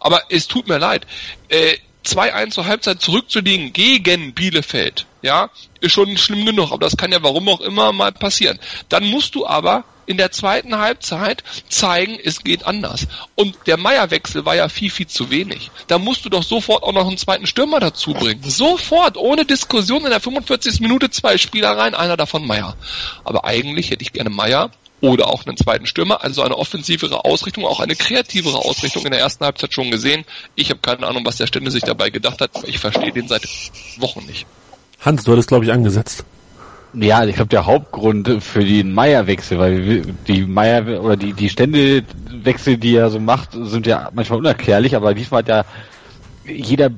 Aber 0.00 0.22
es 0.28 0.48
tut 0.48 0.68
mir 0.68 0.78
leid. 0.78 1.06
Äh, 1.48 1.76
2-1 2.04 2.50
zur 2.50 2.66
Halbzeit 2.66 3.00
zurückzulegen 3.00 3.72
gegen 3.72 4.34
Bielefeld, 4.34 5.06
ja, 5.22 5.50
ist 5.80 5.92
schon 5.92 6.16
schlimm 6.16 6.44
genug, 6.44 6.72
aber 6.72 6.84
das 6.84 6.96
kann 6.96 7.12
ja 7.12 7.22
warum 7.22 7.48
auch 7.48 7.60
immer 7.60 7.92
mal 7.92 8.12
passieren. 8.12 8.58
Dann 8.88 9.04
musst 9.04 9.34
du 9.34 9.46
aber 9.46 9.84
in 10.06 10.16
der 10.16 10.30
zweiten 10.32 10.78
Halbzeit 10.78 11.42
zeigen, 11.68 12.18
es 12.22 12.42
geht 12.44 12.66
anders. 12.66 13.06
Und 13.34 13.56
der 13.66 13.76
Meierwechsel 13.76 14.44
war 14.44 14.56
ja 14.56 14.68
viel, 14.68 14.90
viel 14.90 15.06
zu 15.06 15.30
wenig. 15.30 15.70
Da 15.86 15.98
musst 15.98 16.24
du 16.24 16.28
doch 16.28 16.42
sofort 16.42 16.82
auch 16.82 16.92
noch 16.92 17.06
einen 17.06 17.18
zweiten 17.18 17.46
Stürmer 17.46 17.80
dazu 17.80 18.12
bringen. 18.14 18.42
Sofort, 18.42 19.16
ohne 19.16 19.44
Diskussion 19.44 20.04
in 20.04 20.10
der 20.10 20.20
45. 20.20 20.80
Minute 20.80 21.10
zwei 21.10 21.38
Spieler 21.38 21.76
rein, 21.76 21.94
einer 21.94 22.16
davon 22.16 22.46
Meier. 22.46 22.76
Aber 23.24 23.44
eigentlich 23.44 23.90
hätte 23.90 24.02
ich 24.02 24.12
gerne 24.12 24.30
Meier 24.30 24.70
oder 25.02 25.28
auch 25.28 25.44
einen 25.44 25.56
zweiten 25.56 25.86
Stürmer, 25.86 26.22
also 26.22 26.42
eine 26.42 26.56
offensivere 26.56 27.24
Ausrichtung, 27.24 27.66
auch 27.66 27.80
eine 27.80 27.96
kreativere 27.96 28.58
Ausrichtung 28.58 29.04
in 29.04 29.10
der 29.10 29.20
ersten 29.20 29.44
Halbzeit 29.44 29.74
schon 29.74 29.90
gesehen. 29.90 30.24
Ich 30.54 30.70
habe 30.70 30.80
keine 30.80 31.06
Ahnung, 31.06 31.26
was 31.26 31.36
der 31.36 31.48
Stände 31.48 31.70
sich 31.70 31.82
dabei 31.82 32.10
gedacht 32.10 32.40
hat, 32.40 32.54
aber 32.54 32.68
ich 32.68 32.78
verstehe 32.78 33.12
den 33.12 33.26
seit 33.26 33.42
Wochen 33.98 34.24
nicht. 34.26 34.46
Hans, 35.00 35.24
du 35.24 35.32
hattest 35.32 35.48
glaube 35.48 35.64
ich 35.64 35.72
angesetzt. 35.72 36.24
Ja, 36.94 37.24
ich 37.24 37.36
glaube 37.36 37.48
der 37.48 37.64
Hauptgrund 37.64 38.42
für 38.42 38.64
den 38.64 38.92
Meierwechsel, 38.92 39.58
weil 39.58 40.02
die 40.26 40.42
Meier 40.44 41.02
oder 41.02 41.16
die 41.16 41.32
die 41.32 41.48
Ständewechsel, 41.48 42.76
die 42.76 42.96
er 42.96 43.08
so 43.08 43.18
macht, 43.18 43.50
sind 43.52 43.86
ja 43.86 44.10
manchmal 44.12 44.40
unerklärlich, 44.40 44.94
aber 44.94 45.14
diesmal 45.14 45.38
hat 45.38 45.48
ja 45.48 45.64
jeder 46.44 46.90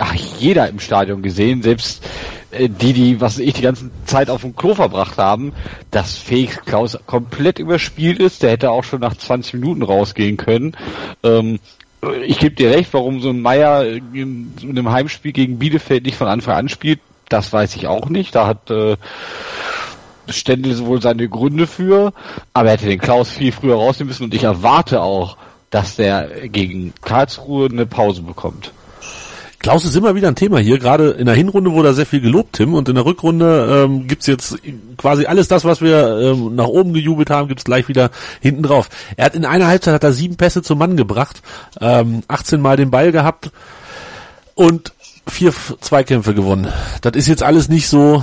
ach, 0.00 0.14
jeder 0.14 0.68
im 0.68 0.80
Stadion 0.80 1.22
gesehen, 1.22 1.62
selbst 1.62 2.04
äh, 2.50 2.68
die, 2.68 2.92
die, 2.92 3.20
was 3.20 3.38
ich 3.38 3.54
die 3.54 3.62
ganze 3.62 3.90
Zeit 4.06 4.30
auf 4.30 4.42
dem 4.42 4.56
Klo 4.56 4.74
verbracht 4.74 5.18
haben, 5.18 5.52
dass 5.90 6.16
Felix 6.16 6.60
Klaus 6.64 6.98
komplett 7.06 7.58
überspielt 7.58 8.18
ist. 8.18 8.42
Der 8.42 8.50
hätte 8.50 8.70
auch 8.70 8.84
schon 8.84 9.00
nach 9.00 9.14
20 9.14 9.54
Minuten 9.54 9.82
rausgehen 9.82 10.36
können. 10.36 10.76
Ähm, 11.22 11.60
ich 12.26 12.38
gebe 12.38 12.54
dir 12.54 12.70
recht, 12.70 12.92
warum 12.94 13.20
so 13.20 13.28
ein 13.28 13.42
Meier 13.42 13.84
in, 13.84 14.54
in 14.62 14.70
einem 14.70 14.90
Heimspiel 14.90 15.32
gegen 15.32 15.58
Bielefeld 15.58 16.06
nicht 16.06 16.16
von 16.16 16.28
Anfang 16.28 16.56
an 16.56 16.68
spielt, 16.70 17.00
das 17.30 17.52
weiß 17.52 17.76
ich 17.76 17.86
auch 17.86 18.08
nicht. 18.08 18.34
Da 18.34 18.46
hat 18.46 18.70
äh, 18.70 18.96
Stendel 20.28 20.78
wohl 20.86 21.00
seine 21.00 21.28
Gründe 21.28 21.66
für, 21.66 22.12
aber 22.52 22.68
er 22.68 22.72
hätte 22.74 22.86
den 22.86 23.00
Klaus 23.00 23.30
viel 23.30 23.52
früher 23.52 23.76
rausnehmen 23.76 24.08
müssen 24.08 24.24
und 24.24 24.34
ich 24.34 24.44
erwarte 24.44 25.02
auch, 25.02 25.36
dass 25.70 25.96
der 25.96 26.48
gegen 26.48 26.92
Karlsruhe 27.00 27.68
eine 27.70 27.86
Pause 27.86 28.22
bekommt. 28.22 28.72
Klaus 29.60 29.84
ist 29.84 29.94
immer 29.94 30.14
wieder 30.14 30.28
ein 30.28 30.36
Thema 30.36 30.58
hier. 30.58 30.78
Gerade 30.78 31.10
in 31.10 31.26
der 31.26 31.34
Hinrunde 31.34 31.72
wurde 31.72 31.90
er 31.90 31.94
sehr 31.94 32.06
viel 32.06 32.22
gelobt, 32.22 32.54
Tim, 32.54 32.72
und 32.72 32.88
in 32.88 32.94
der 32.94 33.04
Rückrunde 33.04 33.84
ähm, 33.84 34.08
gibt's 34.08 34.26
jetzt 34.26 34.56
quasi 34.96 35.26
alles 35.26 35.48
das, 35.48 35.66
was 35.66 35.82
wir 35.82 36.18
ähm, 36.18 36.54
nach 36.54 36.66
oben 36.66 36.94
gejubelt 36.94 37.28
haben, 37.28 37.48
gibt's 37.48 37.64
gleich 37.64 37.86
wieder 37.86 38.10
hinten 38.40 38.62
drauf. 38.62 38.88
Er 39.18 39.26
hat 39.26 39.34
in 39.34 39.44
einer 39.44 39.66
Halbzeit 39.66 39.92
hat 39.92 40.04
er 40.04 40.14
sieben 40.14 40.38
Pässe 40.38 40.62
zum 40.62 40.78
Mann 40.78 40.96
gebracht, 40.96 41.42
ähm, 41.78 42.22
18 42.26 42.58
Mal 42.60 42.78
den 42.78 42.90
Ball 42.90 43.12
gehabt 43.12 43.50
und 44.54 44.94
vier 45.30 45.52
Zweikämpfe 45.80 46.34
gewonnen. 46.34 46.72
Das 47.02 47.14
ist 47.14 47.28
jetzt 47.28 47.42
alles 47.42 47.68
nicht 47.68 47.88
so 47.88 48.22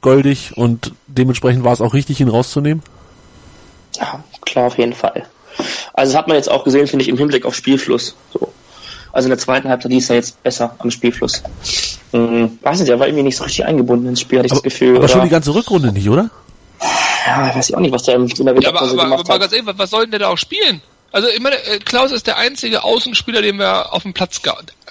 goldig 0.00 0.56
und 0.56 0.92
dementsprechend 1.06 1.64
war 1.64 1.72
es 1.72 1.80
auch 1.80 1.94
richtig, 1.94 2.20
ihn 2.20 2.28
rauszunehmen? 2.28 2.82
Ja, 3.96 4.22
klar, 4.44 4.66
auf 4.66 4.78
jeden 4.78 4.92
Fall. 4.92 5.24
Also 5.92 6.12
das 6.12 6.18
hat 6.18 6.28
man 6.28 6.36
jetzt 6.36 6.50
auch 6.50 6.64
gesehen, 6.64 6.86
finde 6.86 7.04
ich, 7.04 7.08
im 7.08 7.16
Hinblick 7.16 7.46
auf 7.46 7.54
Spielfluss. 7.54 8.14
So. 8.32 8.52
Also 9.12 9.26
in 9.26 9.30
der 9.30 9.38
zweiten 9.38 9.68
Halbzeit 9.68 9.92
ist 9.92 10.10
er 10.10 10.16
jetzt 10.16 10.42
besser 10.42 10.74
am 10.78 10.90
Spielfluss. 10.90 11.42
Hm, 12.12 12.58
weiß 12.62 12.80
nicht, 12.80 12.88
er 12.88 12.98
war 12.98 13.06
irgendwie 13.06 13.22
nicht 13.22 13.36
so 13.36 13.44
richtig 13.44 13.64
eingebunden 13.64 14.08
ins 14.08 14.20
Spiel, 14.20 14.40
hatte 14.40 14.46
ich 14.46 14.52
aber, 14.52 14.60
das 14.60 14.64
Gefühl. 14.64 14.96
Aber 14.96 15.04
oder? 15.04 15.08
schon 15.08 15.22
die 15.22 15.28
ganze 15.28 15.54
Rückrunde 15.54 15.92
nicht, 15.92 16.08
oder? 16.08 16.30
Ja, 17.26 17.54
weiß 17.54 17.70
ich 17.70 17.76
auch 17.76 17.80
nicht, 17.80 17.92
was 17.92 18.02
der 18.02 18.16
in 18.16 18.26
der 18.26 18.54
Winterpause 18.54 18.62
ja, 18.62 18.70
aber, 18.70 18.84
aber, 18.84 19.02
gemacht 19.04 19.20
aber, 19.20 19.34
hat. 19.34 19.40
Ganz 19.40 19.52
ehrlich, 19.52 19.78
was 19.78 19.90
soll 19.90 20.02
denn 20.02 20.10
der 20.10 20.20
da 20.20 20.28
auch 20.28 20.38
spielen? 20.38 20.82
Also 21.14 21.28
ich 21.28 21.38
meine, 21.38 21.62
äh, 21.62 21.78
Klaus 21.78 22.10
ist 22.10 22.26
der 22.26 22.38
einzige 22.38 22.82
Außenspieler, 22.82 23.40
den 23.40 23.56
wir 23.56 23.92
auf 23.92 24.02
dem 24.02 24.14
Platz 24.14 24.42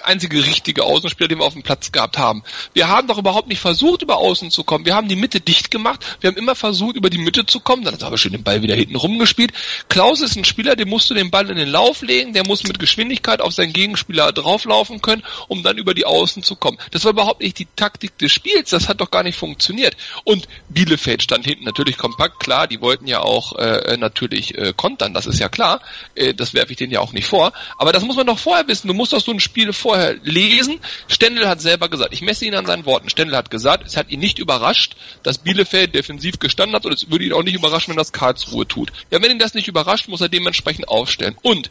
einzige 0.04 0.44
richtige 0.44 0.84
Außenspieler, 0.84 1.28
den 1.28 1.38
wir 1.38 1.44
auf 1.44 1.54
dem 1.54 1.62
Platz 1.62 1.92
gehabt 1.92 2.18
haben. 2.18 2.42
Wir 2.72 2.88
haben 2.88 3.08
doch 3.08 3.18
überhaupt 3.18 3.48
nicht 3.48 3.60
versucht, 3.60 4.02
über 4.02 4.18
Außen 4.18 4.50
zu 4.50 4.64
kommen. 4.64 4.86
Wir 4.86 4.94
haben 4.94 5.08
die 5.08 5.16
Mitte 5.16 5.40
dicht 5.40 5.70
gemacht. 5.70 6.04
Wir 6.20 6.28
haben 6.30 6.36
immer 6.36 6.54
versucht, 6.54 6.96
über 6.96 7.10
die 7.10 7.18
Mitte 7.18 7.46
zu 7.46 7.60
kommen. 7.60 7.84
Dann 7.84 7.94
haben 7.94 8.12
wir 8.12 8.18
schön 8.18 8.32
den 8.32 8.42
Ball 8.42 8.62
wieder 8.62 8.74
hinten 8.74 8.96
rumgespielt. 8.96 9.52
Klaus 9.88 10.20
ist 10.20 10.36
ein 10.36 10.44
Spieler, 10.44 10.76
dem 10.76 10.88
musst 10.88 11.10
du 11.10 11.14
den 11.14 11.30
Ball 11.30 11.50
in 11.50 11.56
den 11.56 11.68
Lauf 11.68 12.02
legen. 12.02 12.32
Der 12.32 12.46
muss 12.46 12.64
mit 12.64 12.78
Geschwindigkeit 12.78 13.40
auf 13.40 13.52
seinen 13.52 13.72
Gegenspieler 13.72 14.32
drauflaufen 14.32 15.00
können, 15.00 15.22
um 15.48 15.62
dann 15.62 15.78
über 15.78 15.94
die 15.94 16.06
Außen 16.06 16.42
zu 16.42 16.56
kommen. 16.56 16.78
Das 16.90 17.04
war 17.04 17.12
überhaupt 17.12 17.40
nicht 17.40 17.58
die 17.58 17.68
Taktik 17.76 18.18
des 18.18 18.32
Spiels. 18.32 18.70
Das 18.70 18.88
hat 18.88 19.00
doch 19.00 19.10
gar 19.10 19.22
nicht 19.22 19.38
funktioniert. 19.38 19.96
Und 20.24 20.48
Bielefeld 20.68 21.22
stand 21.22 21.44
hinten 21.44 21.64
natürlich 21.64 21.96
kompakt. 21.96 22.40
Klar, 22.40 22.66
die 22.66 22.80
wollten 22.80 23.06
ja 23.06 23.20
auch 23.20 23.56
äh, 23.56 23.96
natürlich 23.96 24.56
äh, 24.56 24.72
kontern. 24.76 25.14
Das 25.14 25.26
ist 25.26 25.38
ja 25.38 25.48
klar. 25.48 25.80
Äh, 26.14 26.34
das 26.34 26.54
werfe 26.54 26.72
ich 26.72 26.78
denen 26.78 26.92
ja 26.92 27.00
auch 27.00 27.12
nicht 27.12 27.26
vor. 27.26 27.52
Aber 27.78 27.92
das 27.92 28.04
muss 28.04 28.16
man 28.16 28.26
doch 28.26 28.38
vorher 28.38 28.66
wissen. 28.68 28.88
Du 28.88 28.94
musst 28.94 29.12
doch 29.12 29.20
so 29.20 29.32
ein 29.32 29.40
Spiel 29.40 29.72
vorher 29.72 30.14
lesen. 30.22 30.80
Stendel 31.08 31.48
hat 31.48 31.60
selber 31.60 31.88
gesagt, 31.88 32.12
ich 32.12 32.22
messe 32.22 32.44
ihn 32.44 32.54
an 32.54 32.66
seinen 32.66 32.86
Worten. 32.86 33.08
Stendel 33.08 33.36
hat 33.36 33.50
gesagt, 33.50 33.86
es 33.86 33.96
hat 33.96 34.10
ihn 34.10 34.20
nicht 34.20 34.38
überrascht, 34.38 34.96
dass 35.22 35.38
Bielefeld 35.38 35.94
defensiv 35.94 36.38
gestanden 36.38 36.76
hat 36.76 36.86
und 36.86 36.92
es 36.92 37.10
würde 37.10 37.24
ihn 37.24 37.32
auch 37.32 37.42
nicht 37.42 37.54
überraschen, 37.54 37.90
wenn 37.90 37.98
das 37.98 38.12
Karlsruhe 38.12 38.66
tut. 38.66 38.92
Ja, 39.10 39.22
wenn 39.22 39.30
ihn 39.30 39.38
das 39.38 39.54
nicht 39.54 39.68
überrascht, 39.68 40.08
muss 40.08 40.20
er 40.20 40.28
dementsprechend 40.28 40.88
aufstellen. 40.88 41.36
Und 41.42 41.70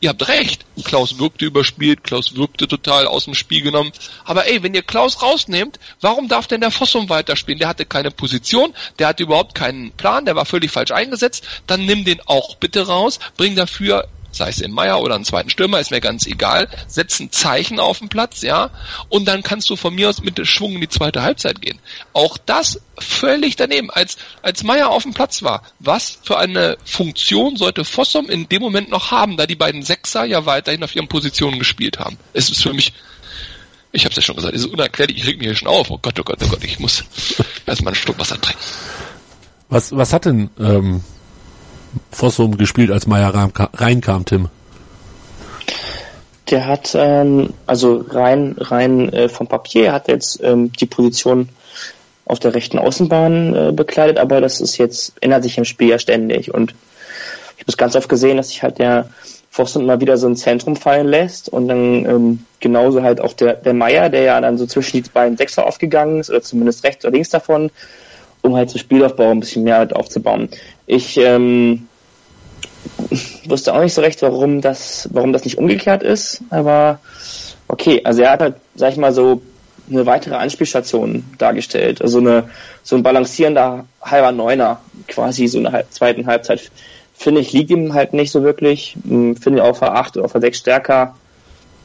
ihr 0.00 0.10
habt 0.10 0.28
recht, 0.28 0.64
Klaus 0.84 1.18
wirkte 1.18 1.46
überspielt, 1.46 2.04
Klaus 2.04 2.36
wirkte 2.36 2.68
total 2.68 3.06
aus 3.06 3.24
dem 3.24 3.34
Spiel 3.34 3.62
genommen. 3.62 3.92
Aber 4.24 4.46
ey, 4.46 4.62
wenn 4.62 4.74
ihr 4.74 4.82
Klaus 4.82 5.22
rausnehmt, 5.22 5.78
warum 6.00 6.28
darf 6.28 6.46
denn 6.46 6.60
der 6.60 6.70
Fossum 6.70 7.08
weiterspielen? 7.08 7.58
Der 7.58 7.68
hatte 7.68 7.86
keine 7.86 8.10
Position, 8.10 8.74
der 8.98 9.08
hatte 9.08 9.22
überhaupt 9.22 9.54
keinen 9.54 9.92
Plan, 9.92 10.24
der 10.24 10.36
war 10.36 10.44
völlig 10.44 10.70
falsch 10.70 10.90
eingesetzt. 10.90 11.46
Dann 11.66 11.84
nimm 11.86 12.04
den 12.04 12.20
auch 12.26 12.56
bitte 12.56 12.86
raus, 12.86 13.18
bring 13.36 13.56
dafür 13.56 14.08
sei 14.30 14.48
es 14.48 14.60
im 14.60 14.72
Meier 14.72 15.00
oder 15.00 15.14
einen 15.14 15.24
zweiten 15.24 15.50
Stürmer, 15.50 15.80
ist 15.80 15.90
mir 15.90 16.00
ganz 16.00 16.26
egal, 16.26 16.68
setz 16.86 17.20
ein 17.20 17.32
Zeichen 17.32 17.80
auf 17.80 17.98
den 17.98 18.08
Platz, 18.08 18.42
ja, 18.42 18.70
und 19.08 19.26
dann 19.26 19.42
kannst 19.42 19.70
du 19.70 19.76
von 19.76 19.94
mir 19.94 20.08
aus 20.08 20.22
mit 20.22 20.44
Schwung 20.46 20.74
in 20.74 20.80
die 20.80 20.88
zweite 20.88 21.22
Halbzeit 21.22 21.60
gehen. 21.60 21.78
Auch 22.12 22.38
das 22.38 22.80
völlig 22.98 23.56
daneben. 23.56 23.90
Als, 23.90 24.16
als 24.42 24.62
Meier 24.62 24.90
auf 24.90 25.02
dem 25.02 25.14
Platz 25.14 25.42
war, 25.42 25.62
was 25.78 26.18
für 26.22 26.38
eine 26.38 26.76
Funktion 26.84 27.56
sollte 27.56 27.84
Fossum 27.84 28.28
in 28.28 28.48
dem 28.48 28.62
Moment 28.62 28.90
noch 28.90 29.10
haben, 29.10 29.36
da 29.36 29.46
die 29.46 29.56
beiden 29.56 29.82
Sechser 29.82 30.24
ja 30.24 30.46
weiterhin 30.46 30.82
auf 30.82 30.94
ihren 30.94 31.08
Positionen 31.08 31.58
gespielt 31.58 31.98
haben? 31.98 32.18
Es 32.32 32.50
ist 32.50 32.62
für 32.62 32.72
mich, 32.72 32.92
ich 33.92 34.04
habe 34.04 34.10
es 34.10 34.16
ja 34.16 34.22
schon 34.22 34.36
gesagt, 34.36 34.54
es 34.54 34.64
ist 34.64 34.72
unerklärlich, 34.72 35.18
ich 35.18 35.26
reg 35.26 35.38
mich 35.38 35.46
hier 35.46 35.56
schon 35.56 35.68
auf. 35.68 35.90
Oh 35.90 35.98
Gott, 35.98 36.18
oh 36.18 36.24
Gott, 36.24 36.38
oh 36.44 36.48
Gott, 36.48 36.64
ich 36.64 36.78
muss 36.78 37.04
erstmal 37.66 37.92
einen 37.92 38.00
Schluck 38.00 38.18
Wasser 38.18 38.40
trinken. 38.40 38.62
Was, 39.68 39.94
was 39.96 40.12
hat 40.12 40.26
denn 40.26 40.50
ähm, 40.58 41.02
Fossum 42.10 42.56
gespielt, 42.56 42.90
als 42.90 43.06
Meier 43.06 43.32
reinkam, 43.74 44.24
Tim? 44.24 44.48
Der 46.50 46.66
hat, 46.66 46.94
ähm, 46.94 47.50
also 47.66 48.04
rein, 48.08 48.54
rein 48.58 49.12
äh, 49.12 49.28
vom 49.28 49.48
Papier 49.48 49.92
hat 49.92 50.08
jetzt 50.08 50.40
ähm, 50.42 50.72
die 50.72 50.86
Position 50.86 51.48
auf 52.24 52.38
der 52.38 52.54
rechten 52.54 52.78
Außenbahn 52.78 53.54
äh, 53.54 53.72
bekleidet, 53.72 54.18
aber 54.18 54.40
das 54.40 54.60
ist 54.60 54.78
jetzt, 54.78 55.14
ändert 55.20 55.42
sich 55.42 55.58
im 55.58 55.64
Spiel 55.64 55.88
ja 55.88 55.98
ständig. 55.98 56.52
Und 56.52 56.72
ich 57.56 57.62
habe 57.62 57.68
es 57.68 57.76
ganz 57.76 57.96
oft 57.96 58.08
gesehen, 58.08 58.36
dass 58.36 58.48
sich 58.48 58.62
halt 58.62 58.78
der 58.78 59.08
Fossum 59.50 59.86
mal 59.86 60.00
wieder 60.00 60.18
so 60.18 60.26
ein 60.26 60.36
Zentrum 60.36 60.76
fallen 60.76 61.06
lässt 61.06 61.48
und 61.48 61.66
dann 61.68 62.04
ähm, 62.04 62.44
genauso 62.60 63.02
halt 63.02 63.20
auch 63.20 63.32
der, 63.32 63.54
der 63.54 63.72
Meier, 63.72 64.10
der 64.10 64.22
ja 64.22 64.40
dann 64.40 64.58
so 64.58 64.66
zwischen 64.66 65.02
die 65.02 65.08
beiden 65.08 65.38
Sechser 65.38 65.66
aufgegangen 65.66 66.20
ist, 66.20 66.28
oder 66.28 66.42
zumindest 66.42 66.84
rechts 66.84 67.04
oder 67.04 67.14
links 67.14 67.30
davon, 67.30 67.70
um 68.42 68.54
halt 68.54 68.70
so 68.70 68.78
Spielaufbau 68.78 69.30
ein 69.30 69.40
bisschen 69.40 69.64
mehr 69.64 69.78
halt 69.78 69.96
aufzubauen. 69.96 70.50
Ich 70.86 71.16
ähm, 71.16 71.85
wusste 73.44 73.74
auch 73.74 73.80
nicht 73.80 73.94
so 73.94 74.00
recht, 74.00 74.22
warum 74.22 74.60
das, 74.60 75.08
warum 75.12 75.32
das 75.32 75.44
nicht 75.44 75.58
umgekehrt 75.58 76.02
ist, 76.02 76.40
aber 76.50 76.98
okay, 77.68 78.00
also 78.04 78.22
er 78.22 78.32
hat 78.32 78.40
halt, 78.40 78.54
sag 78.74 78.92
ich 78.92 78.98
mal, 78.98 79.12
so 79.12 79.42
eine 79.90 80.06
weitere 80.06 80.34
Anspielstation 80.34 81.24
dargestellt. 81.38 82.02
Also 82.02 82.18
eine, 82.18 82.50
so 82.82 82.96
ein 82.96 83.02
balancierender 83.02 83.86
halber 84.02 84.32
Neuner, 84.32 84.80
quasi 85.06 85.46
so 85.46 85.58
eine 85.58 85.72
halb, 85.72 85.92
zweiten 85.92 86.26
Halbzeit. 86.26 86.70
Finde 87.14 87.40
ich, 87.40 87.52
liegt 87.52 87.70
ihm 87.70 87.94
halt 87.94 88.12
nicht 88.12 88.30
so 88.30 88.42
wirklich. 88.42 88.96
Hm, 89.06 89.36
finde 89.36 89.60
ich 89.60 89.64
auf 89.64 89.82
A8 89.82 90.16
oder 90.16 90.24
auf 90.24 90.34
A6 90.34 90.54
stärker. 90.54 91.16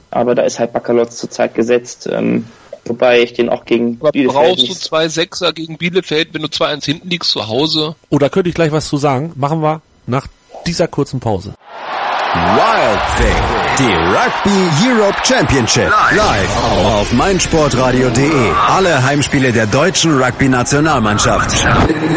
Aber 0.10 0.36
da 0.36 0.44
ist 0.44 0.60
halt 0.60 0.74
Bakalotz 0.74 1.18
zurzeit 1.18 1.54
gesetzt. 1.54 2.10
Ähm, 2.12 2.48
wobei 2.86 3.22
ich 3.22 3.34
den 3.34 3.50
auch 3.50 3.66
gegen 3.66 3.98
Aber 4.02 4.12
Bielefeld 4.12 4.44
brauchst 4.44 4.68
du 4.68 4.74
zwei 4.74 5.08
Sechser 5.08 5.54
gegen 5.54 5.78
Bielefeld, 5.78 6.34
wenn 6.34 6.42
du 6.42 6.48
2-1 6.48 6.86
hinten 6.86 7.10
liegst 7.10 7.32
zu 7.32 7.48
Hause? 7.48 7.96
Oder 8.10 8.30
könnte 8.30 8.50
ich 8.50 8.56
gleich 8.56 8.72
was 8.72 8.88
zu 8.88 8.98
sagen? 8.98 9.32
Machen 9.36 9.62
wir 9.62 9.82
nach 10.08 10.28
dieser 10.66 10.88
kurzen 10.88 11.20
Pause. 11.20 11.54
Wild 12.34 13.02
Thing, 13.18 13.36
die 13.78 13.94
Rugby 14.16 14.88
Europe 14.88 15.18
Championship, 15.22 15.92
live 16.16 16.58
auf 16.86 17.12
meinsportradio.de. 17.12 18.52
Alle 18.70 19.04
Heimspiele 19.04 19.52
der 19.52 19.66
deutschen 19.66 20.18
Rugby-Nationalmannschaft. 20.18 21.66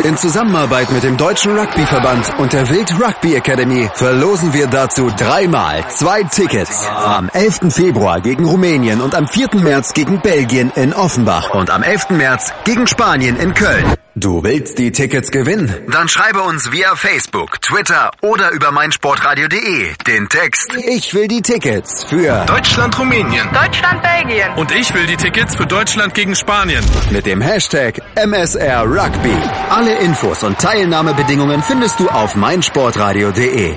In 0.05 0.17
Zusammenarbeit 0.17 0.93
mit 0.93 1.03
dem 1.03 1.17
Deutschen 1.17 1.59
Rugbyverband 1.59 2.39
und 2.39 2.53
der 2.53 2.69
Wild 2.69 2.93
Rugby 3.01 3.35
Academy 3.35 3.91
verlosen 3.95 4.53
wir 4.55 4.69
dazu 4.69 5.11
dreimal 5.17 5.85
zwei 5.89 6.23
Tickets. 6.23 6.87
Am 6.87 7.29
11. 7.31 7.75
Februar 7.75 8.21
gegen 8.21 8.45
Rumänien 8.45 9.01
und 9.01 9.17
am 9.17 9.27
4. 9.27 9.49
März 9.55 9.95
gegen 9.95 10.21
Belgien 10.21 10.71
in 10.77 10.95
Offenbach 10.95 11.51
und 11.55 11.71
am 11.71 11.83
11. 11.83 12.11
März 12.11 12.53
gegen 12.65 12.87
Spanien 12.87 13.37
in 13.37 13.53
Köln. 13.53 13.85
Du 14.17 14.45
willst 14.45 14.79
die 14.79 14.93
Tickets 14.93 15.33
gewinnen? 15.33 15.75
Dann 15.91 16.07
schreibe 16.07 16.43
uns 16.43 16.71
via 16.71 16.95
Facebook, 16.95 17.61
Twitter 17.61 18.13
oder 18.21 18.53
über 18.53 18.71
meinsportradio.de 18.71 19.89
den 20.07 20.29
Text 20.29 20.73
Ich 20.87 21.13
will 21.15 21.27
die 21.27 21.43
Tickets 21.43 22.05
für 22.05 22.45
Deutschland 22.47 22.97
Rumänien. 22.97 23.49
Deutschland 23.53 24.01
Belgien. 24.03 24.55
Und 24.55 24.71
ich 24.71 24.95
will 24.95 25.07
die 25.07 25.17
Tickets 25.17 25.57
für 25.57 25.67
Deutschland 25.67 26.15
gegen 26.15 26.37
Spanien. 26.37 26.85
mit 27.11 27.27
dem 27.27 27.41
Hashtag 27.41 28.01
MSR 28.15 28.85
Rugby. 28.85 29.35
Alle 29.69 29.99
Infos 29.99 30.45
und 30.45 30.61
Teilnahmebedingungen 30.61 31.61
findest 31.61 31.99
du 31.99 32.09
auf 32.09 32.37
meinsportradio.de. 32.37 33.75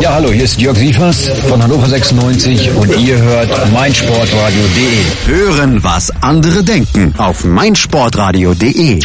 Ja, 0.00 0.14
hallo, 0.14 0.30
hier 0.30 0.44
ist 0.44 0.58
Jörg 0.58 0.78
Sievers 0.78 1.28
von 1.46 1.62
Hannover 1.62 1.86
96 1.86 2.70
und 2.74 2.96
ihr 2.98 3.18
hört 3.18 3.50
meinsportradio.de. 3.70 5.04
Hören, 5.26 5.84
was 5.84 6.10
andere 6.22 6.64
denken 6.64 7.14
auf 7.18 7.44
meinsportradio.de. 7.44 9.00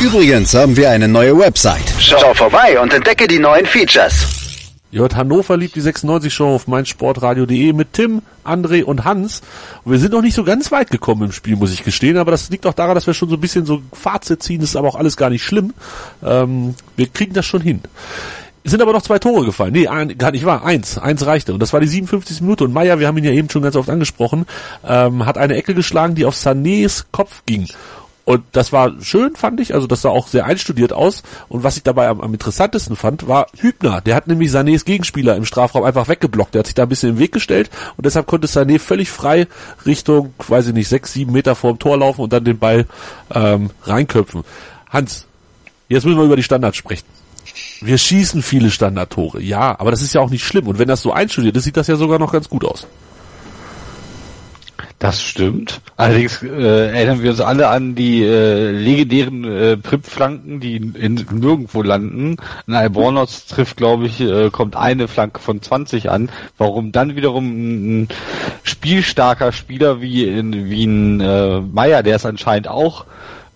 Übrigens 0.00 0.54
haben 0.54 0.78
wir 0.78 0.90
eine 0.90 1.08
neue 1.08 1.38
Website. 1.38 1.84
Schau 1.98 2.32
vorbei 2.32 2.80
und 2.80 2.90
entdecke 2.94 3.26
die 3.26 3.38
neuen 3.38 3.66
Features. 3.66 4.40
Ihr 4.92 5.02
hört 5.02 5.14
Hannover 5.14 5.56
liebt 5.56 5.76
die 5.76 5.82
96 5.82 6.32
Show 6.32 6.48
auf 6.54 6.66
meinsportradio.de 6.66 7.72
mit 7.74 7.92
Tim, 7.92 8.22
André 8.42 8.82
und 8.82 9.04
Hans. 9.04 9.42
Und 9.84 9.92
wir 9.92 10.00
sind 10.00 10.12
noch 10.12 10.22
nicht 10.22 10.34
so 10.34 10.42
ganz 10.42 10.72
weit 10.72 10.90
gekommen 10.90 11.24
im 11.24 11.32
Spiel, 11.32 11.54
muss 11.54 11.72
ich 11.72 11.84
gestehen, 11.84 12.16
aber 12.16 12.32
das 12.32 12.50
liegt 12.50 12.66
auch 12.66 12.74
daran, 12.74 12.96
dass 12.96 13.06
wir 13.06 13.14
schon 13.14 13.28
so 13.28 13.36
ein 13.36 13.40
bisschen 13.40 13.66
so 13.66 13.82
Fazit 13.92 14.42
ziehen, 14.42 14.60
das 14.62 14.70
ist 14.70 14.76
aber 14.76 14.88
auch 14.88 14.96
alles 14.96 15.16
gar 15.16 15.30
nicht 15.30 15.44
schlimm. 15.44 15.74
Ähm, 16.24 16.74
wir 16.96 17.06
kriegen 17.06 17.34
das 17.34 17.46
schon 17.46 17.60
hin. 17.60 17.82
Sind 18.62 18.82
aber 18.82 18.92
noch 18.92 19.02
zwei 19.02 19.18
Tore 19.18 19.46
gefallen. 19.46 19.72
Nee, 19.72 19.88
ein, 19.88 20.18
gar 20.18 20.32
nicht 20.32 20.44
wahr. 20.44 20.64
Eins. 20.64 20.98
Eins 20.98 21.24
reichte. 21.24 21.54
Und 21.54 21.60
das 21.60 21.72
war 21.72 21.80
die 21.80 21.86
57. 21.86 22.42
Minute. 22.42 22.64
Und 22.64 22.74
Meier, 22.74 22.98
wir 22.98 23.06
haben 23.06 23.16
ihn 23.16 23.24
ja 23.24 23.32
eben 23.32 23.48
schon 23.48 23.62
ganz 23.62 23.74
oft 23.74 23.88
angesprochen, 23.88 24.46
ähm, 24.86 25.24
hat 25.24 25.38
eine 25.38 25.56
Ecke 25.56 25.74
geschlagen, 25.74 26.14
die 26.14 26.26
auf 26.26 26.34
Sanés 26.34 27.04
Kopf 27.10 27.42
ging. 27.46 27.68
Und 28.26 28.44
das 28.52 28.72
war 28.72 28.92
schön, 29.00 29.34
fand 29.34 29.60
ich. 29.60 29.74
Also 29.74 29.86
das 29.86 30.02
sah 30.02 30.10
auch 30.10 30.28
sehr 30.28 30.44
einstudiert 30.44 30.92
aus. 30.92 31.22
Und 31.48 31.64
was 31.64 31.78
ich 31.78 31.82
dabei 31.82 32.08
am, 32.08 32.20
am 32.20 32.32
interessantesten 32.32 32.96
fand, 32.96 33.26
war 33.26 33.46
Hübner. 33.58 34.02
Der 34.02 34.14
hat 34.14 34.26
nämlich 34.28 34.50
Sanés 34.50 34.84
Gegenspieler 34.84 35.36
im 35.36 35.46
Strafraum 35.46 35.84
einfach 35.84 36.06
weggeblockt. 36.06 36.54
Der 36.54 36.60
hat 36.60 36.66
sich 36.66 36.74
da 36.74 36.82
ein 36.82 36.88
bisschen 36.88 37.10
im 37.10 37.18
Weg 37.18 37.32
gestellt. 37.32 37.70
Und 37.96 38.04
deshalb 38.04 38.26
konnte 38.26 38.46
Sané 38.46 38.78
völlig 38.78 39.10
frei 39.10 39.48
Richtung, 39.86 40.34
weiß 40.46 40.68
ich 40.68 40.74
nicht, 40.74 40.88
sechs, 40.88 41.14
sieben 41.14 41.32
Meter 41.32 41.54
vorm 41.54 41.78
Tor 41.78 41.98
laufen 41.98 42.20
und 42.20 42.32
dann 42.32 42.44
den 42.44 42.58
Ball 42.58 42.86
ähm, 43.34 43.70
reinköpfen. 43.82 44.44
Hans, 44.90 45.26
jetzt 45.88 46.04
müssen 46.04 46.18
wir 46.18 46.26
über 46.26 46.36
die 46.36 46.42
Standards 46.42 46.76
sprechen. 46.76 47.19
Wir 47.80 47.98
schießen 47.98 48.42
viele 48.42 48.70
Standardtore, 48.70 49.40
ja, 49.40 49.78
aber 49.78 49.90
das 49.90 50.02
ist 50.02 50.14
ja 50.14 50.20
auch 50.20 50.30
nicht 50.30 50.44
schlimm. 50.44 50.66
Und 50.66 50.78
wenn 50.78 50.88
das 50.88 51.02
so 51.02 51.12
einstudiert 51.12 51.56
ist, 51.56 51.64
sieht 51.64 51.76
das 51.76 51.86
ja 51.86 51.96
sogar 51.96 52.18
noch 52.18 52.32
ganz 52.32 52.48
gut 52.48 52.64
aus. 52.64 52.86
Das 55.00 55.22
stimmt. 55.22 55.80
Allerdings 55.96 56.42
äh, 56.42 56.88
erinnern 56.88 57.22
wir 57.22 57.30
uns 57.30 57.40
alle 57.40 57.68
an 57.68 57.94
die 57.94 58.22
äh, 58.22 58.70
legendären 58.70 59.44
äh, 59.44 59.76
Prip-Flanken, 59.78 60.60
die 60.60 60.76
in, 60.76 60.94
in 60.94 61.14
nirgendwo 61.30 61.80
landen. 61.80 62.36
Ein 62.66 62.74
Albornoz 62.74 63.46
trifft, 63.46 63.78
glaube 63.78 64.04
ich, 64.04 64.20
äh, 64.20 64.50
kommt 64.50 64.76
eine 64.76 65.08
Flanke 65.08 65.40
von 65.40 65.62
20 65.62 66.10
an. 66.10 66.28
Warum 66.58 66.92
dann 66.92 67.16
wiederum 67.16 67.46
ein, 67.46 68.02
ein 68.02 68.08
spielstarker 68.62 69.52
Spieler 69.52 70.02
wie, 70.02 70.24
in, 70.24 70.68
wie 70.68 70.84
ein 70.84 71.20
äh, 71.22 71.60
Meier, 71.62 72.02
der 72.02 72.16
es 72.16 72.26
anscheinend 72.26 72.68
auch 72.68 73.06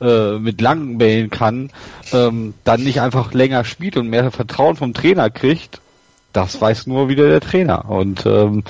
äh, 0.00 0.38
mit 0.38 0.60
langen 0.60 0.98
Bällen 0.98 1.30
kann, 1.30 1.70
ähm, 2.12 2.54
dann 2.64 2.82
nicht 2.82 3.00
einfach 3.00 3.32
länger 3.32 3.64
spielt 3.64 3.96
und 3.96 4.08
mehr 4.08 4.30
Vertrauen 4.30 4.76
vom 4.76 4.94
Trainer 4.94 5.30
kriegt, 5.30 5.80
das 6.32 6.60
weiß 6.60 6.86
nur 6.86 7.08
wieder 7.08 7.28
der 7.28 7.40
Trainer. 7.40 7.88
Und 7.88 8.26
ähm, 8.26 8.64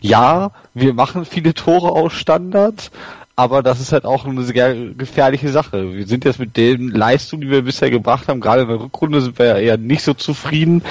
ja, 0.00 0.52
wir 0.74 0.94
machen 0.94 1.24
viele 1.24 1.54
Tore 1.54 1.90
aus 1.90 2.12
Standards, 2.12 2.90
aber 3.38 3.62
das 3.62 3.78
ist 3.78 3.92
halt 3.92 4.04
auch 4.04 4.26
eine 4.26 4.42
sehr 4.42 4.74
gefährliche 4.74 5.50
Sache. 5.50 5.94
Wir 5.94 6.08
sind 6.08 6.24
jetzt 6.24 6.40
mit 6.40 6.56
den 6.56 6.88
Leistungen, 6.88 7.42
die 7.42 7.50
wir 7.50 7.62
bisher 7.62 7.88
gebracht 7.88 8.26
haben, 8.26 8.40
gerade 8.40 8.62
in 8.62 8.68
der 8.68 8.80
Rückrunde 8.80 9.20
sind 9.20 9.38
wir 9.38 9.46
ja 9.46 9.56
eher 9.58 9.76
nicht 9.76 10.02
so 10.02 10.12
zufrieden. 10.12 10.82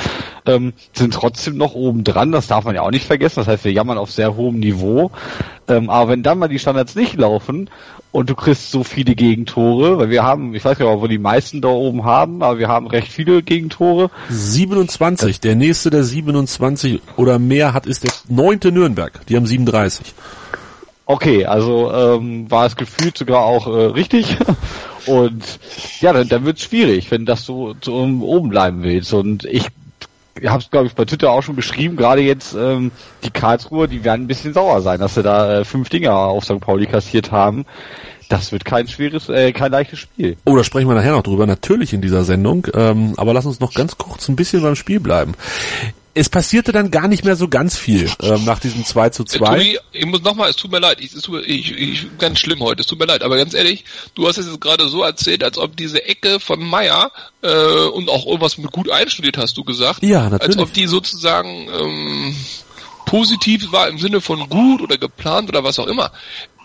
ähm, 0.46 0.72
sind 0.94 1.14
trotzdem 1.14 1.58
noch 1.58 1.76
oben 1.76 2.06
dran. 2.06 2.32
Das 2.32 2.48
darf 2.48 2.64
man 2.64 2.74
ja 2.74 2.84
auch 2.84 2.92
nicht 2.92 3.06
vergessen. 3.06 3.42
Das 3.42 3.50
heißt, 3.50 3.66
wir 3.66 3.74
jammern 3.74 3.98
auf 3.98 4.12
sehr 4.12 4.38
hohem 4.38 4.60
Niveau. 4.60 5.12
Ähm, 5.68 5.90
aber 5.90 6.12
wenn 6.12 6.24
dann 6.24 6.40
mal 6.40 6.48
die 6.48 6.58
Standards 6.58 6.96
nicht 6.96 7.18
laufen 7.18 7.70
und 8.14 8.30
du 8.30 8.36
kriegst 8.36 8.72
so 8.72 8.86
viele 8.86 9.16
Gegentore, 9.16 9.98
weil 9.98 10.10
wir 10.10 10.24
haben, 10.24 10.56
ich 10.56 10.64
weiß 10.64 10.78
gar 10.78 10.90
nicht, 10.90 11.02
wir 11.02 11.10
die 11.10 11.18
meisten 11.18 11.60
da 11.60 11.68
oben 11.68 12.06
haben, 12.06 12.42
aber 12.44 12.60
wir 12.60 12.70
haben 12.70 12.88
recht 12.88 13.12
viele 13.12 13.44
Gegentore. 13.44 14.10
27. 14.30 15.42
Der 15.42 15.58
nächste, 15.58 15.90
der 15.90 16.06
27 16.06 17.02
oder 17.18 17.40
mehr 17.40 17.74
hat, 17.74 17.86
ist 17.86 18.06
der 18.06 18.12
neunte 18.30 18.72
Nürnberg. 18.72 19.20
Die 19.28 19.36
haben 19.36 19.46
37. 19.46 20.16
Okay, 21.10 21.46
also 21.46 21.89
ähm, 21.93 22.52
war 22.52 22.65
es 22.65 22.76
gefühlt 22.76 23.17
sogar 23.17 23.41
auch 23.43 23.65
äh, 23.65 23.86
richtig. 23.86 24.36
Und 25.06 25.41
ja, 26.02 26.12
dann, 26.12 26.28
dann 26.28 26.43
wird 26.43 26.58
es 26.58 26.65
schwierig, 26.65 27.10
wenn 27.12 27.26
das 27.26 27.46
so, 27.46 27.76
so 27.82 27.93
oben 27.96 28.50
bleiben 28.50 28.84
willst. 28.84 29.13
Und 29.13 29.46
ich 29.46 29.67
habe 30.46 30.62
es, 30.62 30.70
glaube 30.70 30.88
ich, 30.88 30.96
bei 30.96 31.06
Twitter 31.06 31.32
auch 31.32 31.43
schon 31.43 31.56
beschrieben, 31.56 31.96
gerade 31.96 32.22
jetzt 32.22 32.54
ähm, 32.56 32.91
die 33.24 33.30
Karlsruhe, 33.30 33.88
die 33.88 34.04
werden 34.04 34.24
ein 34.24 34.28
bisschen 34.28 34.54
sauer 34.54 34.82
sein, 34.82 35.00
dass 35.00 35.15
sie 35.15 35.24
da 35.24 35.62
äh, 35.62 35.65
fünf 35.65 35.88
Dinger 35.88 36.13
auf 36.13 36.43
St. 36.43 36.60
Pauli 36.60 36.88
kassiert 36.88 37.32
haben. 37.32 37.65
Das 38.28 38.52
wird 38.52 38.65
kein 38.65 38.89
schweres, 38.89 39.30
äh, 39.30 39.54
kein 39.54 39.72
leichtes 39.72 40.00
Spiel. 40.00 40.36
Oh, 40.43 40.58
da 40.58 40.65
sprechen 40.65 40.89
wir 40.89 40.96
nachher 40.96 41.13
noch 41.13 41.24
drüber, 41.24 41.48
natürlich 41.48 41.93
in 41.93 42.02
dieser 42.02 42.26
Sendung. 42.26 42.67
Ähm, 42.74 43.13
aber 43.15 43.34
lass 43.34 43.46
uns 43.46 43.62
noch 43.62 43.74
ganz 43.74 43.98
kurz 43.98 44.28
ein 44.28 44.36
bisschen 44.36 44.62
beim 44.62 44.76
Spiel 44.76 45.00
bleiben 45.00 45.36
es 46.17 46.30
passierte 46.30 46.71
dann 46.71 46.89
gar 46.89 47.08
nicht 47.08 47.23
mehr 47.23 47.36
so 47.36 47.47
ganz 47.47 47.77
viel 47.77 48.12
ähm, 48.21 48.43
nach 48.43 48.60
diesem 48.60 48.84
2 48.84 49.10
zu 49.10 49.23
2. 49.23 49.38
Tobi, 49.38 49.80
ich 49.91 50.06
muss 50.06 50.21
nochmal, 50.23 50.49
es 50.49 50.56
tut 50.56 50.71
mir 50.71 50.80
leid, 50.80 50.99
ich, 50.99 51.13
es 51.13 51.21
tut, 51.21 51.45
ich, 51.45 51.71
ich, 51.71 52.17
ganz 52.17 52.39
schlimm 52.39 52.60
heute, 52.62 52.82
es 52.82 52.88
tut 52.88 52.99
mir 52.99 53.06
leid, 53.06 53.21
aber 53.21 53.38
ganz 53.38 53.53
ehrlich, 53.53 53.86
du 54.15 54.27
hast 54.27 54.38
es 54.38 54.47
jetzt 54.47 54.60
gerade 54.60 54.88
so 54.89 55.03
erzählt, 55.03 55.43
als 55.43 55.58
ob 55.58 55.77
diese 55.77 56.03
Ecke 56.03 56.39
von 56.39 56.60
Meier 56.60 57.12
äh, 57.43 57.86
und 57.88 58.10
auch 58.10 58.25
irgendwas 58.25 58.58
mit 58.58 58.71
gut 58.71 58.89
einstudiert 58.89 59.38
hast 59.38 59.58
du 59.58 59.63
gesagt. 59.63 60.01
Ja, 60.01 60.30
natürlich. 60.30 60.58
Als 60.58 60.58
ob 60.58 60.73
die 60.73 60.88
sozusagen 60.88 61.69
ähm, 61.71 62.36
positiv 63.06 63.71
war 63.71 63.88
im 63.88 63.99
Sinne 63.99 64.19
von 64.19 64.49
gut 64.49 64.82
oder 64.82 64.97
geplant 64.97 65.49
oder 65.49 65.63
was 65.63 65.77
auch 65.77 65.88
immer. 65.88 66.12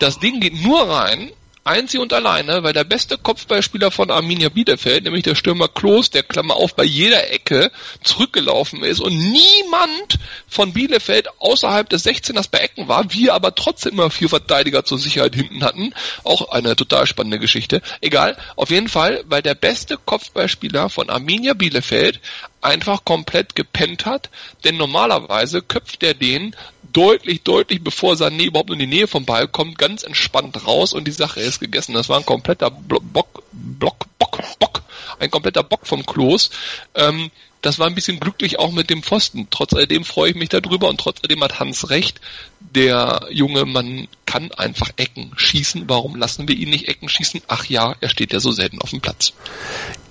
Das 0.00 0.18
Ding 0.18 0.40
geht 0.40 0.60
nur 0.62 0.80
rein, 0.88 1.30
Einzig 1.64 2.00
und 2.00 2.12
alleine, 2.12 2.64
weil 2.64 2.72
der 2.72 2.82
beste 2.82 3.16
Kopfballspieler 3.16 3.92
von 3.92 4.10
Arminia 4.10 4.48
Bielefeld, 4.48 5.04
nämlich 5.04 5.22
der 5.22 5.36
Stürmer 5.36 5.68
Klos, 5.68 6.10
der 6.10 6.24
Klammer 6.24 6.56
auf 6.56 6.74
bei 6.74 6.82
jeder 6.82 7.30
Ecke 7.30 7.70
zurückgelaufen 8.02 8.82
ist 8.82 9.00
und 9.00 9.16
niemand 9.16 10.18
von 10.48 10.72
Bielefeld 10.72 11.28
außerhalb 11.38 11.88
des 11.88 12.04
16ers 12.04 12.50
bei 12.50 12.58
Ecken 12.58 12.88
war, 12.88 13.12
wir 13.12 13.34
aber 13.34 13.54
trotzdem 13.54 13.92
immer 13.92 14.10
vier 14.10 14.28
Verteidiger 14.28 14.84
zur 14.84 14.98
Sicherheit 14.98 15.36
hinten 15.36 15.62
hatten. 15.62 15.94
Auch 16.24 16.50
eine 16.50 16.74
total 16.74 17.06
spannende 17.06 17.38
Geschichte. 17.38 17.80
Egal, 18.00 18.36
auf 18.56 18.70
jeden 18.70 18.88
Fall, 18.88 19.22
weil 19.26 19.42
der 19.42 19.54
beste 19.54 19.98
Kopfballspieler 19.98 20.90
von 20.90 21.10
Arminia 21.10 21.54
Bielefeld 21.54 22.20
einfach 22.60 23.04
komplett 23.04 23.54
gepennt 23.54 24.04
hat, 24.04 24.30
denn 24.64 24.76
normalerweise 24.76 25.62
köpft 25.62 26.02
er 26.02 26.14
den 26.14 26.56
deutlich, 26.92 27.42
deutlich 27.42 27.82
bevor 27.82 28.14
Sané 28.14 28.44
überhaupt 28.44 28.70
in 28.70 28.78
die 28.78 28.86
Nähe 28.86 29.06
vom 29.06 29.24
Ball 29.24 29.48
kommt, 29.48 29.78
ganz 29.78 30.02
entspannt 30.02 30.66
raus 30.66 30.92
und 30.92 31.06
die 31.06 31.12
Sache 31.12 31.40
ist 31.40 31.60
gegessen. 31.60 31.94
Das 31.94 32.08
war 32.08 32.18
ein 32.18 32.26
kompletter 32.26 32.70
Bock, 32.70 33.42
Bock, 33.52 34.06
Bock, 34.18 34.38
Bock, 34.58 34.82
ein 35.18 35.30
kompletter 35.30 35.62
Bock 35.62 35.86
vom 35.86 36.04
Klos. 36.04 36.50
Ähm, 36.94 37.30
das 37.62 37.78
war 37.78 37.86
ein 37.86 37.94
bisschen 37.94 38.18
glücklich 38.18 38.58
auch 38.58 38.72
mit 38.72 38.90
dem 38.90 39.04
Pfosten. 39.04 39.46
Trotz 39.50 39.72
alledem 39.72 40.04
freue 40.04 40.30
ich 40.30 40.36
mich 40.36 40.48
darüber 40.48 40.88
und 40.88 40.98
trotz 40.98 41.18
alledem 41.22 41.44
hat 41.44 41.60
Hans 41.60 41.90
recht. 41.90 42.20
Der 42.58 43.28
junge 43.30 43.64
Mann 43.64 44.08
kann 44.26 44.50
einfach 44.50 44.90
Ecken 44.96 45.30
schießen. 45.36 45.84
Warum 45.88 46.16
lassen 46.16 46.48
wir 46.48 46.56
ihn 46.56 46.70
nicht 46.70 46.88
Ecken 46.88 47.08
schießen? 47.08 47.42
Ach 47.46 47.64
ja, 47.66 47.94
er 48.00 48.08
steht 48.08 48.32
ja 48.32 48.40
so 48.40 48.50
selten 48.50 48.80
auf 48.80 48.90
dem 48.90 49.00
Platz. 49.00 49.32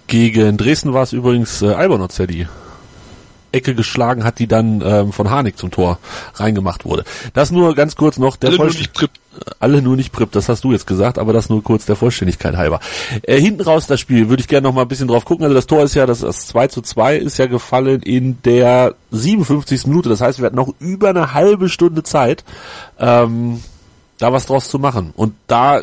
Gegen 0.08 0.58
Dresden 0.58 0.94
war 0.94 1.04
es 1.04 1.12
übrigens 1.12 1.62
äh, 1.62 1.74
Albonot, 1.74 2.18
die 2.30 2.48
Ecke 3.52 3.76
geschlagen 3.76 4.24
hat, 4.24 4.40
die 4.40 4.48
dann 4.48 4.82
ähm, 4.86 5.12
von 5.12 5.30
Harnik 5.30 5.58
zum 5.58 5.72
Tor 5.72 6.00
reingemacht 6.36 6.86
wurde. 6.86 7.04
Das 7.34 7.52
nur 7.52 7.76
ganz 7.76 7.96
kurz 7.96 8.18
noch 8.18 8.36
der 8.36 8.50
alle 8.50 8.58
nur 8.58 8.68
nicht 8.68 8.94
Prip. 8.94 9.12
Alle 9.60 9.82
nur 9.82 9.96
nicht 9.96 10.12
Prip, 10.12 10.30
das 10.34 10.50
hast 10.50 10.66
du 10.66 10.74
jetzt 10.74 10.86
gesagt, 10.86 11.18
aber 11.18 11.32
das 11.32 11.50
nur 11.50 11.64
kurz 11.64 11.86
der 11.86 11.96
Vollständigkeit 11.96 12.58
halber. 12.58 12.82
Äh, 13.24 13.40
hinten 13.40 13.62
raus 13.62 13.88
das 13.88 14.00
Spiel, 14.00 14.30
würde 14.30 14.42
ich 14.42 14.48
gerne 14.50 14.68
noch 14.68 14.74
mal 14.74 14.82
ein 14.82 14.88
bisschen 14.90 15.08
drauf 15.08 15.24
gucken. 15.24 15.46
Also 15.46 15.56
das 15.56 15.68
Tor 15.68 15.84
ist 15.84 15.96
ja, 15.96 16.06
das, 16.06 16.20
das 16.20 16.48
2 16.48 16.68
zu 16.68 16.82
2 16.82 17.16
ist 17.16 17.38
ja 17.38 17.46
gefallen 17.46 18.02
in 18.02 18.42
der 18.44 18.96
57. 19.12 19.88
Minute. 19.88 20.10
Das 20.10 20.20
heißt, 20.20 20.40
wir 20.40 20.48
hatten 20.48 20.58
noch 20.58 20.74
über 20.80 21.10
eine 21.10 21.34
halbe 21.34 21.70
Stunde 21.70 22.04
Zeit, 22.04 22.44
ähm, 23.00 23.62
da 24.18 24.34
was 24.34 24.48
draus 24.48 24.70
zu 24.70 24.80
machen. 24.80 25.14
Und 25.16 25.34
da, 25.48 25.82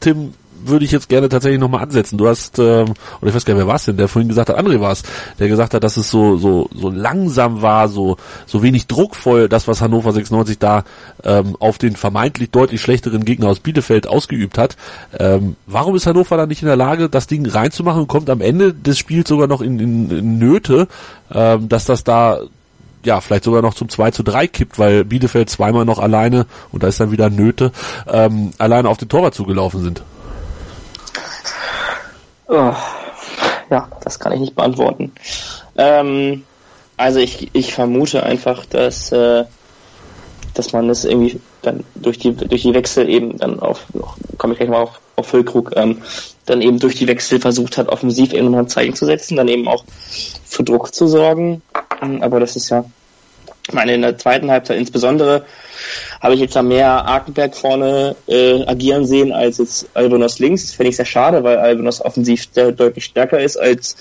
Tim, 0.00 0.34
würde 0.66 0.84
ich 0.84 0.92
jetzt 0.92 1.08
gerne 1.08 1.28
tatsächlich 1.28 1.60
nochmal 1.60 1.82
ansetzen. 1.82 2.18
Du 2.18 2.28
hast, 2.28 2.58
ähm, 2.58 2.94
oder 3.20 3.28
ich 3.28 3.34
weiß 3.34 3.44
gar 3.44 3.54
nicht, 3.54 3.60
wer 3.60 3.68
war 3.68 3.76
es 3.76 3.84
denn, 3.84 3.96
der 3.96 4.08
vorhin 4.08 4.28
gesagt 4.28 4.48
hat, 4.48 4.58
André 4.58 4.80
war 4.80 4.92
es, 4.92 5.02
der 5.38 5.48
gesagt 5.48 5.74
hat, 5.74 5.84
dass 5.84 5.96
es 5.96 6.10
so, 6.10 6.36
so, 6.36 6.68
so 6.74 6.90
langsam 6.90 7.62
war, 7.62 7.88
so, 7.88 8.16
so 8.46 8.62
wenig 8.62 8.86
druckvoll, 8.86 9.48
das, 9.48 9.68
was 9.68 9.80
Hannover 9.80 10.12
96 10.12 10.58
da 10.58 10.84
ähm, 11.22 11.56
auf 11.58 11.78
den 11.78 11.96
vermeintlich 11.96 12.50
deutlich 12.50 12.80
schlechteren 12.80 13.24
Gegner 13.24 13.48
aus 13.48 13.60
Bielefeld 13.60 14.06
ausgeübt 14.06 14.58
hat. 14.58 14.76
Ähm, 15.18 15.56
warum 15.66 15.94
ist 15.96 16.06
Hannover 16.06 16.36
da 16.36 16.46
nicht 16.46 16.62
in 16.62 16.68
der 16.68 16.76
Lage, 16.76 17.08
das 17.08 17.26
Ding 17.26 17.46
reinzumachen 17.46 18.02
und 18.02 18.08
kommt 18.08 18.30
am 18.30 18.40
Ende 18.40 18.72
des 18.72 18.98
Spiels 18.98 19.28
sogar 19.28 19.46
noch 19.46 19.60
in, 19.60 19.78
in, 19.78 20.10
in 20.10 20.38
Nöte, 20.38 20.88
ähm, 21.32 21.68
dass 21.68 21.84
das 21.84 22.04
da 22.04 22.40
ja, 23.04 23.20
vielleicht 23.20 23.44
sogar 23.44 23.62
noch 23.62 23.74
zum 23.74 23.88
2 23.88 24.10
zu 24.10 24.22
3 24.22 24.46
kippt, 24.46 24.78
weil 24.78 25.04
Bielefeld 25.04 25.50
zweimal 25.50 25.84
noch 25.84 25.98
alleine, 25.98 26.46
und 26.72 26.82
da 26.82 26.88
ist 26.88 27.00
dann 27.00 27.12
wieder 27.12 27.30
Nöte, 27.30 27.72
ähm, 28.10 28.52
alleine 28.58 28.88
auf 28.88 28.96
den 28.96 29.08
Torwart 29.08 29.34
zugelaufen 29.34 29.82
sind. 29.82 30.02
Oh, 32.56 32.72
ja, 33.68 33.88
das 34.04 34.20
kann 34.20 34.32
ich 34.32 34.38
nicht 34.38 34.54
beantworten. 34.54 35.10
Ähm, 35.76 36.44
also 36.96 37.18
ich, 37.18 37.50
ich 37.52 37.74
vermute 37.74 38.22
einfach, 38.22 38.64
dass, 38.64 39.10
äh, 39.10 39.44
dass 40.54 40.72
man 40.72 40.86
das 40.86 41.04
irgendwie 41.04 41.40
dann 41.62 41.82
durch 41.96 42.18
die 42.18 42.32
durch 42.32 42.62
die 42.62 42.74
Wechsel 42.74 43.08
eben 43.08 43.38
dann 43.38 43.58
auf, 43.58 43.86
komme 44.38 44.52
ich 44.52 44.60
gleich 44.60 44.70
mal 44.70 44.82
auf, 44.82 45.00
auf 45.16 45.26
Füllkrug, 45.26 45.72
ähm, 45.74 46.02
dann 46.46 46.62
eben 46.62 46.78
durch 46.78 46.94
die 46.94 47.08
Wechsel 47.08 47.40
versucht 47.40 47.76
hat, 47.76 47.88
offensiv 47.88 48.32
ein 48.32 48.68
Zeichen 48.68 48.94
zu 48.94 49.04
setzen, 49.04 49.36
dann 49.36 49.48
eben 49.48 49.66
auch 49.66 49.84
für 50.44 50.62
Druck 50.62 50.94
zu 50.94 51.08
sorgen. 51.08 51.60
Aber 52.20 52.38
das 52.38 52.54
ist 52.54 52.68
ja, 52.68 52.84
ich 53.66 53.74
meine, 53.74 53.94
in 53.94 54.02
der 54.02 54.18
zweiten 54.18 54.50
Halbzeit 54.50 54.76
insbesondere 54.76 55.44
habe 56.20 56.34
ich 56.34 56.40
jetzt 56.40 56.54
da 56.54 56.62
mehr 56.62 57.06
Arkenberg 57.06 57.56
vorne 57.56 58.14
äh, 58.26 58.62
agieren 58.66 59.06
sehen 59.06 59.32
als 59.32 59.58
jetzt 59.58 59.88
Albonos 59.94 60.38
links. 60.38 60.66
Das 60.66 60.74
finde 60.74 60.90
ich 60.90 60.96
sehr 60.96 61.06
schade, 61.06 61.42
weil 61.44 61.58
Albonos 61.58 62.00
offensiv 62.02 62.46
deutlich 62.52 63.04
stärker 63.04 63.40
ist 63.40 63.56
als 63.56 63.96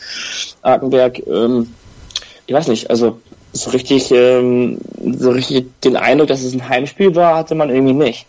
Arkenberg. 0.62 1.26
Ähm, 1.28 1.74
ich 2.46 2.54
weiß 2.54 2.68
nicht, 2.68 2.90
also 2.90 3.20
so 3.54 3.70
richtig, 3.70 4.12
ähm, 4.12 4.80
so 5.18 5.32
richtig 5.32 5.68
den 5.82 5.96
Eindruck, 5.96 6.28
dass 6.28 6.44
es 6.44 6.54
ein 6.54 6.68
Heimspiel 6.68 7.16
war, 7.16 7.38
hatte 7.38 7.56
man 7.56 7.70
irgendwie 7.70 7.94
nicht. 7.94 8.26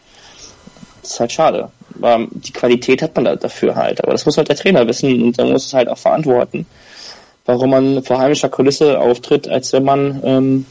Das 1.03 1.13
ist 1.13 1.21
halt 1.21 1.33
schade. 1.33 1.71
Aber 2.01 2.27
die 2.31 2.53
Qualität 2.53 3.03
hat 3.03 3.15
man 3.17 3.25
da 3.25 3.37
dafür 3.37 3.75
halt. 3.75 4.03
Aber 4.03 4.13
das 4.13 4.25
muss 4.25 4.37
halt 4.37 4.49
der 4.49 4.57
Trainer 4.57 4.87
wissen 4.87 5.23
und 5.23 5.39
dann 5.39 5.51
muss 5.51 5.67
es 5.67 5.75
halt 5.75 5.89
auch 5.89 5.99
verantworten, 5.99 6.67
warum 7.45 7.71
man 7.71 8.03
vor 8.05 8.19
heimischer 8.19 8.49
Kulisse 8.49 9.01
auftritt, 9.01 9.49
als 9.49 9.73
wenn 9.73 9.85
man 9.85 10.21
ähm, 10.25 10.67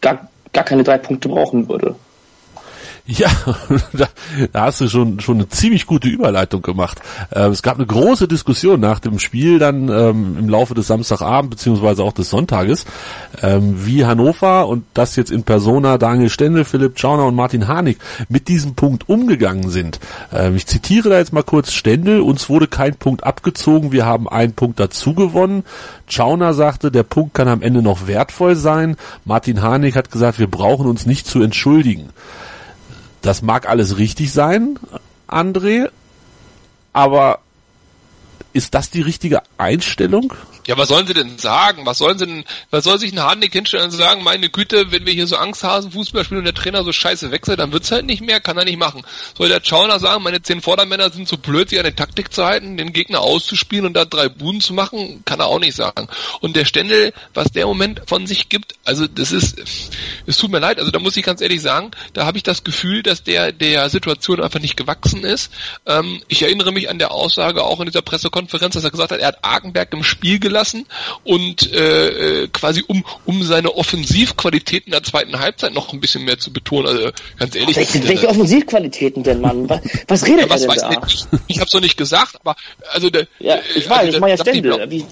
gar, 0.00 0.28
gar 0.52 0.64
keine 0.64 0.82
drei 0.82 0.98
Punkte 0.98 1.28
brauchen 1.28 1.68
würde. 1.68 1.96
Ja, 3.06 3.30
da, 3.92 4.08
hast 4.54 4.80
du 4.80 4.88
schon 4.88 5.20
schon 5.20 5.36
eine 5.36 5.48
ziemlich 5.48 5.86
gute 5.86 6.08
Überleitung 6.08 6.62
gemacht. 6.62 7.00
Äh, 7.30 7.48
es 7.48 7.62
gab 7.62 7.76
eine 7.76 7.86
große 7.86 8.28
Diskussion 8.28 8.80
nach 8.80 9.00
dem 9.00 9.18
Spiel 9.18 9.58
dann 9.58 9.88
ähm, 9.88 10.36
im 10.38 10.48
Laufe 10.48 10.74
des 10.74 10.86
Samstagabend 10.86 11.50
beziehungsweise 11.50 12.02
auch 12.04 12.12
des 12.12 12.30
Sonntages, 12.30 12.84
ähm, 13.42 13.84
wie 13.84 14.04
Hannover 14.04 14.68
und 14.68 14.84
das 14.94 15.16
jetzt 15.16 15.30
in 15.30 15.42
Persona 15.42 15.98
Daniel 15.98 16.28
Stendel, 16.28 16.64
Philipp 16.64 16.98
Schauner 16.98 17.26
und 17.26 17.34
Martin 17.34 17.68
Harnik 17.68 17.98
mit 18.28 18.48
diesem 18.48 18.74
Punkt 18.74 19.08
umgegangen 19.08 19.70
sind. 19.70 19.98
Ähm, 20.32 20.56
ich 20.56 20.66
zitiere 20.66 21.10
da 21.10 21.18
jetzt 21.18 21.32
mal 21.32 21.42
kurz 21.42 21.72
Stendel, 21.72 22.20
uns 22.20 22.48
wurde 22.48 22.68
kein 22.68 22.94
Punkt 22.94 23.24
abgezogen, 23.24 23.92
wir 23.92 24.06
haben 24.06 24.28
einen 24.28 24.52
Punkt 24.52 24.78
dazu 24.78 25.14
gewonnen. 25.14 25.64
Schauner 26.06 26.54
sagte, 26.54 26.90
der 26.90 27.02
Punkt 27.02 27.34
kann 27.34 27.48
am 27.48 27.62
Ende 27.62 27.82
noch 27.82 28.06
wertvoll 28.06 28.56
sein. 28.56 28.96
Martin 29.24 29.62
Harnik 29.62 29.96
hat 29.96 30.10
gesagt, 30.10 30.38
wir 30.38 30.48
brauchen 30.48 30.86
uns 30.86 31.06
nicht 31.06 31.26
zu 31.26 31.42
entschuldigen. 31.42 32.10
Das 33.22 33.42
mag 33.42 33.68
alles 33.68 33.98
richtig 33.98 34.32
sein, 34.32 34.78
André, 35.28 35.90
aber 36.92 37.40
ist 38.52 38.74
das 38.74 38.90
die 38.90 39.02
richtige 39.02 39.42
Einstellung? 39.58 40.32
Ja, 40.66 40.76
was 40.76 40.88
sollen 40.88 41.06
sie 41.06 41.14
denn 41.14 41.38
sagen? 41.38 41.86
Was 41.86 41.98
sollen 41.98 42.18
sie 42.18 42.26
denn, 42.26 42.44
was 42.70 42.84
soll 42.84 42.98
sich 42.98 43.12
ein 43.12 43.20
Harnik 43.20 43.52
hinstellen 43.52 43.86
und 43.86 43.90
sagen, 43.92 44.22
meine 44.22 44.50
Güte, 44.50 44.92
wenn 44.92 45.06
wir 45.06 45.12
hier 45.12 45.26
so 45.26 45.36
Angsthasen 45.36 45.90
Fußball 45.90 46.24
spielen 46.24 46.40
und 46.40 46.44
der 46.44 46.54
Trainer 46.54 46.84
so 46.84 46.92
scheiße 46.92 47.30
wechselt, 47.30 47.60
dann 47.60 47.72
wird's 47.72 47.90
halt 47.90 48.04
nicht 48.04 48.20
mehr, 48.20 48.40
kann 48.40 48.58
er 48.58 48.64
nicht 48.64 48.78
machen. 48.78 49.02
Soll 49.36 49.48
der 49.48 49.62
Schauner 49.64 49.98
sagen, 49.98 50.22
meine 50.22 50.42
zehn 50.42 50.60
Vordermänner 50.60 51.10
sind 51.10 51.28
so 51.28 51.38
blöd, 51.38 51.70
sich 51.70 51.78
an 51.78 51.84
der 51.84 51.96
Taktik 51.96 52.32
zu 52.32 52.44
halten, 52.44 52.76
den 52.76 52.92
Gegner 52.92 53.20
auszuspielen 53.20 53.86
und 53.86 53.94
da 53.94 54.04
drei 54.04 54.28
Buden 54.28 54.60
zu 54.60 54.74
machen, 54.74 55.22
kann 55.24 55.40
er 55.40 55.46
auch 55.46 55.58
nicht 55.58 55.74
sagen. 55.74 56.08
Und 56.40 56.56
der 56.56 56.66
Ständel, 56.66 57.14
was 57.32 57.50
der 57.52 57.66
Moment 57.66 58.02
von 58.06 58.26
sich 58.26 58.50
gibt, 58.50 58.74
also 58.84 59.06
das 59.06 59.32
ist, 59.32 59.60
es 60.26 60.36
tut 60.36 60.50
mir 60.50 60.60
leid, 60.60 60.78
also 60.78 60.90
da 60.90 60.98
muss 60.98 61.16
ich 61.16 61.24
ganz 61.24 61.40
ehrlich 61.40 61.62
sagen, 61.62 61.90
da 62.12 62.26
habe 62.26 62.36
ich 62.36 62.42
das 62.42 62.64
Gefühl, 62.64 63.02
dass 63.02 63.22
der 63.22 63.52
der 63.52 63.88
Situation 63.88 64.42
einfach 64.42 64.60
nicht 64.60 64.76
gewachsen 64.76 65.24
ist. 65.24 65.50
Ähm, 65.86 66.22
ich 66.28 66.42
erinnere 66.42 66.72
mich 66.72 66.90
an 66.90 66.98
der 66.98 67.12
Aussage 67.12 67.64
auch 67.64 67.80
in 67.80 67.86
dieser 67.86 68.02
Pressekonferenz, 68.02 68.74
dass 68.74 68.84
er 68.84 68.90
gesagt 68.90 69.12
hat, 69.12 69.20
er 69.20 69.28
hat 69.28 69.44
Argenberg 69.44 69.92
im 69.94 70.04
Spiel 70.04 70.38
gelassen 70.38 70.49
und 71.24 71.72
äh, 71.72 72.42
äh, 72.42 72.48
quasi 72.48 72.84
um 72.86 73.04
um 73.24 73.42
seine 73.42 73.74
Offensivqualitäten 73.74 74.92
der 74.92 75.02
zweiten 75.02 75.38
Halbzeit 75.38 75.72
noch 75.72 75.92
ein 75.92 76.00
bisschen 76.00 76.24
mehr 76.24 76.38
zu 76.38 76.52
betonen. 76.52 76.86
Also 76.86 77.10
ganz 77.38 77.54
ehrlich, 77.54 77.76
welche, 77.76 78.06
welche 78.08 78.28
Offensivqualitäten 78.28 79.22
denn, 79.22 79.40
Mann? 79.40 79.68
Was, 79.68 79.80
was 80.08 80.26
redet 80.26 80.48
ja, 80.48 80.50
was 80.50 80.62
er 80.62 80.68
denn 80.68 80.96
weiß 80.96 81.00
da? 81.00 81.06
ich, 81.06 81.40
ich 81.48 81.56
habe 81.58 81.66
es 81.68 81.74
noch 81.74 81.80
nicht 81.80 81.96
gesagt, 81.96 82.36
aber 82.40 82.56
also 82.92 83.10
der, 83.10 83.26
Ja, 83.38 83.58
ich 83.74 83.88
weiß, 83.88 83.98
also 83.98 84.12
ich 84.12 84.20
meine 84.20 84.34
ja 84.34 84.38
Stendel. 84.38 84.90
Wie, 84.90 85.04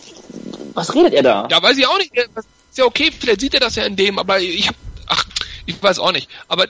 was 0.75 0.95
redet 0.95 1.15
er 1.15 1.23
da? 1.23 1.49
Ja, 1.51 1.63
weiß 1.63 1.77
ich 1.77 1.87
auch 1.87 1.99
nicht. 1.99 2.13
Das 2.35 2.45
ist 2.71 2.79
ja 2.79 2.85
okay, 2.85 3.11
vielleicht 3.19 3.41
sieht 3.41 3.55
er 3.55 3.61
das 3.61 3.77
ja 3.77 3.85
in 3.85 3.97
dem, 3.97 4.19
aber 4.19 4.41
ich 4.41 4.69
hab, 4.69 4.77
ach, 5.07 5.25
ich 5.67 5.83
weiß 5.83 5.99
auch 5.99 6.13
nicht. 6.13 6.29
Aber 6.49 6.67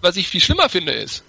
was 0.00 0.16
ich 0.16 0.28
viel 0.28 0.40
schlimmer 0.40 0.68
finde 0.68 0.92
ist, 0.92 1.22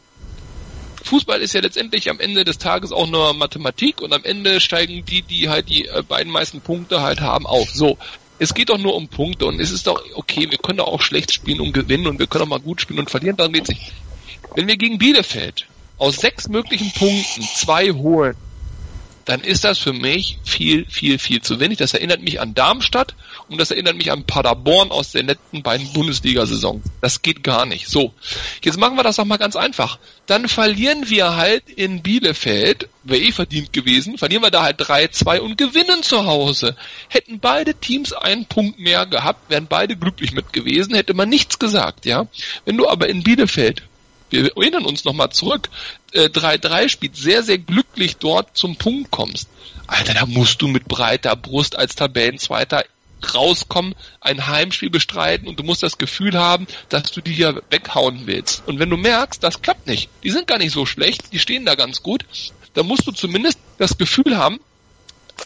Fußball 1.10 1.42
ist 1.42 1.54
ja 1.54 1.62
letztendlich 1.62 2.10
am 2.12 2.20
Ende 2.20 2.46
des 2.46 2.60
Tages 2.60 2.92
auch 2.92 3.08
nur 3.10 3.34
Mathematik 3.34 4.02
und 4.02 4.14
am 4.14 4.24
Ende 4.24 4.60
steigen 4.60 5.04
die, 5.06 5.24
die 5.24 5.50
halt 5.50 5.68
die 5.68 5.88
äh, 5.88 6.04
beiden 6.08 6.32
meisten 6.32 6.62
Punkte 6.62 7.02
halt 7.02 7.20
haben, 7.20 7.48
auf. 7.48 7.72
So. 7.72 7.98
Es 8.38 8.54
geht 8.54 8.70
doch 8.70 8.78
nur 8.78 8.96
um 8.96 9.08
Punkte 9.08 9.48
und 9.48 9.60
es 9.60 9.72
ist 9.72 9.88
doch 9.88 10.02
okay, 10.14 10.50
wir 10.50 10.60
können 10.60 10.78
doch 10.78 10.88
auch 10.88 11.02
schlecht 11.02 11.34
spielen 11.34 11.62
und 11.62 11.74
gewinnen 11.74 12.06
und 12.06 12.20
wir 12.20 12.28
können 12.28 12.44
auch 12.44 12.50
mal 12.50 12.60
gut 12.60 12.80
spielen 12.80 13.00
und 13.00 13.10
verlieren, 13.10 13.36
darum 13.36 13.54
geht's 13.54 13.70
nicht. 13.70 13.92
Wenn 14.56 14.68
wir 14.68 14.78
gegen 14.78 15.00
Bielefeld 15.00 15.66
aus 15.98 16.18
sechs 16.18 16.48
möglichen 16.48 16.92
Punkten 16.92 17.42
zwei 17.42 17.92
holen, 17.92 18.36
dann 19.30 19.42
ist 19.42 19.64
das 19.64 19.78
für 19.78 19.94
mich 19.94 20.40
viel, 20.44 20.88
viel, 20.90 21.20
viel 21.20 21.40
zu 21.44 21.60
wenig. 21.60 21.78
Das 21.78 21.94
erinnert 21.94 22.20
mich 22.24 22.42
an 22.42 22.56
Darmstadt 22.56 23.14
und 23.48 23.62
das 23.62 23.70
erinnert 23.70 23.96
mich 23.96 24.12
an 24.12 24.24
Paderborn 24.24 24.90
aus 24.90 25.12
den 25.12 25.28
letzten 25.28 25.62
beiden 25.62 25.94
Bundesliga-Saisons. 25.94 26.84
Das 27.00 27.22
geht 27.22 27.44
gar 27.44 27.68
nicht. 27.68 27.90
So, 27.90 28.12
jetzt 28.64 28.80
machen 28.80 28.96
wir 28.96 29.04
das 29.04 29.18
doch 29.18 29.26
mal 29.26 29.38
ganz 29.38 29.56
einfach. 29.56 30.00
Dann 30.26 30.48
verlieren 30.48 31.12
wir 31.12 31.36
halt 31.36 31.70
in 31.70 32.02
Bielefeld, 32.02 32.90
wäre 33.04 33.22
eh 33.22 33.32
verdient 33.32 33.72
gewesen, 33.72 34.18
verlieren 34.18 34.42
wir 34.42 34.50
da 34.50 34.64
halt 34.64 34.82
3-2 34.82 35.42
und 35.42 35.60
gewinnen 35.60 36.02
zu 36.02 36.26
Hause. 36.26 36.76
Hätten 37.08 37.40
beide 37.40 37.76
Teams 37.76 38.14
einen 38.14 38.48
Punkt 38.48 38.80
mehr 38.80 39.06
gehabt, 39.06 39.52
wären 39.52 39.68
beide 39.68 39.96
glücklich 39.96 40.32
mit 40.32 40.54
gewesen, 40.54 40.96
hätte 40.96 41.14
man 41.14 41.30
nichts 41.30 41.60
gesagt, 41.60 42.08
ja. 42.08 42.26
Wenn 42.66 42.78
du 42.78 42.90
aber 42.90 43.08
in 43.08 43.22
Bielefeld 43.22 43.84
wir 44.30 44.56
erinnern 44.56 44.86
uns 44.86 45.06
nochmal 45.06 45.32
zurück, 45.32 45.70
äh, 46.14 46.30
3-3 46.30 46.90
spielt, 46.90 47.16
sehr, 47.16 47.44
sehr 47.44 47.58
glücklich 47.58 48.18
dort 48.18 48.56
zum 48.58 48.76
Punkt 48.76 49.12
kommst. 49.12 49.50
Alter, 49.88 50.14
da 50.14 50.26
musst 50.26 50.62
du 50.62 50.68
mit 50.68 50.88
breiter 50.88 51.36
Brust 51.36 51.78
als 51.78 51.96
Tabellenzweiter 51.96 52.86
rauskommen, 53.34 53.96
ein 54.22 54.48
Heimspiel 54.48 54.90
bestreiten 54.90 55.48
und 55.48 55.60
du 55.60 55.64
musst 55.64 55.84
das 55.84 55.98
Gefühl 55.98 56.38
haben, 56.38 56.68
dass 56.90 57.12
du 57.12 57.22
die 57.22 57.34
hier 57.34 57.62
weghauen 57.70 58.28
willst. 58.28 58.64
Und 58.68 58.80
wenn 58.80 58.90
du 58.90 58.98
merkst, 58.98 59.44
das 59.44 59.62
klappt 59.62 59.88
nicht, 59.88 60.10
die 60.24 60.30
sind 60.30 60.48
gar 60.48 60.58
nicht 60.58 60.72
so 60.72 60.86
schlecht, 60.86 61.34
die 61.34 61.40
stehen 61.40 61.66
da 61.66 61.76
ganz 61.76 62.02
gut, 62.02 62.26
dann 62.74 62.88
musst 62.88 63.08
du 63.08 63.12
zumindest 63.12 63.60
das 63.78 63.98
Gefühl 63.98 64.38
haben, 64.38 64.60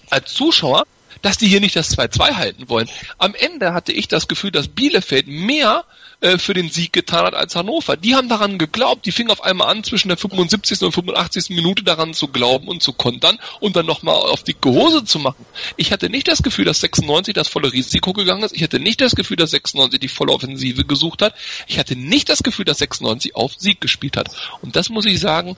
als 0.09 0.33
Zuschauer, 0.33 0.85
dass 1.21 1.37
die 1.37 1.47
hier 1.47 1.61
nicht 1.61 1.75
das 1.75 1.97
2-2 1.97 2.35
halten 2.35 2.69
wollen. 2.69 2.89
Am 3.17 3.33
Ende 3.35 3.73
hatte 3.73 3.91
ich 3.91 4.07
das 4.07 4.27
Gefühl, 4.27 4.51
dass 4.51 4.67
Bielefeld 4.67 5.27
mehr 5.27 5.85
äh, 6.23 6.37
für 6.37 6.53
den 6.53 6.69
Sieg 6.69 6.93
getan 6.93 7.25
hat 7.25 7.33
als 7.33 7.53
Hannover. 7.55 7.97
Die 7.97 8.15
haben 8.15 8.29
daran 8.29 8.57
geglaubt, 8.57 9.05
die 9.05 9.11
fingen 9.11 9.29
auf 9.29 9.43
einmal 9.43 9.67
an, 9.67 9.83
zwischen 9.83 10.07
der 10.07 10.15
75. 10.15 10.81
und 10.81 10.93
85. 10.93 11.49
Minute 11.49 11.83
daran 11.83 12.13
zu 12.13 12.29
glauben 12.29 12.69
und 12.69 12.81
zu 12.81 12.93
kontern 12.93 13.37
und 13.59 13.75
dann 13.75 13.85
nochmal 13.85 14.15
auf 14.15 14.41
dicke 14.41 14.69
Hose 14.69 15.03
zu 15.03 15.19
machen. 15.19 15.45
Ich 15.75 15.91
hatte 15.91 16.09
nicht 16.09 16.29
das 16.29 16.41
Gefühl, 16.41 16.63
dass 16.63 16.79
96 16.79 17.33
das 17.33 17.49
volle 17.49 17.73
Risiko 17.73 18.13
gegangen 18.13 18.43
ist. 18.43 18.55
Ich 18.55 18.63
hatte 18.63 18.79
nicht 18.79 19.01
das 19.01 19.15
Gefühl, 19.15 19.35
dass 19.35 19.51
96 19.51 19.99
die 19.99 20.07
volle 20.07 20.31
Offensive 20.31 20.85
gesucht 20.85 21.21
hat. 21.21 21.35
Ich 21.67 21.77
hatte 21.77 21.97
nicht 21.97 22.29
das 22.29 22.41
Gefühl, 22.41 22.63
dass 22.63 22.77
96 22.77 23.35
auf 23.35 23.55
Sieg 23.57 23.81
gespielt 23.81 24.15
hat. 24.15 24.29
Und 24.61 24.77
das 24.77 24.89
muss 24.89 25.05
ich 25.05 25.19
sagen, 25.19 25.57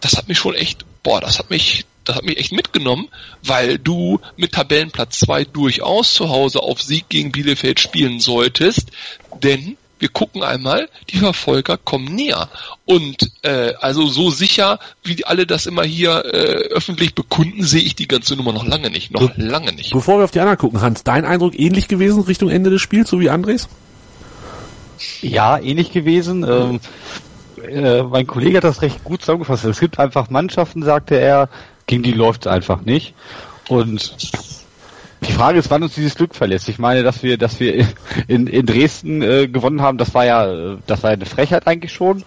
das 0.00 0.16
hat 0.16 0.26
mich 0.26 0.38
schon 0.38 0.56
echt, 0.56 0.84
boah, 1.04 1.20
das 1.20 1.38
hat 1.38 1.50
mich, 1.50 1.84
das 2.04 2.16
hat 2.16 2.24
mich 2.24 2.36
echt 2.36 2.50
mitgenommen, 2.50 3.08
weil 3.44 3.78
du 3.78 4.18
mit 4.36 4.52
Tabellenplatz 4.52 5.20
2 5.20 5.44
durchaus 5.44 6.14
zu 6.14 6.30
Hause 6.30 6.64
auf 6.64 6.82
Sieg 6.82 7.08
gegen 7.08 7.30
Bielefeld 7.30 7.78
spielen 7.78 8.18
solltest, 8.18 8.88
denn 9.40 9.76
wir 10.00 10.08
gucken 10.08 10.42
einmal, 10.42 10.88
die 11.10 11.18
Verfolger 11.18 11.76
kommen 11.76 12.14
näher. 12.14 12.48
Und 12.86 13.30
äh, 13.42 13.74
also 13.80 14.06
so 14.06 14.30
sicher, 14.30 14.78
wie 15.04 15.14
die 15.14 15.26
alle 15.26 15.46
das 15.46 15.66
immer 15.66 15.84
hier 15.84 16.24
äh, 16.24 16.68
öffentlich 16.72 17.14
bekunden, 17.14 17.62
sehe 17.62 17.82
ich 17.82 17.94
die 17.94 18.08
ganze 18.08 18.34
Nummer 18.34 18.52
noch 18.52 18.66
lange 18.66 18.90
nicht. 18.90 19.12
Noch 19.12 19.30
lange 19.36 19.72
nicht. 19.72 19.92
Bevor 19.92 20.18
wir 20.18 20.24
auf 20.24 20.30
die 20.30 20.40
anderen 20.40 20.58
gucken, 20.58 20.80
Hans, 20.80 21.04
dein 21.04 21.24
Eindruck 21.24 21.58
ähnlich 21.58 21.86
gewesen 21.86 22.22
Richtung 22.22 22.50
Ende 22.50 22.70
des 22.70 22.80
Spiels, 22.80 23.10
so 23.10 23.20
wie 23.20 23.30
Andres? 23.30 23.68
Ja, 25.20 25.58
ähnlich 25.58 25.92
gewesen. 25.92 26.44
Ähm, 26.48 26.80
äh, 27.68 28.02
mein 28.02 28.26
Kollege 28.26 28.56
hat 28.56 28.64
das 28.64 28.82
recht 28.82 29.04
gut 29.04 29.20
zusammengefasst. 29.20 29.64
Es 29.64 29.80
gibt 29.80 29.98
einfach 29.98 30.30
Mannschaften, 30.30 30.82
sagte 30.82 31.16
er, 31.20 31.48
gegen 31.86 32.02
die 32.02 32.12
läuft 32.12 32.46
es 32.46 32.52
einfach 32.52 32.82
nicht. 32.82 33.14
Und 33.68 34.16
die 35.22 35.32
Frage 35.32 35.58
ist, 35.58 35.70
wann 35.70 35.82
uns 35.82 35.94
dieses 35.94 36.14
Glück 36.14 36.34
verlässt. 36.34 36.68
Ich 36.68 36.78
meine, 36.78 37.02
dass 37.02 37.22
wir, 37.22 37.36
dass 37.36 37.60
wir 37.60 37.86
in, 38.28 38.46
in 38.46 38.64
Dresden 38.64 39.22
äh, 39.22 39.48
gewonnen 39.48 39.82
haben, 39.82 39.98
das 39.98 40.14
war 40.14 40.24
ja, 40.24 40.46
äh, 40.46 40.76
das 40.86 41.02
war 41.02 41.10
ja 41.10 41.16
eine 41.16 41.26
Frechheit 41.26 41.66
eigentlich 41.66 41.92
schon. 41.92 42.22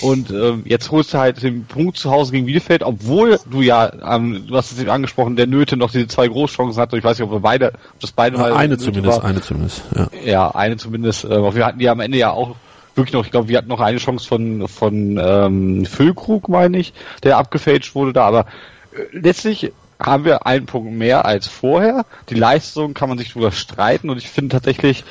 Und 0.00 0.30
ähm, 0.30 0.62
jetzt 0.64 0.90
holst 0.90 1.12
du 1.12 1.18
halt 1.18 1.42
den 1.42 1.64
Punkt 1.66 1.98
zu 1.98 2.10
Hause 2.10 2.32
gegen 2.32 2.46
Bielefeld, 2.46 2.82
obwohl 2.82 3.38
du 3.50 3.60
ja, 3.60 3.90
ähm, 4.14 4.46
du 4.48 4.56
hast 4.56 4.72
es 4.72 4.80
eben 4.80 4.90
angesprochen, 4.90 5.36
der 5.36 5.46
Nöte 5.46 5.76
noch 5.76 5.90
diese 5.90 6.08
zwei 6.08 6.28
Großchancen 6.28 6.80
hatte. 6.80 6.96
Ich 6.96 7.04
weiß 7.04 7.18
nicht, 7.18 7.26
ob 7.26 7.32
wir 7.32 7.40
beide, 7.40 7.72
ob 7.94 8.00
das 8.00 8.12
beide 8.12 8.38
mal 8.38 8.54
eine 8.54 8.78
zumindest, 8.78 9.22
war. 9.22 9.24
eine 9.24 9.42
zumindest. 9.42 9.82
Ja. 9.94 10.08
Ja, 10.24 10.50
eine 10.50 10.78
zumindest. 10.78 11.24
Äh, 11.24 11.34
aber 11.34 11.54
wir 11.54 11.66
hatten 11.66 11.80
ja 11.80 11.92
am 11.92 12.00
Ende 12.00 12.16
ja 12.16 12.30
auch 12.30 12.56
wirklich 12.94 13.12
noch, 13.12 13.24
ich 13.24 13.30
glaube, 13.30 13.48
wir 13.48 13.58
hatten 13.58 13.68
noch 13.68 13.80
eine 13.80 13.98
Chance 13.98 14.26
von 14.26 14.68
von 14.68 15.18
ähm, 15.22 15.84
Füllkrug, 15.84 16.48
meine 16.48 16.78
ich, 16.78 16.94
der 17.22 17.36
abgefälscht 17.36 17.94
wurde 17.94 18.14
da. 18.14 18.24
Aber 18.24 18.46
äh, 18.92 19.02
letztlich 19.12 19.72
haben 20.00 20.24
wir 20.24 20.46
einen 20.46 20.66
Punkt 20.66 20.92
mehr 20.92 21.24
als 21.24 21.46
vorher. 21.46 22.04
Die 22.28 22.34
Leistung 22.34 22.94
kann 22.94 23.08
man 23.08 23.18
sich 23.18 23.32
drüber 23.32 23.52
streiten 23.52 24.10
und 24.10 24.18
ich 24.18 24.28
finde 24.28 24.54
tatsächlich, 24.54 25.04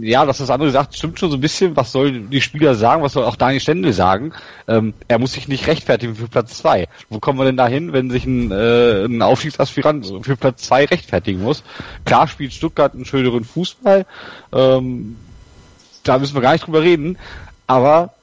ja, 0.00 0.24
das 0.24 0.48
andere 0.48 0.70
sagt, 0.70 0.96
stimmt 0.96 1.18
schon 1.18 1.30
so 1.30 1.36
ein 1.36 1.40
bisschen. 1.40 1.76
Was 1.76 1.92
sollen 1.92 2.30
die 2.30 2.40
Spieler 2.40 2.74
sagen? 2.74 3.02
Was 3.02 3.12
soll 3.12 3.24
auch 3.24 3.36
Daniel 3.36 3.60
Stendel 3.60 3.92
sagen? 3.92 4.32
Ähm, 4.66 4.94
er 5.08 5.18
muss 5.18 5.32
sich 5.32 5.48
nicht 5.48 5.66
rechtfertigen 5.66 6.14
für 6.14 6.28
Platz 6.28 6.58
zwei. 6.58 6.88
Wo 7.10 7.18
kommen 7.18 7.38
wir 7.38 7.44
denn 7.44 7.56
dahin, 7.56 7.92
wenn 7.92 8.10
sich 8.10 8.24
ein, 8.24 8.50
äh, 8.50 9.04
ein 9.04 9.20
Aufstiegsaspirant 9.20 10.06
für 10.22 10.36
Platz 10.36 10.62
zwei 10.62 10.84
rechtfertigen 10.84 11.42
muss? 11.42 11.62
Klar 12.04 12.26
spielt 12.26 12.52
Stuttgart 12.52 12.94
einen 12.94 13.04
schöneren 13.04 13.44
Fußball. 13.44 14.06
Ähm, 14.52 15.16
da 16.04 16.18
müssen 16.18 16.34
wir 16.34 16.42
gar 16.42 16.52
nicht 16.52 16.66
drüber 16.66 16.82
reden. 16.82 17.18
Aber 17.66 18.14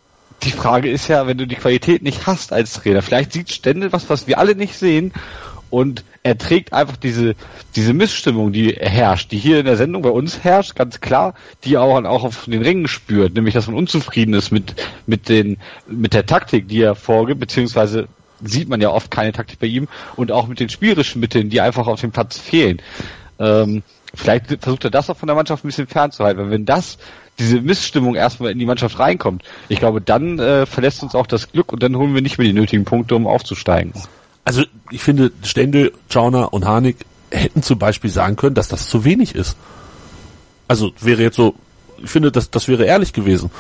die 0.43 0.51
Frage 0.51 0.89
ist 0.89 1.07
ja, 1.07 1.27
wenn 1.27 1.37
du 1.37 1.45
die 1.45 1.55
Qualität 1.55 2.01
nicht 2.01 2.25
hast 2.25 2.53
als 2.53 2.73
Trainer, 2.73 3.01
vielleicht 3.01 3.33
sieht 3.33 3.51
Stendel 3.51 3.91
was, 3.91 4.09
was 4.09 4.25
wir 4.25 4.39
alle 4.39 4.55
nicht 4.55 4.75
sehen 4.75 5.13
und 5.69 6.03
er 6.23 6.37
trägt 6.37 6.73
einfach 6.73 6.97
diese, 6.97 7.35
diese 7.75 7.93
Missstimmung, 7.93 8.51
die 8.51 8.73
herrscht, 8.73 9.31
die 9.31 9.37
hier 9.37 9.59
in 9.59 9.65
der 9.65 9.77
Sendung 9.77 10.01
bei 10.01 10.09
uns 10.09 10.43
herrscht, 10.43 10.75
ganz 10.75 10.99
klar, 10.99 11.33
die 11.63 11.77
auch, 11.77 12.03
auch 12.03 12.23
auf 12.23 12.45
den 12.45 12.61
Ringen 12.61 12.87
spürt, 12.87 13.33
nämlich, 13.35 13.53
dass 13.53 13.67
man 13.67 13.75
unzufrieden 13.75 14.33
ist 14.33 14.51
mit, 14.51 14.75
mit 15.05 15.29
den, 15.29 15.57
mit 15.87 16.13
der 16.13 16.25
Taktik, 16.25 16.67
die 16.67 16.81
er 16.81 16.95
vorgibt, 16.95 17.39
beziehungsweise 17.39 18.07
sieht 18.41 18.69
man 18.69 18.81
ja 18.81 18.89
oft 18.89 19.11
keine 19.11 19.31
Taktik 19.31 19.59
bei 19.59 19.67
ihm 19.67 19.87
und 20.15 20.31
auch 20.31 20.47
mit 20.47 20.59
den 20.59 20.69
spielerischen 20.69 21.19
Mitteln, 21.19 21.49
die 21.49 21.61
einfach 21.61 21.87
auf 21.87 22.01
dem 22.01 22.11
Platz 22.11 22.37
fehlen. 22.37 22.81
Ähm, 23.37 23.83
vielleicht 24.13 24.61
versucht 24.61 24.85
er 24.85 24.91
das 24.91 25.09
auch 25.09 25.17
von 25.17 25.27
der 25.27 25.35
Mannschaft 25.35 25.63
ein 25.63 25.67
bisschen 25.67 25.87
fernzuhalten, 25.87 26.43
weil 26.43 26.51
wenn 26.51 26.65
das 26.65 26.97
diese 27.37 27.61
Missstimmung 27.61 28.15
erstmal 28.15 28.51
in 28.51 28.59
die 28.59 28.65
Mannschaft 28.65 28.99
reinkommt, 28.99 29.43
ich 29.69 29.79
glaube, 29.79 30.01
dann 30.01 30.39
äh, 30.39 30.65
verlässt 30.65 31.03
uns 31.03 31.15
auch 31.15 31.27
das 31.27 31.51
Glück 31.51 31.71
und 31.71 31.81
dann 31.81 31.95
holen 31.95 32.13
wir 32.13 32.21
nicht 32.21 32.37
mehr 32.37 32.47
die 32.47 32.53
nötigen 32.53 32.83
Punkte, 32.83 33.15
um 33.15 33.27
aufzusteigen. 33.27 33.93
Also 34.49 34.63
ich 34.89 35.03
finde, 35.03 35.31
Stendel, 35.43 35.91
Schauner 36.09 36.51
und 36.53 36.65
Harnik 36.65 36.97
hätten 37.29 37.61
zum 37.61 37.77
Beispiel 37.77 38.09
sagen 38.09 38.35
können, 38.35 38.55
dass 38.55 38.67
das 38.67 38.89
zu 38.89 39.05
wenig 39.05 39.35
ist. 39.35 39.55
Also 40.67 40.91
wäre 40.99 41.21
jetzt 41.21 41.35
so, 41.35 41.53
ich 41.99 42.09
finde, 42.09 42.31
das, 42.31 42.49
das 42.49 42.67
wäre 42.67 42.83
ehrlich 42.83 43.13
gewesen. 43.13 43.51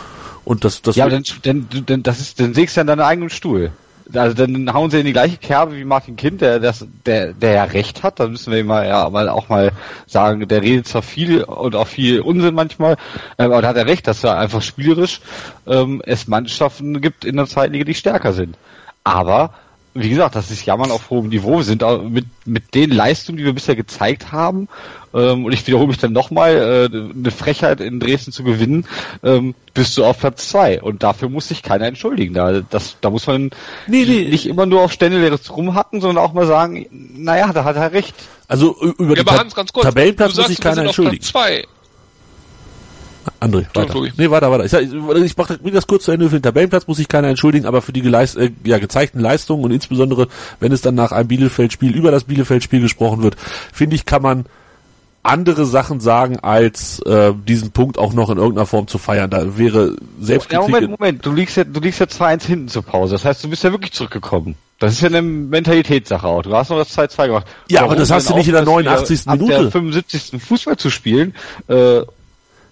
Und 0.45 0.65
das, 0.65 0.81
das 0.81 0.95
Ja, 0.95 1.05
aber 1.05 1.11
dann, 1.11 1.23
dann, 1.43 1.85
dann, 1.85 2.01
das 2.01 2.19
ist, 2.19 2.39
dann 2.39 2.55
sägst 2.55 2.75
du 2.75 2.81
an 2.81 2.87
deinem 2.87 3.01
eigenen 3.01 3.29
Stuhl. 3.29 3.71
Also 4.11 4.33
dann 4.33 4.73
hauen 4.73 4.89
sie 4.89 4.99
in 4.99 5.05
die 5.05 5.13
gleiche 5.13 5.37
Kerbe 5.37 5.75
wie 5.75 5.85
Martin 5.85 6.15
Kind, 6.15 6.41
der 6.41 6.59
das, 6.59 6.83
der, 7.05 7.33
der 7.33 7.51
ja 7.51 7.63
recht 7.65 8.01
hat. 8.01 8.19
Da 8.19 8.27
müssen 8.27 8.51
wir 8.51 8.63
mal 8.63 8.87
ja 8.87 9.07
mal 9.11 9.29
auch 9.29 9.47
mal 9.47 9.71
sagen, 10.07 10.47
der 10.47 10.63
redet 10.63 10.87
zwar 10.87 11.03
viel 11.03 11.43
und 11.43 11.75
auch 11.75 11.87
viel 11.87 12.21
Unsinn 12.21 12.55
manchmal, 12.55 12.93
äh, 13.37 13.43
aber 13.43 13.61
da 13.61 13.67
hat 13.67 13.77
er 13.77 13.85
recht, 13.85 14.07
dass 14.07 14.23
er 14.23 14.39
einfach 14.39 14.63
spielerisch 14.63 15.21
ähm, 15.67 16.01
es 16.03 16.27
Mannschaften 16.27 16.99
gibt 16.99 17.25
in 17.25 17.35
der 17.35 17.45
Zweitliga, 17.45 17.85
die 17.85 17.93
stärker 17.93 18.33
sind. 18.33 18.57
Aber 19.03 19.53
wie 19.99 20.09
gesagt, 20.09 20.35
das 20.35 20.51
ist 20.51 20.65
Jammern 20.65 20.91
auf 20.91 21.09
hohem 21.09 21.29
Niveau. 21.29 21.57
Wir 21.57 21.63
sind 21.63 21.83
auch 21.83 22.01
mit, 22.01 22.25
mit 22.45 22.73
den 22.73 22.91
Leistungen, 22.91 23.37
die 23.37 23.45
wir 23.45 23.53
bisher 23.53 23.75
gezeigt 23.75 24.31
haben, 24.31 24.67
ähm, 25.13 25.45
und 25.45 25.53
ich 25.53 25.65
wiederhole 25.65 25.87
mich 25.87 25.97
dann 25.97 26.13
nochmal, 26.13 26.89
äh, 26.91 26.95
eine 26.95 27.31
Frechheit 27.31 27.81
in 27.81 27.99
Dresden 27.99 28.31
zu 28.31 28.43
gewinnen, 28.43 28.85
ähm, 29.23 29.55
bist 29.73 29.97
du 29.97 30.05
auf 30.05 30.19
Platz 30.19 30.49
zwei. 30.49 30.81
Und 30.81 31.03
dafür 31.03 31.29
muss 31.29 31.47
sich 31.47 31.63
keiner 31.63 31.85
entschuldigen. 31.85 32.33
Da, 32.33 32.61
das, 32.61 32.97
da 33.01 33.09
muss 33.09 33.25
man 33.27 33.49
Nee, 33.87 34.05
nee. 34.05 34.27
nicht 34.29 34.45
immer 34.45 34.65
nur 34.65 34.81
auf 34.81 34.91
Ständeles 34.91 35.55
rumhacken, 35.55 36.01
sondern 36.01 36.23
auch 36.23 36.33
mal 36.33 36.45
sagen, 36.45 36.85
naja, 36.91 37.51
da 37.53 37.63
hat 37.63 37.75
er 37.75 37.91
recht. 37.91 38.13
also 38.47 38.75
über 38.79 39.15
Ja, 39.15 39.15
die 39.15 39.19
aber 39.21 39.37
Ta 39.37 39.39
Hans, 39.39 39.55
ganz 39.55 39.73
kurz. 39.73 39.85
Tabellenplatz 39.85 40.31
du 40.33 40.41
muss 40.41 40.47
sagst, 40.47 40.49
sich 40.49 40.61
keiner 40.61 40.81
auf 40.81 40.87
entschuldigen. 40.87 41.23
Platz 41.23 41.31
zwei. 41.31 41.65
André, 43.39 43.65
weiter. 43.73 43.95
Nee, 44.17 44.29
weiter, 44.29 44.51
weiter. 44.51 44.65
Ich, 44.65 44.71
sag, 44.71 44.81
ich, 44.81 44.93
ich 44.93 45.37
mach 45.37 45.47
das- 45.47 45.87
kurz 45.87 46.05
zu 46.05 46.11
Ende. 46.11 46.29
Für 46.29 46.37
den 46.37 46.43
Tabellenplatz 46.43 46.87
muss 46.87 46.97
sich 46.97 47.07
keiner 47.07 47.27
entschuldigen, 47.27 47.65
aber 47.65 47.81
für 47.81 47.93
die 47.93 48.01
geleist, 48.01 48.37
äh, 48.37 48.51
ja, 48.63 48.77
gezeigten 48.77 49.19
Leistungen 49.19 49.63
und 49.63 49.71
insbesondere, 49.71 50.27
wenn 50.59 50.71
es 50.71 50.81
dann 50.81 50.95
nach 50.95 51.11
einem 51.11 51.27
Bielefeld-Spiel 51.27 51.95
über 51.95 52.11
das 52.11 52.25
Bielefeld-Spiel 52.25 52.81
gesprochen 52.81 53.23
wird, 53.23 53.35
finde 53.73 53.95
ich, 53.95 54.05
kann 54.05 54.21
man 54.21 54.45
andere 55.23 55.65
Sachen 55.65 55.99
sagen, 55.99 56.39
als 56.39 56.99
äh, 57.01 57.33
diesen 57.47 57.71
Punkt 57.71 57.97
auch 57.97 58.13
noch 58.13 58.29
in 58.29 58.37
irgendeiner 58.37 58.65
Form 58.65 58.87
zu 58.87 58.97
feiern. 58.97 59.29
Da 59.29 59.57
wäre 59.57 59.95
Selbstkritik... 60.19 60.51
Ja, 60.51 60.61
Moment, 60.61 60.99
Moment, 60.99 61.25
du 61.25 61.33
liegst 61.33 61.57
ja, 61.57 61.63
du 61.65 61.79
liegst 61.79 61.99
ja 61.99 62.05
2-1 62.05 62.45
hinten 62.45 62.67
zur 62.69 62.83
Pause. 62.83 63.15
Das 63.15 63.25
heißt, 63.25 63.43
du 63.43 63.49
bist 63.49 63.63
ja 63.63 63.71
wirklich 63.71 63.91
zurückgekommen. 63.91 64.55
Das 64.79 64.93
ist 64.93 65.01
ja 65.01 65.09
eine 65.09 65.21
Mentalitätssache 65.21 66.25
auch. 66.25 66.41
Du 66.41 66.55
hast 66.55 66.69
noch 66.69 66.77
das 66.77 66.97
2-2 66.97 67.27
gemacht. 67.27 67.47
Ja, 67.69 67.83
aber 67.83 67.97
das 67.97 68.09
hast 68.11 68.29
du 68.29 68.35
nicht 68.35 68.47
in 68.47 68.53
der 68.53 68.63
89. 68.63 69.25
Minute. 69.25 69.55
Ab 69.55 69.61
der 69.63 69.71
75. 69.71 70.41
Fußball 70.41 70.77
zu 70.77 70.89
spielen, 70.89 71.35
äh, 71.67 72.01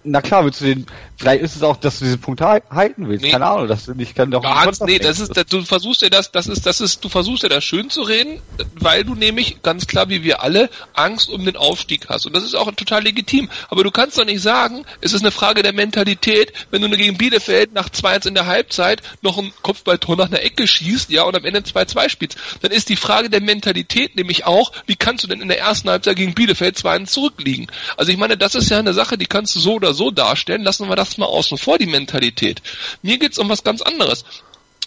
na 0.07 0.21
klar, 0.21 0.45
willst 0.45 0.61
du 0.61 0.65
den, 0.65 0.85
vielleicht 1.17 1.43
ist 1.43 1.55
es 1.55 1.63
auch, 1.63 1.77
dass 1.77 1.99
du 1.99 2.05
diesen 2.05 2.21
Punkt 2.21 2.41
halten 2.41 3.07
willst. 3.07 3.23
Nee. 3.23 3.31
Keine 3.31 3.45
Ahnung, 3.45 3.67
dass 3.67 3.85
du 3.85 3.93
nicht 3.93 4.15
kann 4.15 4.31
doch. 4.31 4.43
Hans, 4.43 4.79
nee, 4.81 4.99
das 4.99 5.19
ist, 5.19 5.33
du 5.51 5.61
versuchst 5.63 6.01
dir 6.01 6.09
das, 6.09 6.31
das 6.31 6.47
ist, 6.47 6.65
das 6.65 6.81
ist, 6.81 7.03
du 7.03 7.09
versuchst 7.09 7.43
dir 7.43 7.49
das 7.49 7.63
schön 7.63 7.89
zu 7.89 8.01
reden, 8.01 8.41
weil 8.75 9.03
du 9.03 9.15
nämlich 9.15 9.61
ganz 9.61 9.87
klar 9.87 10.09
wie 10.09 10.23
wir 10.23 10.41
alle 10.41 10.69
Angst 10.93 11.29
um 11.29 11.43
den 11.45 11.57
Aufstieg 11.57 12.07
hast. 12.09 12.25
Und 12.25 12.35
das 12.35 12.43
ist 12.43 12.55
auch 12.55 12.71
total 12.73 13.03
legitim. 13.03 13.49
Aber 13.69 13.83
du 13.83 13.91
kannst 13.91 14.17
doch 14.17 14.25
nicht 14.25 14.41
sagen, 14.41 14.85
es 15.01 15.13
ist 15.13 15.21
eine 15.21 15.31
Frage 15.31 15.63
der 15.63 15.73
Mentalität, 15.73 16.53
wenn 16.71 16.81
du 16.81 16.89
gegen 16.89 17.17
Bielefeld 17.17 17.73
nach 17.73 17.89
2-1 17.89 18.29
in 18.29 18.33
der 18.33 18.45
Halbzeit 18.45 19.01
noch 19.21 19.37
ein 19.37 19.51
Kopfballtor 19.61 20.15
nach 20.15 20.27
einer 20.27 20.41
Ecke 20.41 20.67
schießt, 20.67 21.09
ja, 21.09 21.23
und 21.23 21.35
am 21.35 21.45
Ende 21.45 21.59
2-2 21.59 22.09
spielst. 22.09 22.37
Dann 22.61 22.71
ist 22.71 22.89
die 22.89 22.95
Frage 22.95 23.29
der 23.29 23.41
Mentalität 23.41 24.15
nämlich 24.15 24.45
auch, 24.45 24.71
wie 24.85 24.95
kannst 24.95 25.23
du 25.23 25.27
denn 25.27 25.41
in 25.41 25.47
der 25.47 25.59
ersten 25.59 25.89
Halbzeit 25.89 26.15
gegen 26.15 26.33
Bielefeld 26.33 26.77
2-1 26.77 27.05
zurückliegen? 27.05 27.67
Also 27.97 28.11
ich 28.11 28.17
meine, 28.17 28.37
das 28.37 28.55
ist 28.55 28.69
ja 28.69 28.79
eine 28.79 28.93
Sache, 28.93 29.17
die 29.17 29.25
kannst 29.25 29.55
du 29.55 29.59
so 29.59 29.73
oder 29.73 29.93
so 29.93 29.96
darstellen, 30.11 30.63
lassen 30.63 30.89
wir 30.89 30.95
das 30.95 31.17
mal 31.17 31.25
außen 31.25 31.57
vor, 31.57 31.77
die 31.77 31.85
Mentalität. 31.85 32.61
Mir 33.01 33.17
geht's 33.17 33.37
um 33.37 33.49
was 33.49 33.63
ganz 33.63 33.81
anderes. 33.81 34.25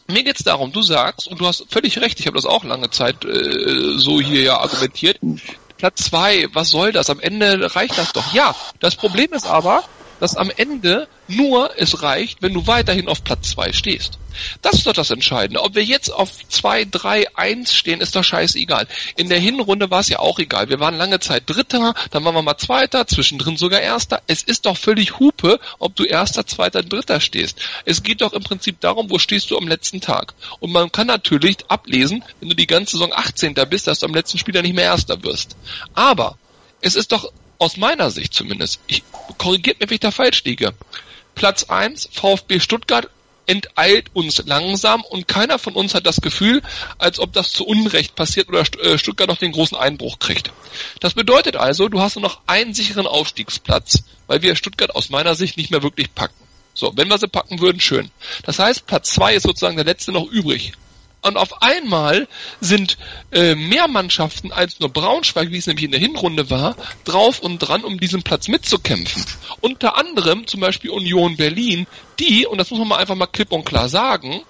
Mir 0.07 0.25
geht's 0.25 0.43
darum, 0.43 0.73
du 0.73 0.83
sagst, 0.83 1.29
und 1.29 1.41
du 1.41 1.47
hast 1.47 1.67
völlig 1.71 1.99
recht, 2.01 2.19
ich 2.19 2.27
habe 2.27 2.37
das 2.37 2.47
auch 2.47 2.65
lange 2.65 2.91
Zeit 2.91 3.25
äh, 3.25 3.99
so 3.99 4.21
hier 4.21 4.43
ja 4.43 4.59
argumentiert, 4.59 5.19
Platz 5.81 6.05
zwei, 6.05 6.47
was 6.53 6.71
soll 6.71 6.93
das? 6.93 7.09
Am 7.09 7.21
Ende 7.21 7.75
reicht 7.75 7.97
das 7.97 8.13
doch. 8.13 8.35
Ja, 8.35 8.55
das 8.81 8.97
Problem 8.97 9.33
ist 9.33 9.47
aber, 9.47 9.83
dass 10.21 10.37
am 10.37 10.51
Ende 10.57 11.09
nur 11.27 11.73
es 11.77 12.03
reicht, 12.03 12.43
wenn 12.43 12.55
du 12.55 12.67
weiterhin 12.67 13.09
auf 13.09 13.25
Platz 13.25 13.51
zwei 13.51 13.73
stehst. 13.73 14.19
Das 14.63 14.75
ist 14.75 14.87
doch 14.87 14.93
das 14.93 15.11
Entscheidende. 15.11 15.63
Ob 15.63 15.75
wir 15.75 15.85
jetzt 15.85 16.11
auf 16.11 16.31
2, 16.49 16.87
3, 16.87 17.37
1 17.37 17.75
stehen, 17.75 18.01
ist 18.01 18.17
doch 18.17 18.25
scheißegal. 18.25 18.87
In 19.17 19.29
der 19.29 19.39
Hinrunde 19.39 19.91
war 19.91 20.01
es 20.01 20.09
ja 20.09 20.19
auch 20.19 20.39
egal. 20.39 20.69
Wir 20.69 20.81
waren 20.81 20.97
lange 20.97 21.21
Zeit 21.21 21.45
Dritter, 21.47 21.95
dann 22.11 22.25
waren 22.25 22.35
wir 22.35 22.43
mal 22.43 22.57
Zweiter, 22.57 23.07
zwischendrin 23.07 23.57
sogar 23.57 23.81
Erster. 23.81 24.23
Es 24.27 24.43
ist 24.43 24.67
doch 24.67 24.77
völlig 24.77 25.19
Hupe, 25.19 25.59
ob 25.79 25.97
du 25.97 26.05
Erster, 26.05 26.47
Zweiter, 26.47 26.83
Dritter 26.83 27.21
stehst. 27.21 27.59
Es 27.85 28.03
geht 28.03 28.21
doch 28.21 28.33
im 28.33 28.43
Prinzip 28.43 28.81
darum, 28.81 29.11
wo 29.11 29.19
stehst 29.19 29.51
du 29.51 29.59
am 29.59 29.69
letzten 29.69 30.01
Tag. 30.01 30.35
Und 30.61 30.73
man 30.73 30.93
kann 30.93 31.07
natürlich 31.07 31.59
ablesen, 31.69 32.25
wenn 32.41 32.51
du 32.51 32.57
die 32.57 32.67
ganze 32.67 32.93
Saison 32.93 33.13
18. 33.13 33.55
bist, 33.69 33.87
dass 33.87 34.01
du 34.01 34.07
am 34.07 34.15
letzten 34.15 34.39
Spieler 34.39 34.63
nicht 34.63 34.75
mehr 34.75 34.85
Erster 34.85 35.23
wirst. 35.23 35.57
Aber 35.95 36.39
es 36.81 36.95
ist 36.95 37.13
doch 37.13 37.31
aus 37.61 37.77
meiner 37.77 38.11
Sicht 38.11 38.35
zumindest, 38.35 38.81
ich 38.87 39.05
korrigiert 39.39 39.81
mir, 39.81 39.89
wenn 39.89 39.95
ich 39.95 40.01
da 40.01 40.11
falsch 40.11 40.43
liege. 40.45 40.73
Platz 41.35 41.65
1, 41.65 42.09
VfB 42.13 42.59
Stuttgart 42.59 43.09
enteilt 43.47 44.11
uns 44.15 44.43
langsam 44.47 45.03
und 45.03 45.29
keiner 45.29 45.59
von 45.59 45.75
uns 45.75 45.95
hat 45.95 46.07
das 46.07 46.21
Gefühl, 46.21 46.63
als 46.99 47.19
ob 47.19 47.33
das 47.33 47.53
zu 47.53 47.67
Unrecht 47.67 48.15
passiert 48.15 48.49
oder 48.49 48.65
äh, 48.81 48.97
Stuttgart 48.97 49.29
noch 49.29 49.39
den 49.39 49.53
großen 49.53 49.77
Einbruch 49.77 50.19
kriegt. 50.19 50.53
Das 51.01 51.15
bedeutet 51.15 51.57
also, 51.57 51.89
du 51.89 52.01
hast 52.01 52.17
nur 52.17 52.23
noch 52.23 52.41
einen 52.47 52.75
sicheren 52.75 53.07
Aufstiegsplatz, 53.07 54.05
weil 54.27 54.43
wir 54.43 54.57
Stuttgart 54.57 54.95
aus 54.95 55.11
meiner 55.11 55.35
Sicht 55.35 55.57
nicht 55.57 55.71
mehr 55.71 55.83
wirklich 55.83 56.15
packen. 56.15 56.35
So, 56.75 56.93
wenn 56.97 57.09
wir 57.09 57.19
sie 57.19 57.29
packen 57.29 57.61
würden, 57.61 57.81
schön. 57.81 58.11
Das 58.45 58.59
heißt, 58.59 58.87
Platz 58.87 59.11
zwei 59.11 59.35
ist 59.35 59.43
sozusagen 59.43 59.77
der 59.77 59.85
letzte 59.85 60.13
noch 60.13 60.27
übrig. 60.31 60.73
Und 61.23 61.37
auf 61.37 61.63
einmal 61.63 62.29
sind 62.61 62.97
äh, 63.31 63.55
mehr 63.55 63.89
Mannschaften 63.89 64.53
als 64.53 64.81
nur 64.81 64.89
Braunschweig, 64.89 65.51
wie 65.51 65.59
es 65.59 65.67
nämlich 65.67 65.85
in 65.85 65.91
der 65.91 66.01
Hinrunde 66.01 66.49
war, 66.49 66.77
drauf 67.05 67.41
und 67.41 67.59
dran, 67.59 67.85
um 67.85 68.01
diesen 68.01 68.23
Platz 68.23 68.49
mitzukämpfen. 68.49 69.25
Unter 69.61 69.97
anderem 69.97 70.47
zum 70.47 70.61
Beispiel 70.61 70.91
Union 70.91 71.37
Berlin, 71.37 71.87
die, 72.19 72.47
und 72.47 72.59
das 72.59 72.71
muss 72.71 72.79
man 72.79 72.89
mal 72.89 72.97
einfach 72.97 73.17
mal 73.17 73.27
klipp 73.27 73.53
und 73.53 73.65
klar 73.65 73.89
sagen, 73.89 74.43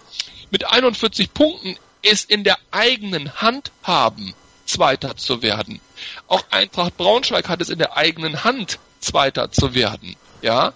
mit 0.50 0.68
41 0.68 1.34
Punkten 1.34 1.76
es 2.02 2.24
in 2.24 2.44
der 2.44 2.58
eigenen 2.70 3.34
Hand 3.40 3.72
haben, 3.82 4.34
Zweiter 4.64 5.16
zu 5.16 5.42
werden. 5.42 5.80
Auch 6.28 6.44
Eintracht 6.50 6.96
Braunschweig 6.96 7.48
hat 7.48 7.60
es 7.60 7.68
in 7.68 7.78
der 7.78 7.96
eigenen 7.96 8.44
Hand, 8.44 8.78
Zweiter 9.00 9.50
zu 9.50 9.74
werden. 9.74 10.16
Ja, 10.42 10.72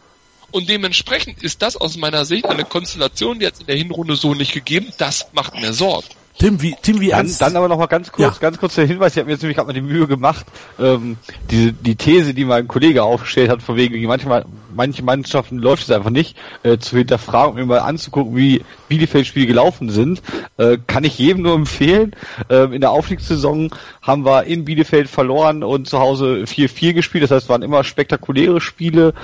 und 0.54 0.68
dementsprechend 0.68 1.42
ist 1.42 1.62
das 1.62 1.76
aus 1.76 1.96
meiner 1.96 2.24
Sicht 2.24 2.46
eine 2.46 2.64
Konstellation, 2.64 3.40
die 3.40 3.44
jetzt 3.44 3.62
in 3.62 3.66
der 3.66 3.74
Hinrunde 3.74 4.14
so 4.14 4.34
nicht 4.34 4.52
gegeben. 4.52 4.86
Das 4.98 5.26
macht 5.32 5.60
mir 5.60 5.72
Sorgen. 5.72 6.06
Tim, 6.38 6.60
wie, 6.62 6.74
Tim, 6.80 7.00
wie 7.00 7.10
ernst? 7.10 7.40
Dann, 7.40 7.54
dann 7.54 7.58
aber 7.58 7.68
noch 7.68 7.78
mal 7.78 7.86
ganz 7.86 8.10
kurz, 8.10 8.34
ja. 8.34 8.40
ganz 8.40 8.58
kurz 8.58 8.74
der 8.74 8.86
Hinweis. 8.86 9.12
Ich 9.12 9.18
habe 9.18 9.26
mir 9.26 9.32
jetzt 9.32 9.42
nämlich 9.42 9.56
gerade 9.56 9.68
mal 9.68 9.72
die 9.72 9.80
Mühe 9.80 10.08
gemacht, 10.08 10.46
ähm, 10.80 11.16
diese, 11.50 11.72
die 11.72 11.94
These, 11.94 12.34
die 12.34 12.44
mein 12.44 12.66
Kollege 12.66 13.04
aufgestellt 13.04 13.50
hat, 13.50 13.62
von 13.62 13.76
wegen, 13.76 14.00
manchmal, 14.06 14.44
manche 14.74 15.04
Mannschaften 15.04 15.58
läuft 15.58 15.84
es 15.84 15.90
einfach 15.92 16.10
nicht, 16.10 16.36
äh, 16.64 16.78
zu 16.78 16.96
hinterfragen 16.96 17.52
und 17.52 17.56
mir 17.56 17.66
mal 17.66 17.78
anzugucken, 17.78 18.36
wie 18.36 18.62
Bielefeld-Spiele 18.88 19.46
gelaufen 19.46 19.90
sind, 19.90 20.22
äh, 20.56 20.76
kann 20.86 21.04
ich 21.04 21.18
jedem 21.18 21.42
nur 21.42 21.54
empfehlen. 21.54 22.16
Äh, 22.48 22.74
in 22.74 22.80
der 22.80 22.90
Aufstiegssaison 22.90 23.70
haben 24.04 24.24
wir 24.26 24.44
in 24.44 24.64
Bielefeld 24.66 25.08
verloren 25.08 25.64
und 25.64 25.88
zu 25.88 25.98
Hause 25.98 26.44
4-4 26.46 26.92
gespielt. 26.92 27.24
Das 27.24 27.30
heißt, 27.30 27.44
es 27.44 27.48
waren 27.48 27.62
immer 27.62 27.84
spektakuläre 27.84 28.60
Spiele. 28.60 29.14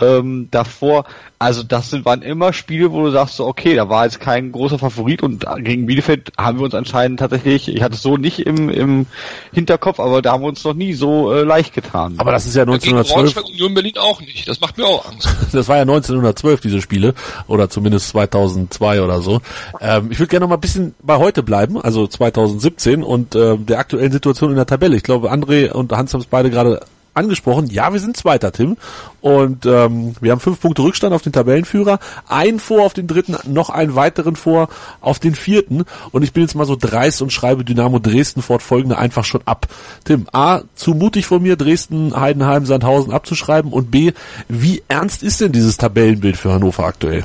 Ähm, 0.00 0.48
davor, 0.50 1.04
also 1.38 1.62
das 1.62 1.90
sind, 1.90 2.06
waren 2.06 2.22
immer 2.22 2.54
Spiele, 2.54 2.90
wo 2.90 3.04
du 3.04 3.10
sagst, 3.10 3.36
so, 3.36 3.46
okay, 3.46 3.76
da 3.76 3.90
war 3.90 4.04
jetzt 4.04 4.18
kein 4.18 4.50
großer 4.50 4.78
Favorit 4.78 5.22
und 5.22 5.44
gegen 5.58 5.84
Bielefeld 5.84 6.32
haben 6.38 6.58
wir 6.58 6.64
uns 6.64 6.74
anscheinend 6.74 7.20
tatsächlich, 7.20 7.68
ich 7.68 7.82
hatte 7.82 7.96
es 7.96 8.02
so 8.02 8.16
nicht 8.16 8.40
im, 8.40 8.70
im 8.70 9.06
Hinterkopf, 9.52 10.00
aber 10.00 10.22
da 10.22 10.32
haben 10.32 10.42
wir 10.42 10.48
uns 10.48 10.64
noch 10.64 10.74
nie 10.74 10.94
so 10.94 11.32
äh, 11.32 11.42
leicht 11.42 11.74
getan. 11.74 12.14
Aber 12.16 12.32
das 12.32 12.46
ist 12.46 12.56
ja 12.56 12.62
1912. 12.62 13.34
Ja, 13.34 13.42
Union 13.42 13.74
Berlin 13.74 13.98
auch 13.98 14.22
nicht. 14.22 14.48
Das 14.48 14.60
macht 14.60 14.78
mir 14.78 14.86
auch 14.86 15.06
Angst. 15.06 15.28
Das 15.52 15.68
war 15.68 15.76
ja 15.76 15.82
1912 15.82 16.60
diese 16.60 16.80
Spiele 16.80 17.12
oder 17.48 17.68
zumindest 17.68 18.08
2002 18.10 19.02
oder 19.02 19.20
so. 19.20 19.40
Ähm, 19.80 20.10
ich 20.12 20.18
würde 20.18 20.28
gerne 20.28 20.44
noch 20.44 20.48
mal 20.48 20.56
ein 20.56 20.60
bisschen 20.60 20.94
bei 21.02 21.16
heute 21.16 21.42
bleiben, 21.42 21.80
also 21.80 22.06
2017 22.06 23.02
und 23.02 23.34
äh, 23.34 23.58
der 23.58 23.80
aktuellen 23.80 24.12
Situation 24.12 24.29
in 24.50 24.56
der 24.56 24.66
Tabelle. 24.66 24.96
Ich 24.96 25.02
glaube, 25.02 25.32
André 25.32 25.70
und 25.70 25.92
Hans 25.92 26.12
haben 26.12 26.20
es 26.20 26.26
beide 26.26 26.50
gerade 26.50 26.80
angesprochen. 27.14 27.66
Ja, 27.66 27.92
wir 27.92 28.00
sind 28.00 28.16
Zweiter, 28.16 28.52
Tim. 28.52 28.76
Und 29.20 29.66
ähm, 29.66 30.14
wir 30.20 30.32
haben 30.32 30.40
fünf 30.40 30.60
Punkte 30.60 30.82
Rückstand 30.82 31.12
auf 31.12 31.22
den 31.22 31.32
Tabellenführer, 31.32 31.98
ein 32.28 32.58
vor 32.58 32.84
auf 32.84 32.94
den 32.94 33.06
dritten, 33.06 33.36
noch 33.46 33.70
einen 33.70 33.94
weiteren 33.94 34.36
vor 34.36 34.68
auf 35.00 35.18
den 35.18 35.34
vierten. 35.34 35.84
Und 36.12 36.22
ich 36.22 36.32
bin 36.32 36.42
jetzt 36.42 36.54
mal 36.54 36.66
so 36.66 36.76
dreist 36.76 37.20
und 37.22 37.32
schreibe 37.32 37.64
Dynamo 37.64 37.98
Dresden 37.98 38.42
fortfolgende 38.42 38.96
einfach 38.96 39.24
schon 39.24 39.42
ab. 39.44 39.66
Tim, 40.04 40.26
A, 40.32 40.62
zu 40.74 40.92
mutig 40.92 41.26
von 41.26 41.42
mir, 41.42 41.56
Dresden, 41.56 42.18
Heidenheim, 42.18 42.66
Sandhausen 42.66 43.12
abzuschreiben. 43.12 43.72
Und 43.72 43.90
B, 43.90 44.12
wie 44.48 44.82
ernst 44.88 45.22
ist 45.22 45.40
denn 45.40 45.52
dieses 45.52 45.76
Tabellenbild 45.76 46.36
für 46.36 46.52
Hannover 46.52 46.84
aktuell? 46.84 47.24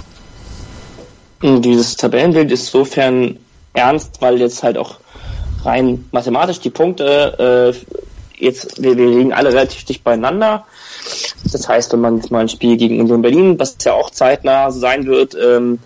Dieses 1.41 1.95
Tabellenbild 1.95 2.51
ist 2.51 2.68
sofern 2.68 3.38
ernst, 3.74 4.22
weil 4.22 4.39
jetzt 4.39 4.64
halt 4.64 4.78
auch 4.78 4.99
rein 5.66 6.05
mathematisch 6.11 6.59
die 6.59 6.70
Punkte 6.70 7.74
äh, 7.74 7.95
jetzt, 8.38 8.82
wir, 8.82 8.97
wir 8.97 9.07
liegen 9.07 9.34
alle 9.34 9.49
relativ 9.49 9.84
dicht 9.86 10.03
beieinander. 10.03 10.66
Das 11.51 11.68
heißt, 11.68 11.93
wenn 11.93 12.01
man 12.01 12.18
jetzt 12.18 12.32
mal 12.32 12.39
ein 12.39 12.49
Spiel 12.49 12.78
gegen 12.78 12.99
Union 12.99 13.22
Berlin, 13.22 13.59
was 13.59 13.78
ja 13.84 13.93
auch 13.93 14.09
zeitnah 14.09 14.72
sein 14.72 15.05
wird, 15.05 15.36
ähm, 15.36 15.80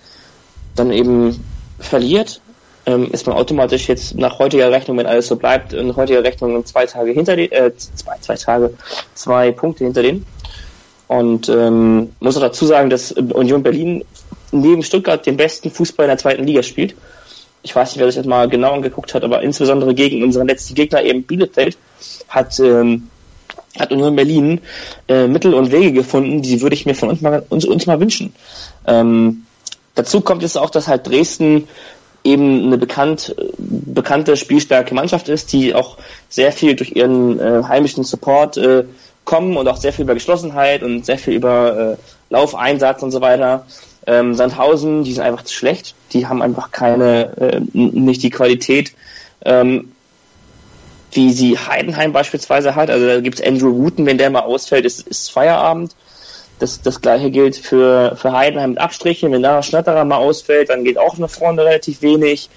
dann 0.75 0.91
eben 0.91 1.43
verliert, 1.79 2.41
ähm, 2.85 3.09
ist 3.11 3.27
man 3.27 3.35
automatisch 3.35 3.87
jetzt 3.87 4.15
nach 4.15 4.39
heutiger 4.39 4.71
Rechnung, 4.71 4.97
wenn 4.97 5.05
alles 5.05 5.27
so 5.27 5.35
bleibt, 5.35 5.73
in 5.73 5.95
heutiger 5.95 6.23
Rechnung 6.23 6.65
zwei 6.65 6.85
Tage 6.85 7.11
hinter 7.11 7.35
den, 7.35 7.51
äh, 7.51 7.71
zwei, 7.75 8.17
zwei 8.21 8.35
Tage, 8.35 8.73
zwei 9.13 9.51
Punkte 9.51 9.83
hinter 9.83 10.01
denen. 10.01 10.25
Und 11.07 11.49
ähm, 11.49 12.11
muss 12.19 12.37
auch 12.37 12.41
dazu 12.41 12.65
sagen, 12.65 12.89
dass 12.89 13.11
Union 13.11 13.63
Berlin 13.63 14.05
neben 14.51 14.83
Stuttgart 14.83 15.25
den 15.25 15.37
besten 15.37 15.71
Fußball 15.71 16.05
in 16.05 16.09
der 16.09 16.17
zweiten 16.17 16.43
Liga 16.43 16.63
spielt 16.63 16.95
ich 17.69 17.75
weiß 17.75 17.91
nicht, 17.91 17.99
wer 17.99 18.07
sich 18.07 18.15
das 18.15 18.25
mal 18.25 18.49
genau 18.49 18.71
angeguckt 18.71 19.13
hat, 19.13 19.23
aber 19.23 19.43
insbesondere 19.43 19.93
gegen 19.93 20.23
unseren 20.23 20.47
letzten 20.47 20.73
Gegner 20.73 21.03
eben 21.03 21.21
Bielefeld 21.21 21.77
hat 22.27 22.59
ähm, 22.59 23.09
hat 23.79 23.91
Union 23.91 24.15
Berlin 24.15 24.61
äh, 25.07 25.27
Mittel 25.27 25.53
und 25.53 25.71
Wege 25.71 25.93
gefunden, 25.93 26.41
die 26.41 26.61
würde 26.61 26.73
ich 26.73 26.87
mir 26.87 26.95
von 26.95 27.09
uns 27.09 27.21
mal, 27.21 27.45
uns, 27.49 27.65
uns 27.65 27.85
mal 27.85 27.99
wünschen. 27.99 28.33
Ähm, 28.87 29.45
dazu 29.93 30.21
kommt 30.21 30.41
jetzt 30.41 30.57
auch, 30.57 30.71
dass 30.71 30.87
halt 30.87 31.05
Dresden 31.05 31.67
eben 32.23 32.65
eine 32.65 32.79
bekannt, 32.79 33.35
bekannte 33.59 34.35
spielstarke 34.35 34.95
Mannschaft 34.95 35.29
ist, 35.29 35.53
die 35.53 35.75
auch 35.75 35.97
sehr 36.27 36.51
viel 36.51 36.75
durch 36.75 36.93
ihren 36.95 37.39
äh, 37.39 37.61
heimischen 37.67 38.03
Support 38.03 38.57
äh, 38.57 38.85
kommen 39.25 39.57
und 39.57 39.67
auch 39.67 39.77
sehr 39.77 39.93
viel 39.93 40.05
über 40.05 40.15
Geschlossenheit 40.15 40.81
und 40.81 41.05
sehr 41.05 41.19
viel 41.19 41.35
über 41.35 41.91
äh, 41.91 41.97
Laufeinsatz 42.31 43.03
und 43.03 43.11
so 43.11 43.21
weiter 43.21 43.67
ähm, 44.07 44.35
Sandhausen, 44.35 45.03
die 45.03 45.13
sind 45.13 45.23
einfach 45.23 45.43
zu 45.43 45.53
schlecht. 45.53 45.95
Die 46.13 46.27
haben 46.27 46.41
einfach 46.41 46.71
keine, 46.71 47.37
äh, 47.37 47.61
nicht 47.73 48.23
die 48.23 48.29
Qualität, 48.29 48.93
ähm, 49.45 49.91
wie 51.11 51.31
sie 51.31 51.57
Heidenheim 51.57 52.13
beispielsweise 52.13 52.75
hat. 52.75 52.89
Also 52.89 53.07
da 53.07 53.19
gibt 53.19 53.39
es 53.39 53.45
Andrew 53.45 53.75
Wooten, 53.77 54.05
wenn 54.05 54.17
der 54.17 54.29
mal 54.29 54.41
ausfällt, 54.41 54.85
ist, 54.85 55.07
ist 55.07 55.31
Feierabend. 55.31 55.95
Das, 56.59 56.81
das 56.81 57.01
gleiche 57.01 57.31
gilt 57.31 57.55
für, 57.55 58.15
für 58.17 58.33
Heidenheim 58.33 58.71
mit 58.71 58.79
Abstrichen. 58.79 59.31
Wenn 59.31 59.43
da 59.43 59.63
Schnatterer 59.63 60.03
mal 60.05 60.17
ausfällt, 60.17 60.69
dann 60.69 60.83
geht 60.83 60.97
auch 60.97 61.17
nach 61.17 61.29
vorne 61.29 61.63
relativ 61.63 62.01
wenig. 62.01 62.49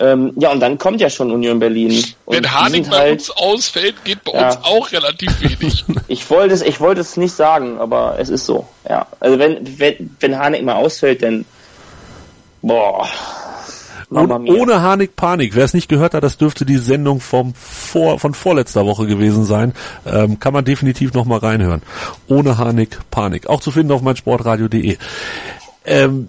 Ähm, 0.00 0.32
ja, 0.36 0.52
und 0.52 0.60
dann 0.60 0.78
kommt 0.78 1.00
ja 1.00 1.10
schon 1.10 1.30
Union 1.32 1.58
Berlin. 1.58 2.04
Und 2.24 2.36
Wenn 2.36 2.52
Harnik 2.52 2.88
bei 2.88 2.96
halt, 2.98 3.12
uns 3.12 3.30
ausfällt, 3.30 4.04
geht 4.04 4.22
bei 4.24 4.32
Ja. 4.32 4.46
uns 4.46 4.58
auch 4.62 4.92
relativ 4.92 5.40
wenig. 5.40 5.84
ich 6.08 6.28
wollte 6.30 6.54
es, 6.54 6.62
ich 6.62 6.80
wollte 6.80 7.00
es 7.00 7.16
nicht 7.16 7.34
sagen, 7.34 7.78
aber 7.78 8.16
es 8.18 8.28
ist 8.28 8.46
so. 8.46 8.66
Ja, 8.88 9.06
also 9.18 9.38
wenn 9.38 9.78
wenn 9.78 10.16
wenn 10.20 10.38
Harnik 10.38 10.62
mal 10.62 10.74
ausfällt, 10.76 11.22
dann 11.22 11.44
boah. 12.62 13.08
Und 14.10 14.30
ohne 14.48 14.80
Harnik 14.80 15.16
Panik. 15.16 15.54
Wer 15.54 15.66
es 15.66 15.74
nicht 15.74 15.88
gehört 15.88 16.14
hat, 16.14 16.22
das 16.22 16.38
dürfte 16.38 16.64
die 16.64 16.78
Sendung 16.78 17.20
vom 17.20 17.52
vor, 17.54 18.18
von 18.18 18.32
vorletzter 18.32 18.86
Woche 18.86 19.06
gewesen 19.06 19.44
sein. 19.44 19.74
Ähm, 20.06 20.40
kann 20.40 20.54
man 20.54 20.64
definitiv 20.64 21.12
noch 21.12 21.26
mal 21.26 21.38
reinhören. 21.38 21.82
Ohne 22.26 22.56
Harnik 22.56 22.98
Panik. 23.10 23.48
Auch 23.48 23.60
zu 23.60 23.70
finden 23.70 23.92
auf 23.92 24.00
meinsportradio.de. 24.00 24.96
Ähm, 25.84 26.28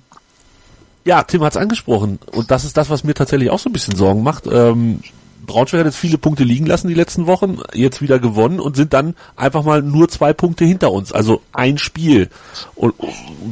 ja, 1.05 1.23
Tim 1.23 1.43
hat 1.43 1.53
es 1.53 1.57
angesprochen. 1.57 2.19
Und 2.31 2.51
das 2.51 2.65
ist 2.65 2.77
das, 2.77 2.89
was 2.89 3.03
mir 3.03 3.13
tatsächlich 3.13 3.49
auch 3.49 3.59
so 3.59 3.69
ein 3.69 3.73
bisschen 3.73 3.95
Sorgen 3.95 4.23
macht. 4.23 4.47
Ähm, 4.47 4.99
Braunschweig 5.45 5.79
hat 5.79 5.87
jetzt 5.87 5.97
viele 5.97 6.17
Punkte 6.17 6.43
liegen 6.43 6.67
lassen 6.67 6.87
die 6.87 6.93
letzten 6.93 7.25
Wochen, 7.25 7.59
jetzt 7.73 8.01
wieder 8.01 8.19
gewonnen 8.19 8.59
und 8.59 8.75
sind 8.75 8.93
dann 8.93 9.15
einfach 9.35 9.63
mal 9.63 9.81
nur 9.81 10.07
zwei 10.07 10.31
Punkte 10.31 10.63
hinter 10.63 10.91
uns. 10.91 11.11
Also 11.11 11.41
ein 11.51 11.77
Spiel. 11.77 12.29
Und, 12.75 12.93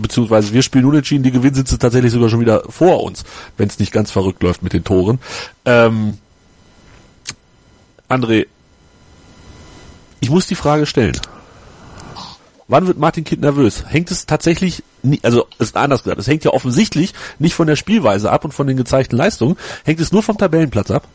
beziehungsweise 0.02 0.54
wir 0.54 0.62
spielen 0.62 0.86
unentschieden, 0.86 1.24
die 1.24 1.32
gewinnen 1.32 1.56
sind 1.56 1.68
sie 1.68 1.80
tatsächlich 1.80 2.12
sogar 2.12 2.30
schon 2.30 2.39
wieder 2.39 2.64
vor 2.70 3.04
uns, 3.04 3.24
wenn 3.58 3.68
es 3.68 3.80
nicht 3.80 3.91
ganz 3.91 4.12
verrückt 4.12 4.43
läuft 4.43 4.62
mit 4.62 4.74
den 4.74 4.84
Toren. 4.84 5.20
Ähm, 5.66 6.20
André, 8.10 8.45
ich 10.20 10.30
muss 10.30 10.48
die 10.48 10.56
Frage 10.56 10.86
stellen. 10.86 11.20
Wann 12.68 12.86
wird 12.86 12.97
Martin 12.97 13.24
Kind 13.24 13.41
nervös? 13.41 13.86
Hängt 13.88 14.11
es 14.11 14.26
tatsächlich, 14.26 14.84
nie, 15.01 15.20
also 15.24 15.47
ist 15.57 15.78
anders 15.78 16.03
gesagt, 16.03 16.20
es 16.20 16.28
hängt 16.28 16.43
ja 16.43 16.51
offensichtlich 16.51 17.13
nicht 17.39 17.53
von 17.53 17.68
der 17.68 17.78
Spielweise 17.78 18.30
ab 18.30 18.43
und 18.43 18.51
von 18.51 18.68
den 18.68 18.76
gezeigten 18.76 19.15
Leistungen, 19.15 19.57
hängt 19.86 20.01
es 20.01 20.11
nur 20.11 20.22
vom 20.22 20.38
Tabellenplatz 20.38 20.91
ab? 20.91 21.07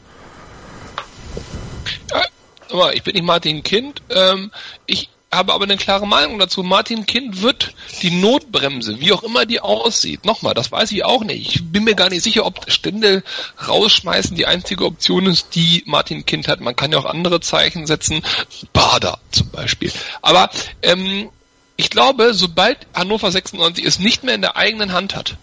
Ja, 2.10 2.22
aber 2.70 2.94
ich 2.94 3.02
bin 3.02 3.14
nicht 3.14 3.24
Martin 3.24 3.62
Kind. 3.62 4.00
Ähm, 4.08 4.50
ich 4.86 5.10
habe 5.30 5.52
aber 5.52 5.64
eine 5.64 5.76
klare 5.76 6.06
Meinung 6.06 6.38
dazu. 6.38 6.62
Martin 6.62 7.04
Kind 7.04 7.42
wird 7.42 7.74
die 8.00 8.10
Notbremse, 8.10 9.00
wie 9.00 9.12
auch 9.12 9.22
immer 9.22 9.44
die 9.44 9.60
aussieht, 9.60 10.24
nochmal, 10.24 10.54
das 10.54 10.72
weiß 10.72 10.92
ich 10.92 11.04
auch 11.04 11.24
nicht. 11.24 11.54
Ich 11.54 11.72
bin 11.72 11.84
mir 11.84 11.94
gar 11.94 12.08
nicht 12.08 12.22
sicher, 12.22 12.46
ob 12.46 12.70
Stände 12.70 13.22
rausschmeißen 13.66 14.36
die 14.36 14.46
einzige 14.46 14.86
Option 14.86 15.26
ist, 15.26 15.54
die 15.54 15.82
Martin 15.86 16.24
Kind 16.24 16.48
hat. 16.48 16.60
Man 16.60 16.76
kann 16.76 16.92
ja 16.92 16.98
auch 16.98 17.06
andere 17.06 17.40
Zeichen 17.40 17.86
setzen. 17.86 18.22
Bader 18.72 19.18
zum 19.30 19.50
Beispiel. 19.50 19.92
Aber 20.20 20.50
ähm, 20.82 21.28
ich 21.76 21.90
glaube, 21.90 22.34
sobald 22.34 22.86
Hannover 22.94 23.30
96 23.30 23.84
es 23.84 23.98
nicht 23.98 24.24
mehr 24.24 24.34
in 24.34 24.42
der 24.42 24.56
eigenen 24.56 24.92
Hand 24.92 25.14
hat, 25.14 25.36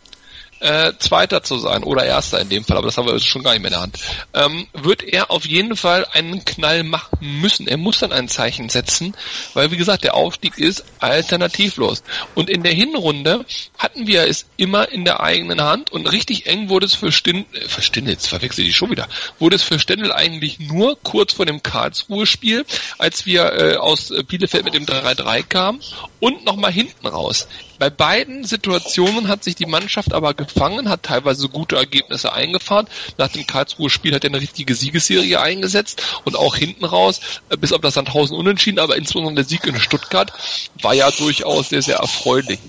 äh, 0.59 0.93
Zweiter 0.99 1.43
zu 1.43 1.57
sein 1.57 1.83
oder 1.83 2.05
Erster 2.05 2.39
in 2.39 2.49
dem 2.49 2.63
Fall, 2.63 2.77
aber 2.77 2.87
das 2.87 2.97
haben 2.97 3.07
wir 3.07 3.19
schon 3.19 3.43
gar 3.43 3.53
nicht 3.53 3.61
mehr 3.61 3.69
in 3.69 3.73
der 3.73 3.81
Hand, 3.81 3.99
ähm, 4.33 4.67
wird 4.73 5.03
er 5.03 5.31
auf 5.31 5.45
jeden 5.45 5.75
Fall 5.75 6.05
einen 6.11 6.43
Knall 6.45 6.83
machen 6.83 7.39
müssen. 7.41 7.67
Er 7.67 7.77
muss 7.77 7.99
dann 7.99 8.11
ein 8.11 8.27
Zeichen 8.27 8.69
setzen, 8.69 9.15
weil 9.53 9.71
wie 9.71 9.77
gesagt, 9.77 10.03
der 10.03 10.15
Aufstieg 10.15 10.57
ist 10.57 10.83
alternativlos. 10.99 12.03
Und 12.35 12.49
in 12.49 12.63
der 12.63 12.73
Hinrunde 12.73 13.45
hatten 13.77 14.07
wir 14.07 14.27
es 14.27 14.45
immer 14.57 14.89
in 14.89 15.05
der 15.05 15.21
eigenen 15.21 15.61
Hand 15.61 15.91
und 15.91 16.11
richtig 16.11 16.47
eng 16.47 16.69
wurde 16.69 16.85
es 16.85 16.95
für 16.95 17.11
Stindl, 17.11 17.45
äh, 17.57 17.67
für 17.67 17.81
Stindl, 17.81 18.11
jetzt 18.11 18.27
verwechsel 18.27 18.65
ich 18.65 18.75
schon 18.75 18.91
wieder, 18.91 19.07
wurde 19.39 19.55
es 19.55 19.63
für 19.63 19.79
Stindl 19.79 20.11
eigentlich 20.11 20.59
nur 20.59 20.97
kurz 21.01 21.33
vor 21.33 21.45
dem 21.45 21.63
Karlsruhe-Spiel, 21.63 22.65
als 22.97 23.25
wir 23.25 23.53
äh, 23.53 23.75
aus 23.77 24.13
Bielefeld 24.27 24.65
mit 24.65 24.73
dem 24.73 24.85
3-3 24.85 25.43
kamen 25.43 25.81
und 26.19 26.45
nochmal 26.45 26.71
hinten 26.71 27.07
raus. 27.07 27.47
Bei 27.79 27.89
beiden 27.89 28.43
Situationen 28.43 29.29
hat 29.29 29.45
sich 29.45 29.55
die 29.55 29.65
Mannschaft 29.65 30.13
aber 30.13 30.33
gefangen, 30.33 30.89
hat 30.89 31.03
teilweise 31.03 31.47
gute 31.47 31.77
Ergebnisse 31.77 32.33
eingefahren. 32.33 32.87
Nach 33.17 33.29
dem 33.29 33.47
Karlsruhe-Spiel 33.47 34.13
hat 34.13 34.25
er 34.25 34.31
eine 34.31 34.41
richtige 34.41 34.75
Siegesserie 34.75 35.39
eingesetzt 35.39 36.03
und 36.25 36.35
auch 36.35 36.57
hinten 36.57 36.83
raus, 36.83 37.21
äh, 37.49 37.55
bis 37.55 37.71
auf 37.71 37.79
das 37.79 37.93
Sandhausen 37.93 38.35
unentschieden, 38.35 38.79
aber 38.79 38.97
insbesondere 38.97 39.35
der 39.35 39.45
Sieg 39.45 39.65
in 39.65 39.79
Stuttgart 39.79 40.33
war 40.81 40.93
ja 40.93 41.09
durchaus 41.09 41.69
sehr, 41.69 41.81
sehr 41.81 41.97
erfreulich. 41.97 42.59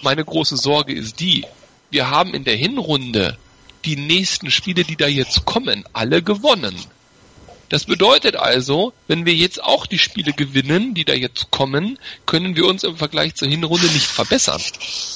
Meine 0.00 0.24
große 0.24 0.56
Sorge 0.56 0.94
ist 0.94 1.20
die, 1.20 1.44
wir 1.90 2.10
haben 2.10 2.32
in 2.32 2.44
der 2.44 2.56
Hinrunde 2.56 3.36
die 3.84 3.96
nächsten 3.96 4.50
Spiele, 4.50 4.84
die 4.84 4.96
da 4.96 5.06
jetzt 5.06 5.44
kommen, 5.44 5.84
alle 5.92 6.22
gewonnen. 6.22 6.74
Das 7.68 7.84
bedeutet 7.84 8.36
also, 8.36 8.92
wenn 9.08 9.26
wir 9.26 9.34
jetzt 9.34 9.62
auch 9.62 9.86
die 9.86 9.98
Spiele 9.98 10.32
gewinnen, 10.32 10.94
die 10.94 11.04
da 11.04 11.14
jetzt 11.14 11.50
kommen, 11.50 11.98
können 12.24 12.54
wir 12.54 12.66
uns 12.66 12.84
im 12.84 12.96
Vergleich 12.96 13.34
zur 13.34 13.48
Hinrunde 13.48 13.86
nicht 13.88 14.06
verbessern. 14.06 14.62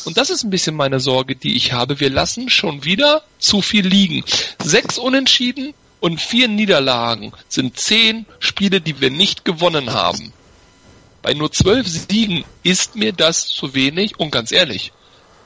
Und 0.04 0.16
das 0.16 0.30
ist 0.30 0.42
ein 0.42 0.50
bisschen 0.50 0.74
meine 0.74 0.98
Sorge, 0.98 1.36
die 1.36 1.56
ich 1.56 1.72
habe. 1.72 2.00
Wir 2.00 2.10
lassen 2.10 2.50
schon 2.50 2.84
wieder 2.84 3.22
zu 3.38 3.62
viel 3.62 3.86
liegen. 3.86 4.24
Sechs 4.60 4.98
Unentschieden 4.98 5.74
und 6.00 6.20
vier 6.20 6.48
Niederlagen 6.48 7.32
sind 7.48 7.78
zehn 7.78 8.26
Spiele, 8.40 8.80
die 8.80 9.00
wir 9.00 9.10
nicht 9.10 9.44
gewonnen 9.44 9.92
haben. 9.92 10.32
Bei 11.22 11.34
nur 11.34 11.52
zwölf 11.52 11.86
Siegen 11.86 12.44
ist 12.62 12.96
mir 12.96 13.12
das 13.12 13.46
zu 13.46 13.74
wenig 13.74 14.18
und 14.18 14.30
ganz 14.30 14.50
ehrlich, 14.50 14.92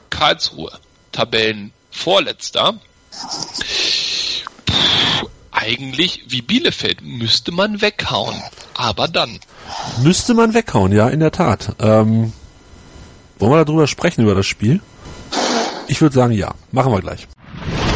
Karlsruhe, 0.09 0.71
Tabellenvorletzter, 1.11 2.79
Puh, 4.65 5.04
eigentlich 5.55 6.25
wie 6.27 6.41
Bielefeld 6.41 7.01
müsste 7.01 7.51
man 7.51 7.81
weghauen. 7.81 8.35
Aber 8.75 9.07
dann. 9.07 9.39
Müsste 10.03 10.33
man 10.33 10.53
weghauen, 10.53 10.91
ja, 10.91 11.07
in 11.09 11.21
der 11.21 11.31
Tat. 11.31 11.75
Ähm, 11.79 12.33
wollen 13.39 13.51
wir 13.51 13.65
darüber 13.65 13.87
sprechen, 13.87 14.23
über 14.23 14.35
das 14.35 14.45
Spiel? 14.45 14.81
Ich 15.87 16.01
würde 16.01 16.15
sagen, 16.15 16.33
ja. 16.33 16.53
Machen 16.71 16.91
wir 16.91 17.01
gleich. 17.01 17.27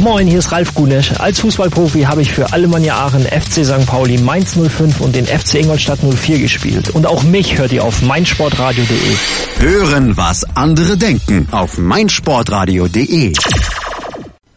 Moin, 0.00 0.26
hier 0.26 0.38
ist 0.38 0.50
Ralf 0.50 0.74
Gunesch. 0.74 1.12
Als 1.18 1.40
Fußballprofi 1.40 2.02
habe 2.02 2.22
ich 2.22 2.32
für 2.32 2.52
Alemannia 2.52 2.96
Aachen, 2.96 3.22
FC 3.22 3.64
St. 3.64 3.86
Pauli, 3.86 4.18
Mainz 4.18 4.56
05 4.56 5.00
und 5.00 5.14
den 5.14 5.26
FC 5.26 5.56
Ingolstadt 5.56 6.00
04 6.02 6.38
gespielt. 6.38 6.90
Und 6.90 7.06
auch 7.06 7.22
mich 7.22 7.58
hört 7.58 7.72
ihr 7.72 7.84
auf 7.84 8.02
meinsportradio.de. 8.02 9.16
Hören, 9.58 10.16
was 10.16 10.44
andere 10.56 10.96
denken 10.96 11.48
auf 11.52 11.78
meinsportradio.de. 11.78 13.32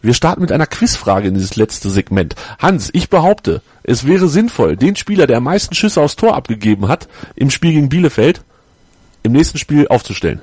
Wir 0.02 0.14
starten 0.14 0.40
mit 0.40 0.52
einer 0.52 0.66
Quizfrage 0.66 1.28
in 1.28 1.34
dieses 1.34 1.56
letzte 1.56 1.90
Segment. 1.90 2.34
Hans, 2.58 2.90
ich 2.92 3.10
behaupte, 3.10 3.60
es 3.82 4.06
wäre 4.06 4.28
sinnvoll, 4.28 4.76
den 4.76 4.96
Spieler, 4.96 5.26
der 5.26 5.38
am 5.38 5.44
meisten 5.44 5.74
Schüsse 5.74 6.00
aufs 6.00 6.16
Tor 6.16 6.36
abgegeben 6.36 6.88
hat, 6.88 7.08
im 7.34 7.50
Spiel 7.50 7.72
gegen 7.72 7.88
Bielefeld, 7.88 8.42
im 9.22 9.32
nächsten 9.32 9.58
Spiel 9.58 9.88
aufzustellen. 9.88 10.40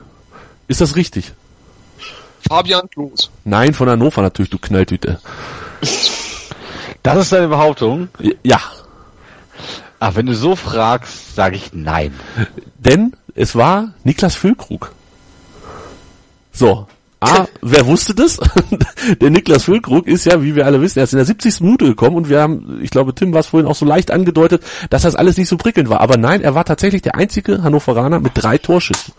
Ist 0.68 0.82
das 0.82 0.96
richtig? 0.96 1.34
Fabian 2.48 2.90
Klos. 2.90 3.30
Nein, 3.46 3.74
von 3.74 3.90
Hannover 3.90 4.22
natürlich, 4.22 4.50
du 4.50 4.58
Knalltüte. 4.58 5.20
Das 7.04 7.18
ist 7.18 7.32
deine 7.32 7.48
Behauptung? 7.48 8.10
Ja, 8.44 8.60
Ach, 10.06 10.16
wenn 10.16 10.26
du 10.26 10.36
so 10.36 10.58
fragst, 10.58 11.34
sage 11.34 11.56
ich 11.56 11.72
nein. 11.72 12.14
denn 12.78 13.14
es 13.36 13.56
war 13.56 13.94
Niklas 14.04 14.36
Füllkrug. 14.36 14.92
So. 16.52 16.88
Ah, 17.22 17.46
wer 17.62 17.86
wusste 17.86 18.14
das? 18.14 18.38
der 19.22 19.30
Niklas 19.30 19.64
Füllkrug 19.64 20.06
ist 20.08 20.26
ja, 20.26 20.44
wie 20.44 20.58
wir 20.58 20.66
alle 20.66 20.82
wissen, 20.82 21.00
erst 21.00 21.14
in 21.14 21.20
der 21.20 21.26
70. 21.26 21.62
Minute 21.62 21.86
gekommen 21.86 22.18
und 22.18 22.28
wir 22.28 22.42
haben, 22.42 22.82
ich 22.84 22.90
glaube, 22.90 23.16
Tim 23.16 23.32
war 23.32 23.40
es 23.40 23.48
vorhin 23.48 23.66
auch 23.66 23.76
so 23.76 23.86
leicht 23.86 24.12
angedeutet, 24.12 24.62
dass 24.90 25.04
das 25.04 25.16
alles 25.16 25.38
nicht 25.38 25.48
so 25.48 25.56
prickelnd 25.56 25.88
war. 25.88 26.02
Aber 26.02 26.18
nein, 26.18 26.42
er 26.42 26.54
war 26.54 26.66
tatsächlich 26.66 27.02
der 27.02 27.16
einzige 27.16 27.64
Hannoveraner 27.64 28.20
mit 28.20 28.34
drei 28.36 28.58
Torschüssen. 28.58 29.14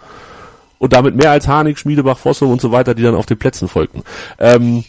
Und 0.84 0.92
damit 0.92 1.16
mehr 1.16 1.30
als 1.30 1.48
Harnik, 1.48 1.78
Schmiedebach, 1.78 2.18
Fossum 2.18 2.50
und 2.50 2.60
so 2.60 2.70
weiter, 2.70 2.94
die 2.94 3.02
dann 3.02 3.14
auf 3.14 3.24
den 3.24 3.38
Plätzen 3.38 3.68
folgten. 3.68 4.02
Ähm, 4.38 4.84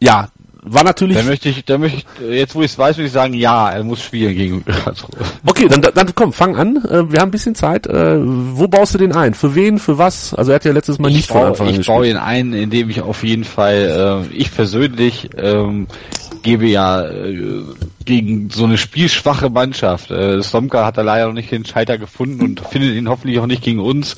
ja, 0.00 0.26
war 0.60 0.82
natürlich... 0.82 1.16
Dann 1.16 1.26
möchte 1.26 1.48
ich, 1.48 1.64
dann 1.64 1.80
möchte 1.82 1.98
ich, 1.98 2.28
jetzt 2.28 2.56
wo 2.56 2.62
ich 2.62 2.72
es 2.72 2.78
weiß, 2.78 2.96
würde 2.96 3.06
ich 3.06 3.12
sagen, 3.12 3.32
ja, 3.32 3.70
er 3.70 3.84
muss 3.84 4.02
spielen 4.02 4.34
gegen 4.34 4.64
Karlsruhe. 4.64 5.20
Okay, 5.46 5.68
dann, 5.68 5.82
dann 5.82 6.14
komm, 6.16 6.32
fang 6.32 6.56
an. 6.56 6.78
Äh, 6.78 7.12
wir 7.12 7.20
haben 7.20 7.28
ein 7.28 7.30
bisschen 7.30 7.54
Zeit. 7.54 7.86
Äh, 7.86 8.18
wo 8.20 8.66
baust 8.66 8.94
du 8.94 8.98
den 8.98 9.12
ein? 9.12 9.34
Für 9.34 9.54
wen? 9.54 9.78
Für 9.78 9.98
was? 9.98 10.34
Also 10.34 10.50
er 10.50 10.56
hat 10.56 10.64
ja 10.64 10.72
letztes 10.72 10.98
Mal 10.98 11.10
nicht 11.10 11.20
ich 11.20 11.26
von 11.28 11.42
baue, 11.42 11.46
Anfang 11.46 11.68
an 11.68 11.72
ich 11.74 11.78
gespielt. 11.78 11.96
baue 11.96 12.08
ihn 12.08 12.16
ein, 12.16 12.52
indem 12.52 12.90
ich 12.90 13.00
auf 13.00 13.22
jeden 13.22 13.44
Fall, 13.44 14.26
äh, 14.32 14.34
ich 14.34 14.52
persönlich 14.52 15.30
ähm, 15.36 15.86
gebe 16.42 16.66
ja 16.66 17.02
äh, 17.02 17.62
gegen 18.04 18.50
so 18.50 18.64
eine 18.64 18.78
spielschwache 18.78 19.50
Mannschaft. 19.50 20.10
Äh, 20.10 20.42
Slomka 20.42 20.84
hat 20.84 20.96
da 20.96 21.02
leider 21.02 21.26
noch 21.26 21.34
nicht 21.34 21.50
den 21.50 21.64
Scheiter 21.64 21.98
gefunden 21.98 22.42
und 22.42 22.60
findet 22.60 22.94
ihn 22.94 23.08
hoffentlich 23.08 23.38
auch 23.38 23.46
nicht 23.46 23.62
gegen 23.62 23.80
uns. 23.80 24.16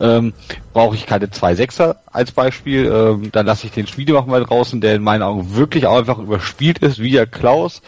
Ähm, 0.00 0.32
Brauche 0.72 0.94
ich 0.94 1.06
keine 1.06 1.30
zwei 1.30 1.54
Sechser 1.54 1.96
als 2.06 2.32
Beispiel. 2.32 2.86
Ähm, 2.86 3.30
dann 3.32 3.46
lasse 3.46 3.66
ich 3.66 3.72
den 3.72 3.86
Schmiedebach 3.86 4.26
mal 4.26 4.44
draußen, 4.44 4.80
der 4.80 4.96
in 4.96 5.02
meinen 5.02 5.22
Augen 5.22 5.54
wirklich 5.54 5.86
auch 5.86 5.98
einfach 5.98 6.18
überspielt 6.18 6.78
ist, 6.78 6.98
wie 6.98 7.12
der 7.12 7.26
Klaus, 7.26 7.82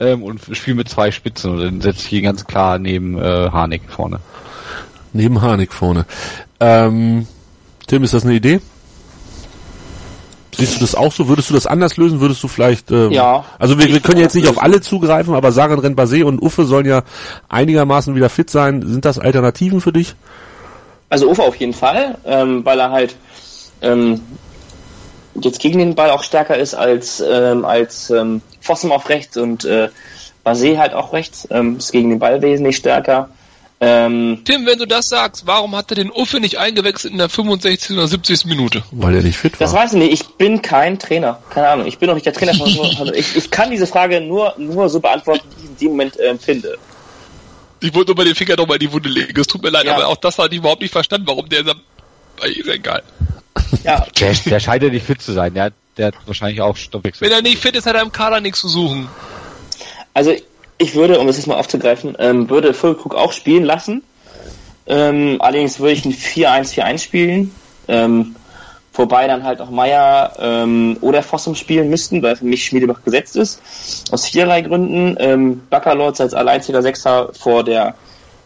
ähm, 0.00 0.22
und 0.22 0.40
spiele 0.52 0.76
mit 0.76 0.88
zwei 0.88 1.10
Spitzen. 1.10 1.52
Und 1.52 1.60
dann 1.60 1.80
setze 1.80 2.06
ich 2.06 2.12
ihn 2.12 2.24
ganz 2.24 2.46
klar 2.46 2.78
neben 2.78 3.18
äh, 3.18 3.50
Harnik 3.50 3.82
vorne. 3.88 4.20
Neben 5.12 5.40
Harnik 5.42 5.72
vorne. 5.72 6.06
Ähm, 6.60 7.26
Tim, 7.86 8.04
ist 8.04 8.14
das 8.14 8.24
eine 8.24 8.34
Idee? 8.34 8.60
Siehst 10.60 10.76
du 10.76 10.80
das 10.80 10.94
auch 10.94 11.10
so? 11.10 11.28
Würdest 11.28 11.50
du 11.50 11.54
das 11.54 11.66
anders 11.66 11.96
lösen? 11.96 12.20
Würdest 12.20 12.42
du 12.42 12.48
vielleicht, 12.48 12.90
ähm, 12.90 13.10
Ja. 13.10 13.44
Also 13.58 13.78
wir, 13.78 13.88
wir 13.88 14.00
können 14.00 14.20
jetzt 14.20 14.34
nicht 14.34 14.46
auch 14.46 14.52
auf 14.52 14.62
alle 14.62 14.80
zugreifen, 14.80 15.34
aber 15.34 15.52
Saran 15.52 15.78
Renbase 15.78 16.24
und 16.26 16.40
Uffe 16.40 16.64
sollen 16.64 16.86
ja 16.86 17.02
einigermaßen 17.48 18.14
wieder 18.14 18.28
fit 18.28 18.50
sein. 18.50 18.82
Sind 18.82 19.04
das 19.04 19.18
Alternativen 19.18 19.80
für 19.80 19.92
dich? 19.92 20.14
Also 21.08 21.28
Ufer 21.28 21.44
auf 21.44 21.56
jeden 21.56 21.72
Fall, 21.72 22.18
ähm, 22.24 22.64
weil 22.64 22.78
er 22.78 22.90
halt 22.92 23.16
ähm, 23.82 24.20
jetzt 25.34 25.60
gegen 25.60 25.78
den 25.78 25.94
Ball 25.94 26.10
auch 26.10 26.22
stärker 26.22 26.56
ist 26.56 26.74
als 26.74 27.20
ähm, 27.20 27.64
als 27.64 28.10
ähm, 28.10 28.42
Fossum 28.60 28.92
auf 28.92 29.08
rechts 29.08 29.36
und 29.36 29.64
äh, 29.64 29.88
Basé 30.44 30.78
halt 30.78 30.94
auch 30.94 31.12
rechts. 31.12 31.48
Ähm, 31.50 31.78
ist 31.78 31.92
gegen 31.92 32.10
den 32.10 32.18
Ball 32.18 32.42
wesentlich 32.42 32.76
stärker. 32.76 33.28
Ähm, 33.82 34.42
Tim, 34.44 34.66
wenn 34.66 34.78
du 34.78 34.86
das 34.86 35.08
sagst, 35.08 35.46
warum 35.46 35.74
hat 35.74 35.90
er 35.90 35.94
den 35.94 36.10
Uffe 36.10 36.38
nicht 36.38 36.58
eingewechselt 36.58 37.12
in 37.12 37.18
der 37.18 37.30
65. 37.30 37.96
oder 37.96 38.06
70. 38.08 38.44
Minute? 38.44 38.82
Weil 38.90 39.14
er 39.16 39.22
nicht 39.22 39.38
fit 39.38 39.54
war. 39.58 39.60
das 39.66 39.72
weiß 39.72 39.94
ich 39.94 39.98
nicht. 39.98 40.12
Ich 40.12 40.28
bin 40.36 40.60
kein 40.60 40.98
Trainer. 40.98 41.38
Keine 41.48 41.68
Ahnung. 41.68 41.86
Ich 41.86 41.96
bin 41.98 42.08
doch 42.08 42.14
nicht 42.14 42.26
der 42.26 42.34
Trainer 42.34 42.52
von 42.54 42.68
ich, 43.14 43.36
ich 43.36 43.50
kann 43.50 43.70
diese 43.70 43.86
Frage 43.86 44.20
nur 44.20 44.54
nur 44.58 44.90
so 44.90 45.00
beantworten, 45.00 45.48
wie 45.56 45.64
ich 45.64 45.70
in 45.70 45.76
dem 45.78 45.88
Moment 45.92 46.18
äh, 46.20 46.36
finde. 46.36 46.76
Ich 47.80 47.94
wollte 47.94 48.10
nur 48.10 48.16
mal 48.18 48.26
den 48.26 48.34
Finger 48.34 48.56
nochmal 48.56 48.76
in 48.76 48.80
die 48.86 48.92
Wunde 48.92 49.08
legen. 49.08 49.40
Es 49.40 49.46
tut 49.46 49.62
mir 49.62 49.70
leid, 49.70 49.86
Ja. 49.86 49.94
aber 49.94 50.08
auch 50.08 50.16
das 50.18 50.36
hatte 50.38 50.50
ich 50.54 50.58
überhaupt 50.58 50.82
nicht 50.82 50.92
verstanden, 50.92 51.26
warum 51.26 51.48
der 51.48 51.64
sagt, 51.64 51.80
ist 52.44 52.68
egal. 52.68 53.02
Ja, 53.82 54.06
Der, 54.18 54.34
der 54.34 54.60
scheint 54.60 54.82
ja 54.82 54.90
nicht 54.90 55.06
fit 55.06 55.22
zu 55.22 55.32
sein. 55.32 55.54
Der, 55.54 55.64
hat- 55.64 55.72
der 55.96 56.08
hat 56.08 56.14
wahrscheinlich 56.26 56.60
auch 56.60 56.76
Stoffwechsel. 56.76 57.26
Wenn 57.26 57.32
er 57.34 57.40
nicht 57.40 57.56
fit 57.58 57.74
ist, 57.74 57.86
hat 57.86 57.94
er 57.96 58.02
im 58.02 58.12
Kader 58.12 58.40
nichts 58.42 58.60
zu 58.60 58.68
suchen. 58.68 59.08
Also 60.12 60.34
ich 60.80 60.94
würde, 60.94 61.20
um 61.20 61.26
das 61.26 61.36
jetzt 61.36 61.46
mal 61.46 61.58
aufzugreifen, 61.58 62.16
ähm, 62.18 62.48
würde 62.48 62.72
Füllkrug 62.72 63.14
auch 63.14 63.32
spielen 63.32 63.64
lassen. 63.64 64.02
Ähm, 64.86 65.36
allerdings 65.40 65.78
würde 65.78 65.92
ich 65.92 66.06
ein 66.06 66.14
4-1-4-1 66.14 66.98
spielen. 66.98 67.54
Ähm, 67.86 68.34
wobei 68.94 69.26
dann 69.26 69.44
halt 69.44 69.60
auch 69.60 69.68
Meier 69.68 70.32
ähm, 70.38 70.96
oder 71.02 71.22
Fossum 71.22 71.54
spielen 71.54 71.90
müssten, 71.90 72.22
weil 72.22 72.36
für 72.36 72.46
mich 72.46 72.64
Schmiedebach 72.64 73.04
gesetzt 73.04 73.36
ist. 73.36 73.60
Aus 74.10 74.26
viererlei 74.26 74.62
Gründen. 74.62 75.16
Ähm, 75.20 75.62
Baccalords 75.68 76.20
als 76.22 76.32
alleinziger 76.32 76.80
Sechser 76.80 77.30
vor 77.38 77.62
der 77.62 77.94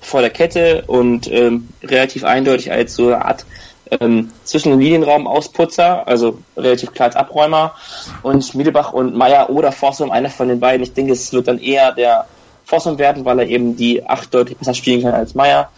vor 0.01 0.21
der 0.21 0.31
Kette 0.31 0.85
und 0.87 1.31
ähm, 1.31 1.69
relativ 1.83 2.25
eindeutig 2.25 2.71
als 2.71 2.95
so 2.95 3.07
eine 3.07 3.25
Art 3.25 3.47
ähm, 3.91 4.31
zwischen 4.45 4.71
den 4.71 4.81
Linienraum 4.81 5.27
Ausputzer, 5.27 6.07
also 6.07 6.39
relativ 6.57 6.93
klar 6.93 7.09
als 7.09 7.17
Abräumer 7.17 7.75
und 8.23 8.45
Schmiedebach 8.45 8.93
und 8.93 9.15
Meier 9.15 9.51
oder 9.51 9.73
Fossum, 9.73 10.11
einer 10.11 10.31
von 10.31 10.49
den 10.49 10.61
beiden. 10.61 10.83
Ich 10.83 10.95
denke, 10.95 11.13
es 11.13 11.33
wird 11.33 11.49
dann 11.49 11.59
eher 11.59 11.93
der 11.93 12.27
Fossum 12.65 12.99
werden, 12.99 13.25
weil 13.25 13.41
er 13.41 13.47
eben 13.47 13.77
die 13.77 14.07
acht 14.07 14.33
deutlich 14.33 14.59
besser 14.59 14.75
spielen 14.75 15.03
kann 15.03 15.15
als 15.15 15.35
Meier. 15.35 15.71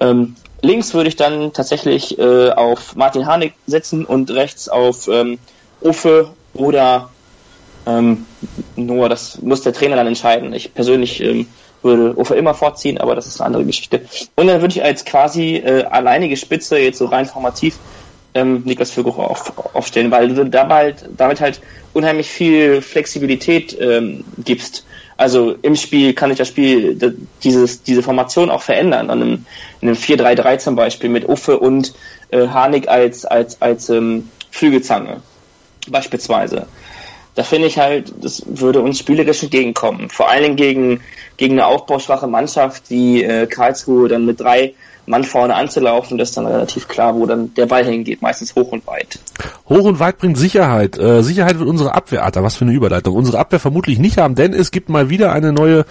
Ähm, 0.00 0.36
links 0.60 0.94
würde 0.94 1.08
ich 1.08 1.16
dann 1.16 1.52
tatsächlich 1.52 2.18
äh, 2.18 2.50
auf 2.50 2.96
Martin 2.96 3.26
Harnik 3.26 3.54
setzen 3.66 4.04
und 4.04 4.30
rechts 4.30 4.68
auf 4.68 5.08
ähm, 5.08 5.38
Uffe 5.80 6.30
oder 6.54 7.08
ähm, 7.86 8.26
nur 8.76 9.08
das 9.08 9.40
muss 9.40 9.62
der 9.62 9.72
Trainer 9.72 9.96
dann 9.96 10.06
entscheiden. 10.06 10.52
Ich 10.52 10.74
persönlich 10.74 11.20
ähm, 11.22 11.46
würde 11.82 12.14
Uffe 12.16 12.34
immer 12.34 12.54
vorziehen, 12.54 12.98
aber 12.98 13.14
das 13.14 13.26
ist 13.26 13.40
eine 13.40 13.46
andere 13.46 13.64
Geschichte. 13.64 14.02
Und 14.34 14.46
dann 14.46 14.60
würde 14.60 14.74
ich 14.74 14.82
als 14.82 15.04
quasi 15.04 15.56
äh, 15.56 15.84
alleinige 15.84 16.36
Spitze 16.36 16.78
jetzt 16.78 16.98
so 16.98 17.06
rein 17.06 17.26
formativ 17.26 17.78
ähm, 18.34 18.62
Niklas 18.64 18.90
Füllkrug 18.90 19.18
auf, 19.18 19.52
aufstellen, 19.74 20.10
weil 20.10 20.28
du 20.28 20.44
damit, 20.44 21.04
damit 21.16 21.40
halt 21.40 21.60
unheimlich 21.92 22.28
viel 22.28 22.82
Flexibilität 22.82 23.76
ähm, 23.80 24.24
gibst. 24.44 24.84
Also 25.16 25.56
im 25.62 25.74
Spiel 25.74 26.14
kann 26.14 26.30
ich 26.30 26.38
das 26.38 26.48
Spiel, 26.48 27.16
dieses, 27.42 27.82
diese 27.82 28.02
Formation 28.02 28.50
auch 28.50 28.62
verändern. 28.62 29.10
An 29.10 29.20
einem, 29.22 29.46
in 29.80 29.88
einem 29.88 29.96
4-3-3 29.96 30.58
zum 30.58 30.76
Beispiel 30.76 31.10
mit 31.10 31.28
Uffe 31.28 31.58
und 31.58 31.94
äh, 32.30 32.46
Harnik 32.46 32.88
als, 32.88 33.24
als, 33.24 33.60
als 33.60 33.88
ähm, 33.88 34.28
Flügelzange 34.50 35.20
beispielsweise. 35.90 36.66
Da 37.38 37.44
finde 37.44 37.68
ich 37.68 37.78
halt, 37.78 38.12
das 38.20 38.42
würde 38.48 38.80
uns 38.80 38.98
spielerisch 38.98 39.44
entgegenkommen. 39.44 40.10
Vor 40.10 40.28
allen 40.28 40.42
Dingen 40.42 40.56
gegen, 40.56 41.00
gegen 41.36 41.52
eine 41.52 41.66
aufbauschwache 41.66 42.26
Mannschaft 42.26 42.90
wie 42.90 43.22
äh, 43.22 43.46
Karlsruhe 43.46 44.08
dann 44.08 44.26
mit 44.26 44.40
drei 44.40 44.74
Mann 45.08 45.24
vorne 45.24 45.54
anzulaufen, 45.54 46.18
das 46.18 46.30
ist 46.30 46.36
dann 46.36 46.46
relativ 46.46 46.88
klar, 46.88 47.14
wo 47.14 47.26
dann 47.26 47.52
der 47.54 47.66
Ball 47.66 47.84
hingeht, 47.84 48.22
meistens 48.22 48.54
hoch 48.54 48.72
und 48.72 48.86
weit. 48.86 49.18
Hoch 49.68 49.84
und 49.84 50.00
weit 50.00 50.18
bringt 50.18 50.38
Sicherheit. 50.38 50.98
Äh, 50.98 51.22
Sicherheit 51.22 51.58
wird 51.58 51.68
unsere 51.68 51.94
Abwehr, 51.94 52.24
Alter, 52.24 52.42
was 52.42 52.56
für 52.56 52.64
eine 52.64 52.72
Überleitung. 52.72 53.14
Unsere 53.14 53.38
Abwehr 53.38 53.60
vermutlich 53.60 53.98
nicht 53.98 54.18
haben, 54.18 54.34
denn 54.34 54.52
es 54.52 54.70
gibt 54.70 54.88
mal 54.88 55.10
wieder 55.10 55.32
eine 55.32 55.52
neue 55.52 55.84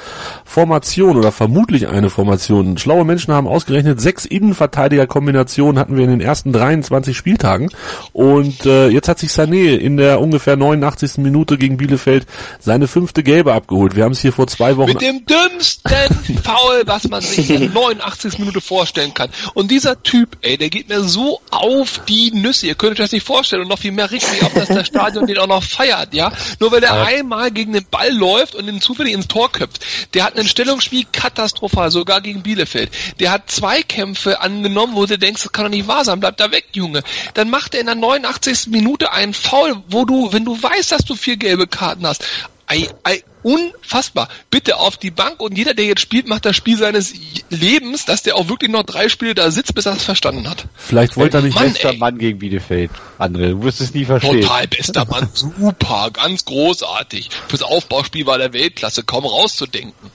Formation 0.46 1.18
oder 1.18 1.32
vermutlich 1.32 1.88
eine 1.88 2.10
Formation. 2.10 2.78
Schlaue 2.78 3.06
Menschen 3.06 3.34
haben 3.34 3.48
ausgerechnet, 3.48 4.02
sechs 4.02 4.26
Innenverteidiger-Kombinationen 4.26 5.80
hatten 5.80 5.96
wir 5.96 6.04
in 6.04 6.12
den 6.12 6.22
ersten 6.22 6.54
23 6.54 7.16
Spieltagen. 7.16 7.70
Und 8.14 8.66
äh, 8.66 8.90
jetzt 8.90 9.08
hat 9.08 9.20
sich 9.20 9.30
Sané 9.30 9.76
in 9.76 9.98
der 9.98 10.22
ungefähr 10.22 10.56
89. 10.56 11.18
Minute 11.18 11.58
gegen 11.58 11.78
Bielefeld 11.78 12.26
seine 12.60 12.88
fünfte 12.88 13.24
Gelbe 13.24 13.54
abgeholt. 13.54 13.96
Wir 13.96 14.04
haben 14.04 14.14
es 14.14 14.22
hier 14.22 14.34
vor 14.34 14.48
zwei 14.48 14.78
Wochen... 14.78 14.90
Mit 14.90 15.02
dem 15.02 15.26
dümmsten 15.26 15.92
Foul, 16.44 16.84
was 16.86 17.08
man 17.10 17.22
sich 17.22 17.50
in 17.50 17.62
der 17.62 17.70
89. 17.70 18.40
Minute 18.40 18.62
vorstellen 18.62 19.07
kann. 19.14 19.30
Und 19.54 19.72
dieser 19.72 20.02
Typ, 20.04 20.38
ey, 20.42 20.58
der 20.58 20.70
geht 20.70 20.90
mir 20.90 21.04
so 21.04 21.42
auf 21.50 22.02
die 22.08 22.32
Nüsse. 22.32 22.68
Ihr 22.68 22.76
könnt 22.76 22.94
euch 22.94 22.98
das 22.98 23.12
nicht 23.12 23.26
vorstellen. 23.26 23.64
Und 23.64 23.70
noch 23.70 23.80
viel 23.80 23.92
mehr 23.92 24.10
regt 24.12 24.30
mich 24.32 24.44
auf, 24.44 24.54
dass 24.54 24.68
das 24.68 24.88
Stadion 24.88 25.26
den 25.28 25.38
auch 25.38 25.48
noch 25.48 25.64
feiert, 25.64 26.14
ja. 26.14 26.32
Nur 26.60 26.72
weil 26.72 26.82
der 26.82 26.94
einmal 26.94 27.52
gegen 27.52 27.74
den 27.74 27.86
Ball 27.90 28.12
läuft 28.12 28.56
und 28.56 28.66
den 28.66 28.82
zufällig 28.82 29.14
ins 29.14 29.28
Tor 29.28 29.52
köpft. 29.52 29.86
Der 30.14 30.24
hat 30.24 30.38
ein 30.38 30.48
Stellungsspiel 30.48 31.06
katastrophal, 31.12 31.92
sogar 31.92 32.22
gegen 32.22 32.44
Bielefeld. 32.44 32.92
Der 33.20 33.32
hat 33.32 33.50
zwei 33.50 33.82
Kämpfe 33.84 34.42
angenommen, 34.42 34.96
wo 34.96 35.06
du 35.06 35.18
denkst, 35.18 35.44
das 35.44 35.52
kann 35.52 35.66
doch 35.66 35.72
nicht 35.72 35.88
wahr 35.88 36.06
sein. 36.06 36.20
Bleib 36.20 36.38
da 36.38 36.52
weg, 36.52 36.66
Junge. 36.74 37.04
Dann 37.34 37.50
macht 37.50 37.74
er 37.74 37.82
in 37.82 37.86
der 37.88 37.96
89. 37.96 38.68
Minute 38.68 39.12
einen 39.12 39.34
Foul, 39.34 39.84
wo 39.90 40.06
du, 40.06 40.32
wenn 40.34 40.46
du 40.46 40.62
weißt, 40.62 40.92
dass 40.92 41.06
du 41.06 41.16
vier 41.16 41.38
gelbe 41.38 41.68
Karten 41.68 42.06
hast, 42.06 42.24
Ei, 42.70 42.90
ei, 43.04 43.24
unfassbar. 43.44 44.28
Bitte 44.52 44.76
auf 44.76 44.98
die 44.98 45.10
Bank 45.10 45.40
und 45.40 45.58
jeder, 45.58 45.74
der 45.74 45.86
jetzt 45.86 46.02
spielt, 46.02 46.28
macht 46.28 46.44
das 46.44 46.54
Spiel 46.58 46.78
seines 46.78 47.14
Lebens, 47.50 48.04
dass 48.04 48.24
der 48.24 48.36
auch 48.36 48.50
wirklich 48.50 48.70
noch 48.70 48.84
drei 48.84 49.08
Spiele 49.08 49.34
da 49.36 49.52
sitzt, 49.52 49.74
bis 49.74 49.86
er 49.86 49.94
es 49.94 50.04
verstanden 50.04 50.50
hat. 50.50 50.66
Vielleicht 50.76 51.16
wollte 51.16 51.38
er 51.38 51.44
nicht... 51.44 51.56
Mann, 51.56 51.72
Bester 51.72 51.92
ey. 51.92 51.98
Mann 51.98 52.18
gegen 52.18 52.40
Bielefeld. 52.40 52.92
André, 53.18 53.52
du 53.52 53.64
wirst 53.64 53.80
es 53.80 53.94
nie 53.94 54.04
verstehen. 54.04 54.42
Total 54.42 54.68
bester 54.68 55.06
Mann, 55.06 55.30
super, 55.34 56.10
ganz 56.12 56.44
großartig. 56.44 57.30
Fürs 57.48 57.64
Aufbauspiel 57.64 58.26
war 58.26 58.38
der 58.38 58.52
Weltklasse, 58.52 59.04
kaum 59.04 59.26
rauszudenken. 59.26 60.12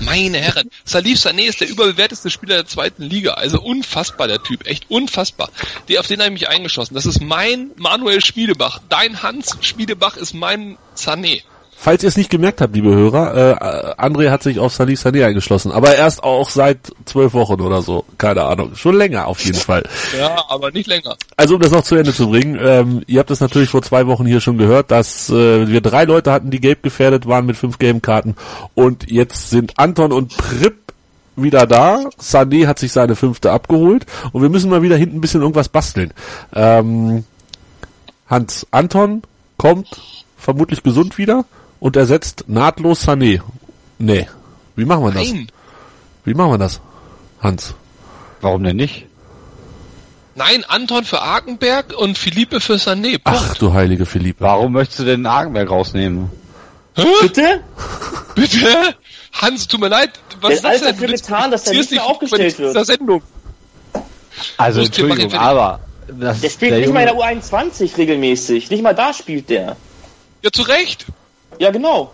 Meine 0.00 0.38
Herren, 0.38 0.68
Salif 0.84 1.20
Sané 1.20 1.42
ist 1.42 1.60
der 1.60 1.68
überbewerteste 1.68 2.30
Spieler 2.30 2.56
der 2.56 2.66
zweiten 2.66 3.04
Liga, 3.04 3.34
also 3.34 3.60
unfassbar 3.60 4.26
der 4.26 4.42
Typ, 4.42 4.66
echt 4.66 4.90
unfassbar. 4.90 5.50
Der, 5.88 6.00
auf 6.00 6.08
den 6.08 6.18
habe 6.18 6.34
ich 6.34 6.40
mich 6.40 6.48
eingeschossen. 6.48 6.94
Das 6.94 7.06
ist 7.06 7.22
mein 7.22 7.70
Manuel 7.76 8.20
Schmiedebach. 8.20 8.80
Dein 8.88 9.22
Hans 9.22 9.56
Schmiedebach 9.60 10.16
ist 10.16 10.34
mein 10.34 10.78
Sané. 10.96 11.42
Falls 11.82 12.04
ihr 12.04 12.08
es 12.10 12.16
nicht 12.16 12.30
gemerkt 12.30 12.60
habt, 12.60 12.76
liebe 12.76 12.94
Hörer, 12.94 13.34
äh, 13.34 14.00
André 14.00 14.30
hat 14.30 14.44
sich 14.44 14.60
auf 14.60 14.72
Salih 14.72 14.94
Sané 14.94 15.26
eingeschlossen, 15.26 15.72
aber 15.72 15.96
erst 15.96 16.22
auch 16.22 16.48
seit 16.48 16.92
zwölf 17.06 17.34
Wochen 17.34 17.60
oder 17.60 17.82
so, 17.82 18.04
keine 18.18 18.44
Ahnung, 18.44 18.76
schon 18.76 18.94
länger 18.94 19.26
auf 19.26 19.40
jeden 19.44 19.58
Fall. 19.58 19.82
Ja, 20.16 20.44
aber 20.48 20.70
nicht 20.70 20.86
länger. 20.86 21.16
Also 21.36 21.56
um 21.56 21.60
das 21.60 21.72
noch 21.72 21.82
zu 21.82 21.96
Ende 21.96 22.14
zu 22.14 22.28
bringen, 22.28 22.56
ähm, 22.62 23.02
ihr 23.08 23.18
habt 23.18 23.32
es 23.32 23.40
natürlich 23.40 23.70
vor 23.70 23.82
zwei 23.82 24.06
Wochen 24.06 24.26
hier 24.26 24.40
schon 24.40 24.58
gehört, 24.58 24.92
dass 24.92 25.28
äh, 25.30 25.66
wir 25.66 25.80
drei 25.80 26.04
Leute 26.04 26.30
hatten, 26.30 26.52
die 26.52 26.60
gelb 26.60 26.84
gefährdet 26.84 27.26
waren 27.26 27.46
mit 27.46 27.56
fünf 27.56 27.78
gelben 27.78 28.00
Karten 28.00 28.36
und 28.74 29.10
jetzt 29.10 29.50
sind 29.50 29.72
Anton 29.76 30.12
und 30.12 30.36
Prip 30.36 30.76
wieder 31.34 31.66
da. 31.66 32.04
Sané 32.20 32.68
hat 32.68 32.78
sich 32.78 32.92
seine 32.92 33.16
fünfte 33.16 33.50
abgeholt 33.50 34.06
und 34.30 34.42
wir 34.42 34.50
müssen 34.50 34.70
mal 34.70 34.82
wieder 34.82 34.96
hinten 34.96 35.16
ein 35.16 35.20
bisschen 35.20 35.40
irgendwas 35.40 35.68
basteln. 35.68 36.12
Ähm, 36.54 37.24
Hans 38.28 38.68
Anton 38.70 39.22
kommt 39.56 40.00
vermutlich 40.36 40.84
gesund 40.84 41.18
wieder 41.18 41.44
und 41.82 41.96
ersetzt 41.96 42.44
nahtlos 42.46 43.08
Sané. 43.08 43.40
Nee. 43.98 44.28
Wie 44.76 44.84
machen 44.84 45.02
wir 45.04 45.10
das? 45.10 45.26
Nein. 45.32 45.48
Wie 46.24 46.34
machen 46.34 46.52
wir 46.52 46.58
das? 46.58 46.80
Hans. 47.40 47.74
Warum 48.40 48.62
denn 48.62 48.76
nicht? 48.76 49.06
Nein, 50.36 50.64
Anton 50.68 51.04
für 51.04 51.20
Arkenberg 51.20 51.92
und 51.98 52.16
Philippe 52.16 52.60
für 52.60 52.74
Sané. 52.74 53.18
Punkt. 53.18 53.24
Ach 53.24 53.54
du 53.58 53.72
heilige 53.72 54.06
Philippe. 54.06 54.44
Warum 54.44 54.72
möchtest 54.72 55.00
du 55.00 55.04
denn 55.04 55.26
Argenberg 55.26 55.68
rausnehmen? 55.70 56.30
Bitte? 57.20 57.62
Bitte? 58.36 58.94
Hans, 59.32 59.66
tut 59.66 59.80
mir 59.80 59.88
leid. 59.88 60.10
Was 60.40 60.48
Der 60.48 60.56
ist 60.56 60.64
das 60.64 60.78
denn? 60.82 60.88
dafür 60.92 61.08
Du 61.08 61.14
getan, 61.14 61.50
dass 61.50 61.66
er 61.66 61.72
ziehst 61.72 61.90
nicht 61.90 62.00
mehr 62.00 62.08
aufgestellt 62.08 62.58
wird. 62.60 62.70
dieser 62.70 62.84
Sendung. 62.84 63.22
Also 64.56 64.80
ihn 64.80 64.86
Entschuldigung, 64.86 65.34
aber 65.34 65.80
das 66.06 66.40
Der 66.42 66.48
spielt 66.50 66.72
der 66.72 66.78
nicht 66.78 66.92
mal 66.92 67.00
in 67.00 67.06
der 67.06 67.14
Junge- 67.16 67.40
U21 67.42 67.96
regelmäßig. 67.98 68.70
Nicht 68.70 68.82
mal 68.84 68.94
da 68.94 69.12
spielt 69.12 69.50
der. 69.50 69.76
Ja, 70.42 70.50
zu 70.52 70.62
Recht. 70.62 71.06
Ja, 71.58 71.70
genau. 71.70 72.12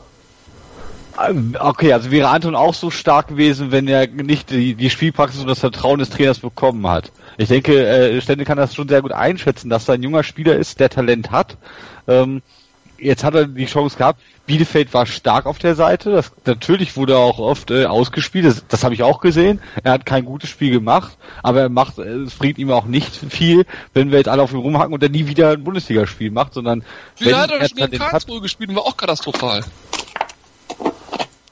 Okay, 1.59 1.93
also 1.93 2.13
wäre 2.13 2.29
Anton 2.29 2.55
auch 2.55 2.75
so 2.75 2.91
stark 2.91 3.27
gewesen, 3.29 3.73
wenn 3.73 3.89
er 3.89 4.07
nicht 4.07 4.51
die, 4.51 4.77
die 4.77 4.89
Spielpraxis 4.89 5.41
und 5.41 5.49
das 5.49 5.59
Vertrauen 5.59 5.99
des 5.99 6.11
Trainers 6.11 6.39
bekommen 6.39 6.87
hat. 6.87 7.11
Ich 7.39 7.49
denke, 7.49 7.87
äh, 7.87 8.21
Stände 8.21 8.45
kann 8.45 8.57
das 8.57 8.75
schon 8.75 8.89
sehr 8.89 9.03
gut 9.03 9.11
einschätzen, 9.11 9.69
dass 9.69 9.89
er 9.89 9.95
ein 9.95 10.03
junger 10.05 10.23
Spieler 10.23 10.55
ist, 10.57 10.79
der 10.79 10.91
Talent 10.91 11.33
hat. 11.33 11.57
Ähm, 12.07 12.41
jetzt 12.99 13.25
hat 13.25 13.35
er 13.35 13.47
die 13.47 13.67
Chance 13.67 13.99
gehabt. 13.99 14.21
Bielefeld 14.49 14.93
war 14.95 15.07
stark 15.07 15.47
auf 15.47 15.59
der 15.59 15.77
Seite. 15.77 16.11
Das, 16.11 16.33
natürlich 16.45 16.97
wurde 16.97 17.13
er 17.13 17.19
auch 17.21 17.39
oft 17.39 17.71
äh, 17.71 17.85
ausgespielt. 17.85 18.47
Das, 18.47 18.65
das 18.67 18.83
habe 18.83 18.95
ich 18.95 19.05
auch 19.05 19.21
gesehen. 19.21 19.61
Er 19.85 19.93
hat 19.93 20.07
kein 20.07 20.25
gutes 20.25 20.51
Spiel 20.51 20.73
gemacht, 20.73 21.17
aber 21.45 21.61
er 21.61 21.69
macht, 21.69 21.99
äh, 21.99 22.03
es 22.03 22.35
bringt 22.35 22.59
ihm 22.59 22.73
auch 22.73 22.87
nicht 22.87 23.15
viel, 23.15 23.67
wenn 23.95 24.11
wir 24.11 24.19
jetzt 24.19 24.29
alle 24.29 24.43
auf 24.43 24.53
ihn 24.53 24.59
rumhacken 24.59 24.93
und 24.93 25.03
er 25.03 25.11
nie 25.11 25.29
wieder 25.29 25.51
ein 25.51 25.63
Bundesligaspiel 25.63 26.33
macht, 26.33 26.55
sondern 26.55 26.83
Wie 27.19 27.33
hat 27.33 27.53
er 27.53 27.61
er 27.61 27.69
schon 27.69 27.79
in 27.79 28.01
hat, 28.01 28.11
Karlsruhe 28.11 28.41
gespielt 28.41 28.71
und 28.71 28.77
war 28.77 28.87
auch 28.87 28.97
katastrophal. 28.97 29.63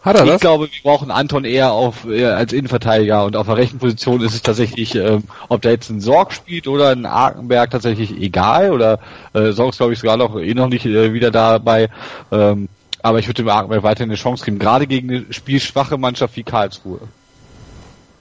Hat 0.00 0.16
er 0.16 0.24
ich 0.24 0.30
das? 0.30 0.40
glaube, 0.40 0.68
wir 0.70 0.82
brauchen 0.82 1.10
Anton 1.10 1.44
eher 1.44 1.72
auf 1.72 2.06
eher 2.08 2.36
als 2.36 2.52
Innenverteidiger 2.52 3.24
und 3.24 3.36
auf 3.36 3.46
der 3.46 3.56
rechten 3.56 3.78
Position 3.78 4.22
ist 4.22 4.34
es 4.34 4.42
tatsächlich, 4.42 4.94
ähm, 4.94 5.24
ob 5.48 5.62
da 5.62 5.70
jetzt 5.70 5.90
ein 5.90 6.00
Sorg 6.00 6.32
spielt 6.32 6.66
oder 6.68 6.90
ein 6.90 7.04
Arkenberg 7.06 7.70
tatsächlich 7.70 8.12
egal 8.12 8.70
oder 8.70 9.00
äh, 9.34 9.50
Sorg 9.50 9.70
ist 9.70 9.78
glaube 9.78 9.92
ich 9.92 9.98
sogar 9.98 10.16
noch 10.16 10.38
eh 10.38 10.54
noch 10.54 10.68
nicht 10.68 10.86
äh, 10.86 11.12
wieder 11.12 11.30
dabei. 11.30 11.90
Ähm, 12.30 12.68
aber 13.06 13.20
ich 13.20 13.28
würde 13.28 13.44
dem 13.44 13.46
weiterhin 13.46 14.10
eine 14.10 14.16
Chance 14.16 14.44
geben, 14.44 14.58
gerade 14.58 14.88
gegen 14.88 15.08
eine 15.08 15.32
spielschwache 15.32 15.96
Mannschaft 15.96 16.34
wie 16.34 16.42
Karlsruhe. 16.42 16.98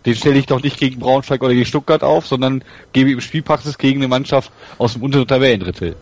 Den 0.05 0.15
stelle 0.15 0.37
ich 0.37 0.45
doch 0.45 0.61
nicht 0.61 0.77
gegen 0.77 0.99
Braunschweig 0.99 1.41
oder 1.41 1.55
gegen 1.55 1.65
Stuttgart 1.65 2.03
auf, 2.03 2.27
sondern 2.27 2.63
gebe 2.93 3.09
ihm 3.09 3.19
Spielpraxis 3.19 3.79
gegen 3.79 4.01
eine 4.01 4.07
Mannschaft 4.07 4.51
aus 4.77 4.93
dem 4.93 5.01
unteren 5.01 5.27
Tabellendrittel. 5.27 5.95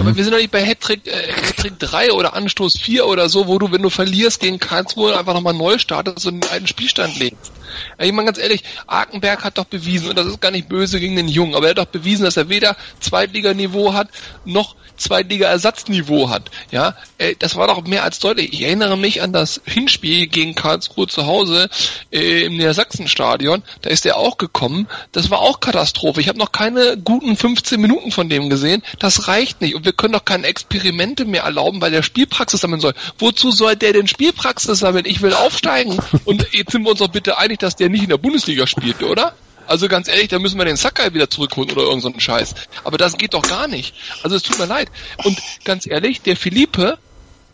Aber 0.00 0.16
wir 0.16 0.24
sind 0.24 0.32
doch 0.32 0.38
nicht 0.38 0.50
bei 0.50 0.64
Hattrick, 0.64 1.06
äh, 1.06 1.30
Hattrick 1.30 1.78
3 1.78 2.12
oder 2.12 2.32
Anstoß 2.32 2.78
4 2.78 3.06
oder 3.06 3.28
so, 3.28 3.46
wo 3.46 3.58
du, 3.58 3.70
wenn 3.70 3.82
du 3.82 3.90
verlierst 3.90 4.40
gegen 4.40 4.58
Karlsruhe, 4.58 5.18
einfach 5.18 5.34
nochmal 5.34 5.52
neu 5.52 5.76
startest 5.76 6.26
und 6.26 6.42
einen 6.42 6.52
alten 6.54 6.66
Spielstand 6.68 7.18
legst. 7.18 7.52
Ich 7.98 8.12
meine 8.12 8.26
ganz 8.26 8.38
ehrlich, 8.38 8.64
Arkenberg 8.86 9.44
hat 9.44 9.58
doch 9.58 9.64
bewiesen, 9.64 10.10
und 10.10 10.18
das 10.18 10.26
ist 10.26 10.40
gar 10.40 10.50
nicht 10.50 10.68
böse 10.68 11.00
gegen 11.00 11.16
den 11.16 11.28
Jungen, 11.28 11.54
aber 11.54 11.66
er 11.66 11.70
hat 11.70 11.78
doch 11.78 11.86
bewiesen, 11.86 12.24
dass 12.24 12.36
er 12.36 12.48
weder 12.48 12.76
Zweitliganiveau 13.00 13.92
hat, 13.92 14.08
noch 14.44 14.76
Zweitliga-Ersatzniveau 15.02 16.30
hat. 16.30 16.50
Ja, 16.70 16.94
das 17.40 17.56
war 17.56 17.66
doch 17.66 17.84
mehr 17.86 18.04
als 18.04 18.18
deutlich. 18.18 18.52
Ich 18.52 18.62
erinnere 18.62 18.96
mich 18.96 19.22
an 19.22 19.32
das 19.32 19.60
Hinspiel 19.64 20.26
gegen 20.28 20.54
Karlsruhe 20.54 21.06
zu 21.06 21.26
Hause 21.26 21.68
äh, 22.10 22.44
im 22.44 22.56
Niedersachsenstadion. 22.56 23.62
Da 23.82 23.90
ist 23.90 24.06
er 24.06 24.16
auch 24.16 24.38
gekommen. 24.38 24.88
Das 25.12 25.30
war 25.30 25.40
auch 25.40 25.60
Katastrophe. 25.60 26.20
Ich 26.20 26.28
habe 26.28 26.38
noch 26.38 26.52
keine 26.52 26.96
guten 26.96 27.36
15 27.36 27.80
Minuten 27.80 28.12
von 28.12 28.28
dem 28.28 28.48
gesehen. 28.48 28.82
Das 28.98 29.28
reicht 29.28 29.60
nicht. 29.60 29.74
Und 29.74 29.84
wir 29.84 29.92
können 29.92 30.12
doch 30.12 30.24
keine 30.24 30.46
Experimente 30.46 31.24
mehr 31.24 31.42
erlauben, 31.42 31.80
weil 31.80 31.90
der 31.90 32.02
Spielpraxis 32.02 32.60
sammeln 32.60 32.80
soll. 32.80 32.94
Wozu 33.18 33.50
soll 33.50 33.76
der 33.76 33.92
denn 33.92 34.06
Spielpraxis 34.06 34.78
sammeln? 34.78 35.04
Ich 35.06 35.22
will 35.22 35.34
aufsteigen. 35.34 35.98
Und 36.24 36.46
jetzt 36.52 36.72
sind 36.72 36.84
wir 36.84 36.90
uns 36.90 37.00
doch 37.00 37.08
bitte 37.08 37.38
einig, 37.38 37.58
dass 37.58 37.71
der 37.76 37.88
nicht 37.88 38.02
in 38.02 38.08
der 38.08 38.18
Bundesliga 38.18 38.66
spielt, 38.66 39.02
oder? 39.02 39.34
Also 39.66 39.88
ganz 39.88 40.08
ehrlich, 40.08 40.28
da 40.28 40.38
müssen 40.38 40.58
wir 40.58 40.64
den 40.64 40.76
Sakai 40.76 41.14
wieder 41.14 41.30
zurückholen 41.30 41.70
oder 41.70 41.82
irgend 41.82 42.02
so 42.02 42.12
Scheiß. 42.16 42.54
Aber 42.84 42.98
das 42.98 43.16
geht 43.16 43.34
doch 43.34 43.42
gar 43.42 43.68
nicht. 43.68 43.94
Also 44.22 44.36
es 44.36 44.42
tut 44.42 44.58
mir 44.58 44.66
leid. 44.66 44.88
Und 45.24 45.38
ganz 45.64 45.86
ehrlich, 45.86 46.20
der 46.20 46.36
Philippe, 46.36 46.98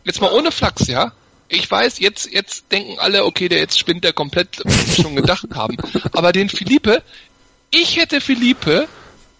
jetzt 0.04 0.20
mal 0.20 0.32
ohne 0.32 0.50
Flachs, 0.50 0.86
ja? 0.86 1.12
Ich 1.48 1.70
weiß, 1.70 1.98
jetzt, 2.00 2.30
jetzt 2.32 2.72
denken 2.72 2.98
alle, 2.98 3.24
okay, 3.24 3.48
der 3.48 3.58
jetzt 3.58 3.78
spinnt 3.78 4.04
der 4.04 4.12
komplett, 4.12 4.60
was 4.64 4.96
wir 4.96 5.04
schon 5.04 5.16
gedacht 5.16 5.46
haben. 5.54 5.76
Aber 6.12 6.32
den 6.32 6.48
Philippe, 6.48 7.02
ich 7.70 7.96
hätte 7.96 8.20
Philippe 8.20 8.88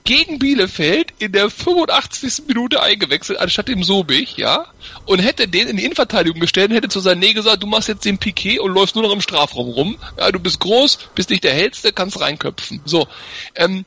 gegen 0.08 0.38
Bielefeld 0.38 1.12
in 1.18 1.32
der 1.32 1.50
85. 1.50 2.46
Minute 2.46 2.82
eingewechselt, 2.82 3.38
anstatt 3.38 3.68
dem 3.68 3.82
Sobich, 3.82 4.38
ja, 4.38 4.64
und 5.04 5.18
hätte 5.18 5.46
den 5.46 5.68
in 5.68 5.76
die 5.76 5.84
Innenverteidigung 5.84 6.40
gestellt 6.40 6.70
und 6.70 6.76
hätte 6.76 6.88
zu 6.88 7.00
Sané 7.00 7.34
gesagt, 7.34 7.62
du 7.62 7.66
machst 7.66 7.88
jetzt 7.88 8.06
den 8.06 8.16
Piquet 8.16 8.58
und 8.58 8.72
läufst 8.72 8.94
nur 8.94 9.04
noch 9.04 9.12
im 9.12 9.20
Strafraum 9.20 9.68
rum, 9.68 9.98
ja, 10.16 10.32
du 10.32 10.40
bist 10.40 10.60
groß, 10.60 11.10
bist 11.14 11.28
nicht 11.28 11.44
der 11.44 11.52
Hellste, 11.52 11.92
kannst 11.92 12.18
reinköpfen. 12.22 12.80
So, 12.86 13.06
ähm, 13.54 13.84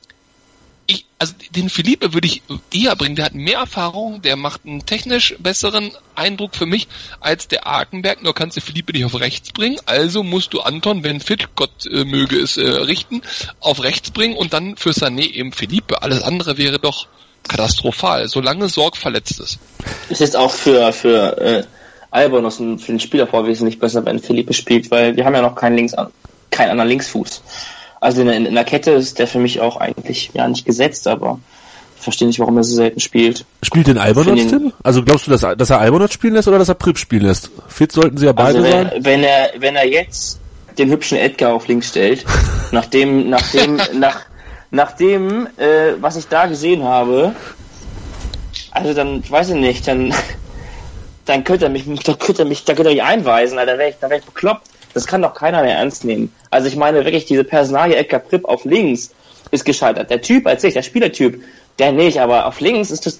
ich, 0.92 1.06
also 1.18 1.34
den 1.50 1.68
Philippe 1.68 2.14
würde 2.14 2.26
ich 2.26 2.42
eher 2.72 2.94
bringen, 2.96 3.16
der 3.16 3.26
hat 3.26 3.34
mehr 3.34 3.58
Erfahrung, 3.58 4.22
der 4.22 4.36
macht 4.36 4.62
einen 4.64 4.86
technisch 4.86 5.34
besseren 5.38 5.92
Eindruck 6.14 6.54
für 6.54 6.66
mich 6.66 6.88
als 7.20 7.48
der 7.48 7.66
Arkenberg, 7.66 8.22
nur 8.22 8.34
kannst 8.34 8.56
du 8.56 8.60
Philippe 8.60 8.92
nicht 8.92 9.04
auf 9.04 9.18
rechts 9.18 9.52
bringen, 9.52 9.78
also 9.86 10.22
musst 10.22 10.52
du 10.54 10.60
Anton, 10.60 11.04
wenn 11.04 11.20
fit, 11.20 11.54
Gott 11.56 11.86
äh, 11.86 12.04
möge 12.04 12.38
es 12.38 12.56
äh, 12.56 12.62
richten, 12.62 13.22
auf 13.60 13.82
rechts 13.82 14.10
bringen 14.10 14.36
und 14.36 14.52
dann 14.52 14.76
für 14.76 14.90
Sané 14.90 15.30
eben 15.30 15.52
Philippe. 15.52 16.02
Alles 16.02 16.22
andere 16.22 16.58
wäre 16.58 16.78
doch 16.78 17.06
katastrophal, 17.48 18.28
solange 18.28 18.68
Sorg 18.68 18.96
verletzt 18.96 19.40
ist. 19.40 19.58
Ist 20.08 20.20
jetzt 20.20 20.36
auch 20.36 20.50
für, 20.50 20.92
für 20.92 21.38
äh, 21.38 21.64
Albonos 22.10 22.60
und 22.60 22.78
für 22.78 22.92
den 22.92 23.00
Spieler 23.00 23.26
vor 23.26 23.46
wesentlich 23.46 23.78
besser, 23.78 24.04
wenn 24.04 24.20
Philippe 24.20 24.52
spielt, 24.52 24.90
weil 24.90 25.16
wir 25.16 25.24
haben 25.24 25.34
ja 25.34 25.42
noch 25.42 25.54
keinen 25.54 25.76
Links 25.76 25.94
keinen 26.50 26.70
anderen 26.70 26.90
Linksfuß. 26.90 27.42
Also 28.02 28.20
in, 28.22 28.28
in, 28.28 28.46
in 28.46 28.54
der 28.56 28.64
Kette 28.64 28.90
ist 28.90 29.20
der 29.20 29.28
für 29.28 29.38
mich 29.38 29.60
auch 29.60 29.76
eigentlich 29.76 30.30
ja 30.34 30.48
nicht 30.48 30.66
gesetzt, 30.66 31.06
aber 31.06 31.38
ich 31.96 32.02
verstehe 32.02 32.26
nicht, 32.26 32.40
warum 32.40 32.56
er 32.56 32.64
so 32.64 32.74
selten 32.74 32.98
spielt. 32.98 33.44
Spielt 33.62 33.86
den 33.86 33.96
Albonotz, 33.96 34.40
Für 34.40 34.46
den- 34.48 34.48
Tim? 34.48 34.72
Also 34.82 35.04
glaubst 35.04 35.28
du, 35.28 35.30
dass, 35.30 35.42
dass 35.56 35.70
er 35.70 35.78
Albonotz 35.78 36.12
spielen 36.12 36.34
lässt 36.34 36.48
oder 36.48 36.58
dass 36.58 36.68
er 36.68 36.74
Prip 36.74 36.98
spielen 36.98 37.22
lässt? 37.26 37.52
Fit 37.68 37.92
sollten 37.92 38.16
sie 38.16 38.26
ja 38.26 38.32
beide 38.32 38.58
Also 38.58 38.70
sein. 38.70 38.90
wenn, 38.94 39.04
wenn 39.04 39.22
er 39.24 39.50
wenn 39.58 39.76
er 39.76 39.86
jetzt 39.86 40.40
den 40.78 40.90
hübschen 40.90 41.16
Edgar 41.16 41.52
auf 41.54 41.68
links 41.68 41.90
stellt, 41.90 42.24
nachdem 42.72 43.30
nachdem 43.30 43.76
nach 43.94 44.22
nachdem 44.72 45.46
äh, 45.58 45.92
was 46.00 46.16
ich 46.16 46.26
da 46.26 46.46
gesehen 46.46 46.82
habe, 46.82 47.36
also 48.72 48.94
dann 48.94 49.20
ich 49.20 49.30
weiß 49.30 49.50
ich 49.50 49.54
nicht, 49.56 49.86
dann 49.86 50.12
dann 51.24 51.44
könnte 51.44 51.66
er 51.66 51.70
mich 51.70 51.84
dann 52.02 52.18
könnte 52.18 52.42
er 52.42 52.46
mich 52.46 52.64
dann 52.64 52.74
könnte 52.74 52.90
er 52.90 52.94
mich 52.94 53.02
einweisen, 53.04 53.58
Alter, 53.60 53.72
dann 53.72 53.78
wäre 53.78 53.90
ich 53.90 53.96
dann 54.00 54.10
wäre 54.10 54.18
ich 54.18 54.26
bekloppt. 54.26 54.66
Das 54.94 55.06
kann 55.06 55.22
doch 55.22 55.34
keiner 55.34 55.62
mehr 55.62 55.76
ernst 55.76 56.04
nehmen. 56.04 56.32
Also 56.50 56.68
ich 56.68 56.76
meine 56.76 57.04
wirklich 57.04 57.24
diese 57.24 57.44
Personalie 57.44 57.96
Edgar 57.96 58.20
Pripp 58.20 58.44
auf 58.44 58.64
links 58.64 59.10
ist 59.50 59.64
gescheitert. 59.64 60.10
Der 60.10 60.20
Typ 60.22 60.46
als 60.46 60.62
sich, 60.62 60.74
der 60.74 60.82
Spielertyp, 60.82 61.42
der 61.78 61.92
nicht, 61.92 62.20
aber 62.20 62.46
auf 62.46 62.60
links 62.60 62.90
ist 62.90 63.06
das 63.06 63.18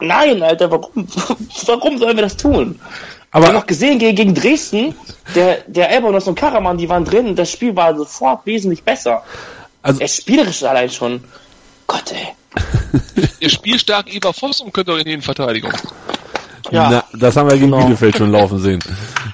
Nein, 0.00 0.42
Alter, 0.42 0.70
warum 0.70 1.08
warum 1.66 1.98
sollen 1.98 2.16
wir 2.16 2.22
das 2.22 2.36
tun? 2.36 2.78
Aber- 3.30 3.42
wir 3.44 3.48
haben 3.48 3.54
noch 3.56 3.66
gesehen 3.66 3.98
gegen, 3.98 4.14
gegen 4.16 4.34
Dresden, 4.34 4.94
der, 5.34 5.58
der 5.66 5.90
Elbonos 5.90 6.28
und 6.28 6.36
Karaman, 6.36 6.78
die 6.78 6.88
waren 6.88 7.04
drin, 7.04 7.34
das 7.34 7.50
Spiel 7.50 7.74
war 7.74 7.96
sofort 7.96 8.46
wesentlich 8.46 8.82
besser. 8.84 9.24
Also- 9.82 10.00
er 10.00 10.04
ist 10.06 10.16
spielerisch 10.22 10.62
allein 10.62 10.90
schon. 10.90 11.24
Gott, 11.86 12.12
ey. 12.12 12.28
Der 13.42 13.48
spielstarke 13.50 14.10
Eber 14.10 14.32
Fossum 14.32 14.72
könnte 14.72 14.92
doch 14.92 14.98
in 14.98 15.04
die 15.04 15.12
Innenverteidigung. 15.12 15.72
Ja. 16.70 16.90
Na, 16.90 17.04
das 17.18 17.36
haben 17.36 17.48
wir 17.50 17.56
gegen 17.58 17.70
Genau. 17.70 17.84
Bielefeld 17.84 18.16
schon 18.16 18.30
laufen 18.32 18.58
sehen. 18.58 18.80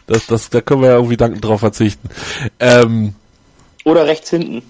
Das, 0.06 0.26
das, 0.26 0.50
da 0.50 0.60
können 0.60 0.82
wir 0.82 0.88
ja 0.90 0.94
irgendwie 0.96 1.16
dankend 1.16 1.44
drauf 1.44 1.60
verzichten. 1.60 2.08
Ähm, 2.60 3.14
Oder 3.84 4.06
rechts 4.06 4.30
hinten. 4.30 4.62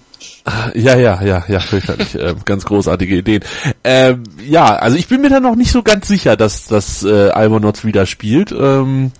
ja, 0.73 0.95
ja, 0.95 1.21
ja, 1.21 1.43
ja, 1.47 1.59
fürchterlich. 1.59 2.15
ähm, 2.19 2.37
ganz 2.45 2.65
großartige 2.65 3.17
Ideen. 3.17 3.43
Ähm, 3.83 4.23
ja, 4.47 4.75
also 4.75 4.97
ich 4.97 5.07
bin 5.07 5.21
mir 5.21 5.29
da 5.29 5.39
noch 5.39 5.55
nicht 5.55 5.71
so 5.71 5.83
ganz 5.83 6.07
sicher, 6.07 6.35
dass 6.35 6.65
das 6.67 7.03
äh, 7.03 7.29
Albonotz 7.29 7.83
wieder 7.83 8.05
spielt. 8.05 8.51
Ähm, 8.51 9.11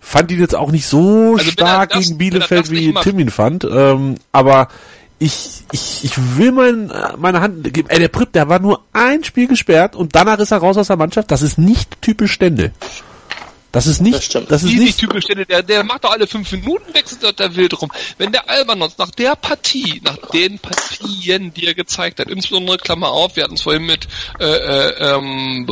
fand 0.00 0.30
ihn 0.32 0.40
jetzt 0.40 0.54
auch 0.56 0.70
nicht 0.72 0.86
so 0.86 1.34
Also 1.38 1.46
er 1.50 1.52
stark 1.52 1.90
das- 1.90 2.04
gegen 2.06 2.18
Bielefeld 2.18 2.70
wie. 2.70 2.94
Tim 3.02 3.18
ihn 3.18 3.30
fand. 3.30 3.64
Ähm, 3.64 4.16
aber 4.32 4.68
ich, 5.20 5.64
ich, 5.70 6.02
ich 6.02 6.38
will 6.38 6.50
mein, 6.50 6.90
meine 7.18 7.42
Hand 7.42 7.72
geben. 7.74 7.90
Ey, 7.90 7.98
der 7.98 8.08
Pripp, 8.08 8.32
der 8.32 8.48
war 8.48 8.58
nur 8.58 8.82
ein 8.94 9.22
Spiel 9.22 9.46
gesperrt 9.46 9.94
und 9.94 10.16
danach 10.16 10.38
ist 10.38 10.50
er 10.50 10.58
raus 10.58 10.78
aus 10.78 10.86
der 10.86 10.96
Mannschaft. 10.96 11.30
Das 11.30 11.42
ist 11.42 11.58
nicht 11.58 12.00
typisch 12.00 12.32
Stände. 12.32 12.72
Das 13.72 13.86
ist 13.86 14.00
nicht, 14.00 14.16
Das 14.16 14.24
stimmt. 14.24 14.50
das 14.50 14.64
ist 14.64 14.70
Easy 14.72 14.84
nicht, 14.84 14.98
typisch, 14.98 15.26
der, 15.26 15.44
der, 15.44 15.62
der 15.62 15.84
macht 15.84 16.02
doch 16.04 16.10
alle 16.10 16.26
fünf 16.26 16.50
Minuten, 16.50 16.92
wechselt 16.92 17.22
dort 17.22 17.38
der 17.38 17.54
wild 17.54 17.80
rum. 17.80 17.90
Wenn 18.18 18.32
der 18.32 18.50
Albanons 18.50 18.98
nach 18.98 19.10
der 19.10 19.36
Partie, 19.36 20.00
nach 20.04 20.16
den 20.32 20.58
Partien, 20.58 21.54
die 21.54 21.66
er 21.66 21.74
gezeigt 21.74 22.18
hat, 22.18 22.28
insbesondere 22.28 22.78
Klammer 22.78 23.10
auf, 23.10 23.36
wir 23.36 23.44
hatten 23.44 23.54
es 23.54 23.62
vorhin 23.62 23.86
mit, 23.86 24.08
äh, 24.40 24.44
äh, 24.44 25.14
ähm, 25.16 25.66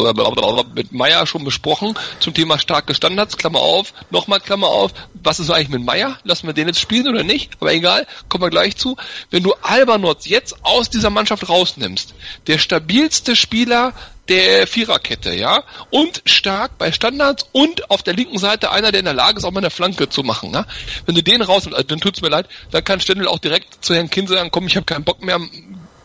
mit 0.74 0.92
Meier 0.92 1.26
schon 1.26 1.44
besprochen, 1.44 1.94
zum 2.20 2.34
Thema 2.34 2.58
starke 2.60 2.94
Standards, 2.94 3.36
Klammer 3.36 3.60
auf, 3.60 3.92
nochmal 4.10 4.38
Klammer 4.38 4.68
auf, 4.68 4.92
was 5.24 5.40
ist 5.40 5.50
eigentlich 5.50 5.70
mit 5.70 5.84
Meier? 5.84 6.18
Lassen 6.22 6.46
wir 6.46 6.54
den 6.54 6.68
jetzt 6.68 6.80
spielen 6.80 7.08
oder 7.08 7.24
nicht? 7.24 7.52
Aber 7.58 7.72
egal, 7.72 8.06
kommen 8.28 8.44
wir 8.44 8.50
gleich 8.50 8.76
zu. 8.76 8.96
Wenn 9.30 9.42
du 9.42 9.54
Albanotz 9.62 10.26
jetzt 10.26 10.64
aus 10.64 10.88
dieser 10.88 11.10
Mannschaft 11.10 11.48
rausnimmst, 11.48 12.14
der 12.46 12.58
stabilste 12.58 13.34
Spieler 13.34 13.92
der 14.28 14.66
Viererkette, 14.66 15.34
ja, 15.34 15.64
und 15.90 16.22
stark 16.26 16.78
bei 16.78 16.92
Standards 16.92 17.46
und 17.52 17.90
auf 17.90 18.02
der 18.02 18.14
linken 18.14 18.38
Seite 18.38 18.70
einer, 18.70 18.92
der 18.92 19.00
in 19.00 19.06
der 19.06 19.14
Lage 19.14 19.38
ist, 19.38 19.44
auch 19.44 19.50
mal 19.50 19.60
eine 19.60 19.70
Flanke 19.70 20.08
zu 20.08 20.22
machen, 20.22 20.50
ne? 20.50 20.66
Wenn 21.06 21.14
du 21.14 21.22
den 21.22 21.42
rausnimmst, 21.42 21.76
also 21.76 21.86
dann 21.88 22.00
tut's 22.00 22.20
mir 22.20 22.28
leid, 22.28 22.46
dann 22.70 22.84
kann 22.84 23.00
Stendel 23.00 23.28
auch 23.28 23.38
direkt 23.38 23.84
zu 23.84 23.94
Herrn 23.94 24.10
Kind 24.10 24.28
sagen, 24.28 24.50
komm, 24.50 24.66
ich 24.66 24.76
habe 24.76 24.86
keinen 24.86 25.04
Bock 25.04 25.22
mehr, 25.22 25.40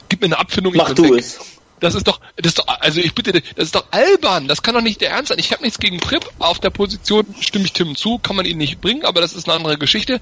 gib 0.10 0.22
mir 0.22 0.28
eine 0.28 0.40
Abfindung, 0.40 0.74
ich 0.74 0.78
Mach 0.78 0.94
du 0.94 1.04
weg. 1.04 1.20
es. 1.20 1.40
Das 1.84 1.96
ist 1.96 2.08
doch, 2.08 2.22
das 2.38 2.52
ist 2.52 2.60
doch, 2.60 2.68
also 2.80 3.02
ich 3.02 3.14
bitte, 3.14 3.34
das 3.34 3.66
ist 3.66 3.76
doch 3.76 3.84
albern. 3.92 4.48
Das 4.48 4.64
kann 4.64 4.74
doch 4.74 4.82
nicht 4.82 5.02
der 5.02 5.10
Ernst 5.10 5.28
sein. 5.28 5.38
Ich 5.38 5.52
habe 5.52 5.64
nichts 5.64 5.80
gegen 5.80 6.00
Prip. 6.00 6.26
Auf 6.40 6.60
der 6.60 6.70
Position 6.70 7.26
stimme 7.42 7.66
ich 7.66 7.74
Tim 7.74 7.98
zu, 7.98 8.20
kann 8.20 8.38
man 8.38 8.46
ihn 8.46 8.58
nicht 8.58 8.80
bringen, 8.80 9.04
aber 9.04 9.20
das 9.20 9.34
ist 9.34 9.50
eine 9.50 9.58
andere 9.58 9.78
Geschichte. 9.78 10.22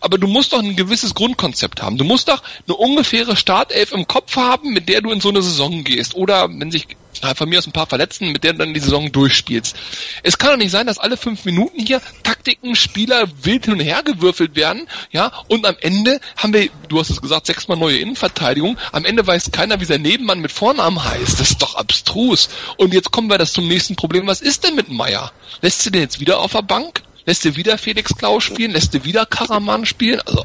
Aber 0.00 0.18
du 0.18 0.28
musst 0.28 0.52
doch 0.52 0.60
ein 0.60 0.76
gewisses 0.76 1.16
Grundkonzept 1.16 1.82
haben. 1.82 1.98
Du 1.98 2.04
musst 2.04 2.28
doch 2.28 2.44
eine 2.64 2.76
ungefähre 2.76 3.34
Startelf 3.34 3.90
im 3.90 4.06
Kopf 4.06 4.36
haben, 4.36 4.72
mit 4.72 4.88
der 4.88 5.00
du 5.00 5.10
in 5.10 5.20
so 5.20 5.30
eine 5.30 5.42
Saison 5.42 5.82
gehst. 5.82 6.14
Oder 6.14 6.48
wenn 6.48 6.70
sich 6.70 6.86
von 7.34 7.48
mir 7.48 7.58
aus 7.58 7.66
ein 7.66 7.72
paar 7.72 7.86
Verletzten, 7.86 8.32
mit 8.32 8.44
denen 8.44 8.58
du 8.58 8.64
dann 8.64 8.74
die 8.74 8.80
Saison 8.80 9.10
durchspielst. 9.12 9.76
Es 10.22 10.38
kann 10.38 10.50
doch 10.50 10.56
nicht 10.56 10.70
sein, 10.70 10.86
dass 10.86 10.98
alle 10.98 11.16
fünf 11.16 11.44
Minuten 11.44 11.80
hier 11.80 12.00
Taktiken, 12.22 12.76
Spieler 12.76 13.28
wild 13.42 13.64
hin 13.64 13.74
und 13.74 13.80
her 13.80 14.02
gewürfelt 14.02 14.56
werden, 14.56 14.88
ja, 15.10 15.32
und 15.48 15.66
am 15.66 15.76
Ende 15.80 16.20
haben 16.36 16.52
wir, 16.52 16.68
du 16.88 16.98
hast 16.98 17.10
es 17.10 17.20
gesagt, 17.20 17.46
sechsmal 17.46 17.76
neue 17.76 17.98
Innenverteidigung, 17.98 18.78
am 18.92 19.04
Ende 19.04 19.26
weiß 19.26 19.50
keiner, 19.52 19.80
wie 19.80 19.84
sein 19.84 20.02
Nebenmann 20.02 20.40
mit 20.40 20.52
Vornamen 20.52 21.02
heißt. 21.04 21.40
Das 21.40 21.50
ist 21.50 21.62
doch 21.62 21.74
abstrus. 21.74 22.48
Und 22.76 22.94
jetzt 22.94 23.10
kommen 23.10 23.28
wir 23.28 23.38
das 23.38 23.52
zum 23.52 23.68
nächsten 23.68 23.96
Problem. 23.96 24.26
Was 24.26 24.40
ist 24.40 24.64
denn 24.64 24.74
mit 24.74 24.88
Meier? 24.88 25.32
Lässt 25.60 25.84
du 25.84 25.90
den 25.90 26.02
jetzt 26.02 26.20
wieder 26.20 26.40
auf 26.40 26.52
der 26.52 26.62
Bank? 26.62 27.02
Lässt 27.26 27.44
du 27.44 27.56
wieder 27.56 27.78
Felix 27.78 28.14
Klaus 28.16 28.44
spielen? 28.44 28.72
Lässt 28.72 28.94
du 28.94 29.04
wieder 29.04 29.26
Karaman 29.26 29.86
spielen? 29.86 30.20
Also, 30.26 30.44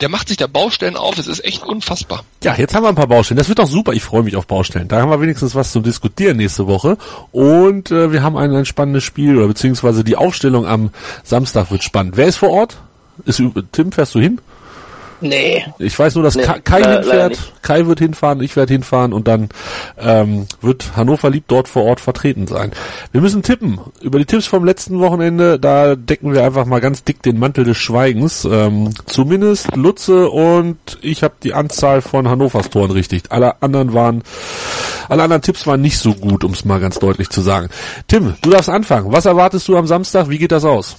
der 0.00 0.08
macht 0.08 0.28
sich 0.28 0.36
da 0.36 0.46
Baustellen 0.46 0.96
auf, 0.96 1.18
es 1.18 1.26
ist 1.26 1.44
echt 1.44 1.62
unfassbar. 1.62 2.24
Ja, 2.42 2.54
jetzt 2.56 2.74
haben 2.74 2.84
wir 2.84 2.88
ein 2.88 2.94
paar 2.94 3.06
Baustellen. 3.06 3.38
Das 3.38 3.48
wird 3.48 3.58
doch 3.58 3.68
super. 3.68 3.92
Ich 3.92 4.02
freue 4.02 4.22
mich 4.22 4.36
auf 4.36 4.46
Baustellen. 4.46 4.88
Da 4.88 5.00
haben 5.00 5.10
wir 5.10 5.20
wenigstens 5.20 5.54
was 5.54 5.72
zum 5.72 5.82
Diskutieren 5.82 6.38
nächste 6.38 6.66
Woche. 6.66 6.96
Und 7.32 7.90
äh, 7.90 8.12
wir 8.12 8.22
haben 8.22 8.36
ein, 8.36 8.54
ein 8.54 8.64
spannendes 8.64 9.04
Spiel, 9.04 9.36
oder 9.36 9.48
beziehungsweise 9.48 10.02
die 10.02 10.16
Aufstellung 10.16 10.66
am 10.66 10.90
Samstag 11.22 11.70
wird 11.70 11.84
spannend. 11.84 12.16
Wer 12.16 12.26
ist 12.26 12.36
vor 12.36 12.50
Ort? 12.50 12.78
Ist, 13.26 13.42
Tim, 13.72 13.92
fährst 13.92 14.14
du 14.14 14.20
hin? 14.20 14.40
Nee. 15.20 15.64
Ich 15.78 15.98
weiß 15.98 16.14
nur, 16.14 16.24
dass 16.24 16.34
Nee, 16.34 16.44
Kai, 16.64 16.80
le- 16.80 16.94
hinfährt. 17.02 17.52
Kai 17.62 17.86
wird 17.86 17.98
hinfahren, 17.98 18.40
ich 18.42 18.56
werde 18.56 18.72
hinfahren 18.72 19.12
und 19.12 19.28
dann 19.28 19.48
ähm, 19.98 20.46
wird 20.60 20.96
Hannover 20.96 21.30
lieb 21.30 21.44
dort 21.48 21.68
vor 21.68 21.84
Ort 21.84 22.00
vertreten 22.00 22.46
sein. 22.46 22.72
Wir 23.12 23.20
müssen 23.20 23.42
tippen. 23.42 23.78
Über 24.00 24.18
die 24.18 24.24
Tipps 24.24 24.46
vom 24.46 24.64
letzten 24.64 24.98
Wochenende, 25.00 25.58
da 25.58 25.94
decken 25.96 26.32
wir 26.32 26.44
einfach 26.44 26.64
mal 26.66 26.80
ganz 26.80 27.04
dick 27.04 27.22
den 27.22 27.38
Mantel 27.38 27.64
des 27.64 27.76
Schweigens. 27.76 28.44
Ähm, 28.44 28.90
zumindest 29.06 29.76
Lutze 29.76 30.30
und 30.30 30.78
ich 31.02 31.22
habe 31.22 31.34
die 31.42 31.54
Anzahl 31.54 32.00
von 32.02 32.28
Hannovers 32.28 32.70
Toren 32.70 32.90
richtig. 32.90 33.24
Alle 33.30 33.62
anderen 33.62 33.92
waren, 33.94 34.22
alle 35.08 35.22
anderen 35.22 35.42
Tipps 35.42 35.66
waren 35.66 35.80
nicht 35.80 35.98
so 35.98 36.14
gut, 36.14 36.44
um 36.44 36.52
es 36.52 36.64
mal 36.64 36.80
ganz 36.80 36.98
deutlich 36.98 37.28
zu 37.30 37.40
sagen. 37.40 37.68
Tim, 38.08 38.34
du 38.42 38.50
darfst 38.50 38.68
anfangen. 38.70 39.12
Was 39.12 39.26
erwartest 39.26 39.68
du 39.68 39.76
am 39.76 39.86
Samstag? 39.86 40.28
Wie 40.28 40.38
geht 40.38 40.52
das 40.52 40.64
aus? 40.64 40.96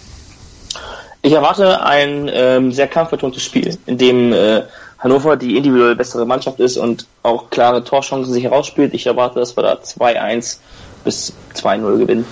Ich 1.24 1.34
erwarte 1.34 1.84
ein 1.84 2.30
ähm, 2.34 2.72
sehr 2.72 2.88
kampfbetontes 2.88 3.44
Spiel, 3.44 3.78
in 3.86 3.98
dem 3.98 4.34
äh, 4.34 4.64
Hannover 4.98 5.38
die 5.38 5.56
individuell 5.56 5.96
bessere 5.96 6.26
Mannschaft 6.26 6.60
ist 6.60 6.78
und 6.78 7.06
auch 7.22 7.50
klare 7.50 7.84
Torchancen 7.84 8.34
sich 8.34 8.44
herausspielt. 8.44 8.94
Ich 8.94 9.06
erwarte, 9.06 9.40
dass 9.40 9.56
wir 9.56 9.64
da 9.64 9.74
2-1 9.74 10.58
bis 11.04 11.34
2-0 11.56 11.98
gewinnen. 11.98 12.26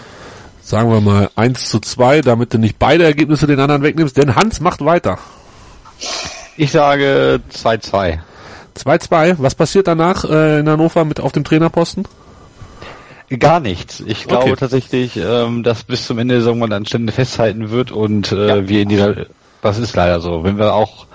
Sagen 0.61 0.91
wir 0.91 1.01
mal 1.01 1.29
1 1.35 1.69
zu 1.69 1.79
2, 1.79 2.21
damit 2.21 2.53
du 2.53 2.57
nicht 2.57 2.77
beide 2.77 3.03
Ergebnisse 3.03 3.47
den 3.47 3.59
anderen 3.59 3.83
wegnimmst, 3.83 4.17
denn 4.17 4.35
Hans 4.35 4.59
macht 4.59 4.83
weiter. 4.83 5.17
Ich 6.57 6.71
sage 6.71 7.39
2-2. 7.53 8.19
2-2. 8.77 9.35
Was 9.37 9.55
passiert 9.55 9.87
danach 9.87 10.25
äh, 10.25 10.59
in 10.59 10.69
Hannover 10.69 11.05
mit 11.05 11.19
auf 11.19 11.31
dem 11.31 11.43
Trainerposten? 11.43 12.05
Gar 13.37 13.59
nichts. 13.59 13.99
Ich 14.05 14.25
glaube 14.25 14.45
Okay. 14.45 14.55
tatsächlich, 14.57 15.15
ähm, 15.17 15.61
dass 15.63 15.83
bis 15.83 16.07
zum 16.07 16.17
Ende 16.17 16.35
der 16.35 16.41
Saison 16.41 16.59
man 16.59 16.73
an 16.73 16.85
Stände 16.85 17.13
festhalten 17.13 17.69
wird 17.69 17.91
und 17.91 18.31
äh, 18.31 18.47
Ja. 18.47 18.67
wir 18.67 18.81
in 18.81 18.89
die 18.89 19.25
das 19.61 19.77
ist 19.77 19.95
leider 19.95 20.19
so. 20.21 20.43
Wenn 20.43 20.57
wir 20.57 20.73
auch 20.73 21.05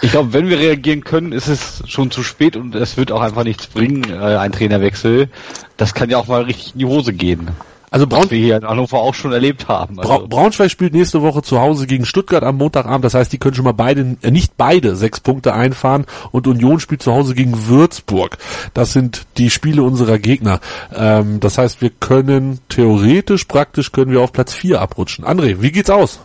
ich 0.00 0.12
glaube, 0.12 0.32
wenn 0.32 0.48
wir 0.48 0.58
reagieren 0.58 1.02
können, 1.02 1.32
ist 1.32 1.48
es 1.48 1.82
schon 1.86 2.10
zu 2.10 2.22
spät 2.22 2.56
und 2.56 2.74
es 2.74 2.96
wird 2.96 3.10
auch 3.10 3.20
einfach 3.20 3.42
nichts 3.44 3.66
bringen, 3.66 4.04
äh, 4.10 4.36
ein 4.36 4.52
Trainerwechsel. 4.52 5.28
Das 5.76 5.92
kann 5.94 6.08
ja 6.10 6.18
auch 6.18 6.28
mal 6.28 6.42
richtig 6.42 6.74
in 6.74 6.78
die 6.80 6.84
Hose 6.86 7.12
gehen. 7.12 7.50
Also 7.90 8.06
Braun, 8.06 8.24
Was 8.24 8.30
wir 8.30 8.38
hier 8.38 8.56
in 8.56 8.66
Hannover 8.66 8.98
auch 8.98 9.14
schon 9.14 9.32
erlebt 9.32 9.68
haben. 9.68 9.96
Bra 9.96 10.16
Also, 10.16 10.28
Braunschweig 10.28 10.70
spielt 10.70 10.92
nächste 10.92 11.22
Woche 11.22 11.42
zu 11.42 11.60
Hause 11.60 11.86
gegen 11.86 12.04
Stuttgart 12.04 12.42
am 12.42 12.56
Montagabend. 12.56 13.04
Das 13.04 13.14
heißt, 13.14 13.32
die 13.32 13.38
können 13.38 13.54
schon 13.54 13.64
mal 13.64 13.72
beide, 13.72 14.16
äh, 14.22 14.30
nicht 14.30 14.56
beide 14.56 14.96
sechs 14.96 15.20
Punkte 15.20 15.54
einfahren. 15.54 16.06
Und 16.30 16.46
Union 16.46 16.80
spielt 16.80 17.02
zu 17.02 17.12
Hause 17.12 17.34
gegen 17.34 17.68
Würzburg. 17.68 18.38
Das 18.74 18.92
sind 18.92 19.26
die 19.38 19.50
Spiele 19.50 19.82
unserer 19.82 20.18
Gegner. 20.18 20.60
Ähm, 20.94 21.40
das 21.40 21.58
heißt, 21.58 21.80
wir 21.80 21.90
können 21.90 22.60
theoretisch, 22.68 23.44
praktisch 23.44 23.92
können 23.92 24.12
wir 24.12 24.20
auf 24.20 24.32
Platz 24.32 24.52
vier 24.52 24.80
abrutschen. 24.80 25.24
André, 25.24 25.60
wie 25.60 25.72
geht's 25.72 25.90
aus? 25.90 26.20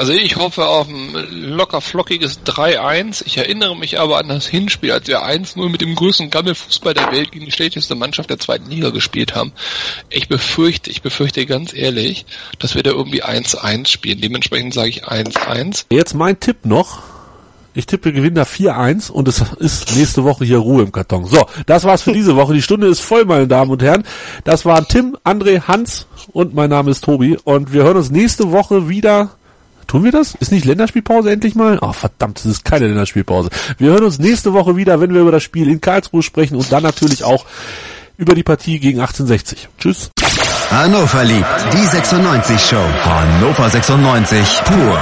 Also 0.00 0.14
ich 0.14 0.36
hoffe 0.36 0.66
auf 0.66 0.88
ein 0.88 1.12
locker 1.30 1.82
flockiges 1.82 2.40
3-1. 2.46 3.22
Ich 3.26 3.36
erinnere 3.36 3.76
mich 3.76 4.00
aber 4.00 4.16
an 4.16 4.28
das 4.28 4.46
Hinspiel, 4.46 4.92
als 4.92 5.08
wir 5.08 5.26
1-0 5.26 5.68
mit 5.68 5.82
dem 5.82 5.94
größten 5.94 6.30
Gammelfußball 6.30 6.94
der 6.94 7.12
Welt 7.12 7.32
gegen 7.32 7.44
die 7.44 7.50
schlechteste 7.50 7.94
Mannschaft 7.96 8.30
der 8.30 8.38
zweiten 8.38 8.70
Liga 8.70 8.88
gespielt 8.88 9.34
haben. 9.34 9.52
Ich 10.08 10.26
befürchte, 10.26 10.90
ich 10.90 11.02
befürchte 11.02 11.44
ganz 11.44 11.74
ehrlich, 11.74 12.24
dass 12.58 12.74
wir 12.74 12.82
da 12.82 12.92
irgendwie 12.92 13.22
1-1 13.22 13.88
spielen. 13.88 14.22
Dementsprechend 14.22 14.72
sage 14.72 14.88
ich 14.88 15.04
1-1. 15.04 15.84
Jetzt 15.90 16.14
mein 16.14 16.40
Tipp 16.40 16.64
noch. 16.64 17.02
Ich 17.74 17.84
tippe 17.84 18.14
Gewinner 18.14 18.46
4-1 18.46 19.10
und 19.10 19.28
es 19.28 19.44
ist 19.58 19.94
nächste 19.94 20.24
Woche 20.24 20.46
hier 20.46 20.58
Ruhe 20.60 20.82
im 20.82 20.92
Karton. 20.92 21.26
So, 21.26 21.44
das 21.66 21.84
war's 21.84 22.00
für 22.00 22.14
diese 22.14 22.36
Woche. 22.36 22.54
Die 22.54 22.62
Stunde 22.62 22.86
ist 22.86 23.00
voll, 23.00 23.26
meine 23.26 23.46
Damen 23.46 23.70
und 23.70 23.82
Herren. 23.82 24.04
Das 24.44 24.64
waren 24.64 24.86
Tim, 24.88 25.18
André, 25.26 25.68
Hans 25.68 26.06
und 26.32 26.54
mein 26.54 26.70
Name 26.70 26.90
ist 26.90 27.04
Tobi. 27.04 27.36
Und 27.44 27.74
wir 27.74 27.82
hören 27.82 27.98
uns 27.98 28.10
nächste 28.10 28.50
Woche 28.50 28.88
wieder. 28.88 29.36
Tun 29.90 30.04
wir 30.04 30.12
das? 30.12 30.36
Ist 30.36 30.52
nicht 30.52 30.64
Länderspielpause 30.66 31.32
endlich 31.32 31.56
mal? 31.56 31.80
Oh, 31.82 31.92
verdammt, 31.92 32.38
es 32.38 32.46
ist 32.46 32.64
keine 32.64 32.86
Länderspielpause. 32.86 33.50
Wir 33.76 33.90
hören 33.90 34.04
uns 34.04 34.20
nächste 34.20 34.52
Woche 34.52 34.76
wieder, 34.76 35.00
wenn 35.00 35.12
wir 35.12 35.20
über 35.20 35.32
das 35.32 35.42
Spiel 35.42 35.68
in 35.68 35.80
Karlsruhe 35.80 36.22
sprechen 36.22 36.54
und 36.54 36.70
dann 36.70 36.84
natürlich 36.84 37.24
auch 37.24 37.44
über 38.16 38.36
die 38.36 38.44
Partie 38.44 38.78
gegen 38.78 39.00
1860. 39.00 39.68
Tschüss. 39.80 40.12
Hannover 40.70 41.24
liebt 41.24 41.44
die 41.72 41.84
96 41.84 42.60
Show. 42.60 42.76
Hannover 43.02 43.68
96 43.68 44.62
pur 44.64 45.00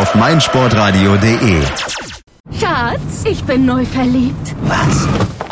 auf 0.00 0.14
meinsportradio.de. 0.14 1.62
Schatz, 2.60 3.24
ich 3.24 3.42
bin 3.42 3.66
neu 3.66 3.84
verliebt. 3.84 4.54
Was? 4.68 5.51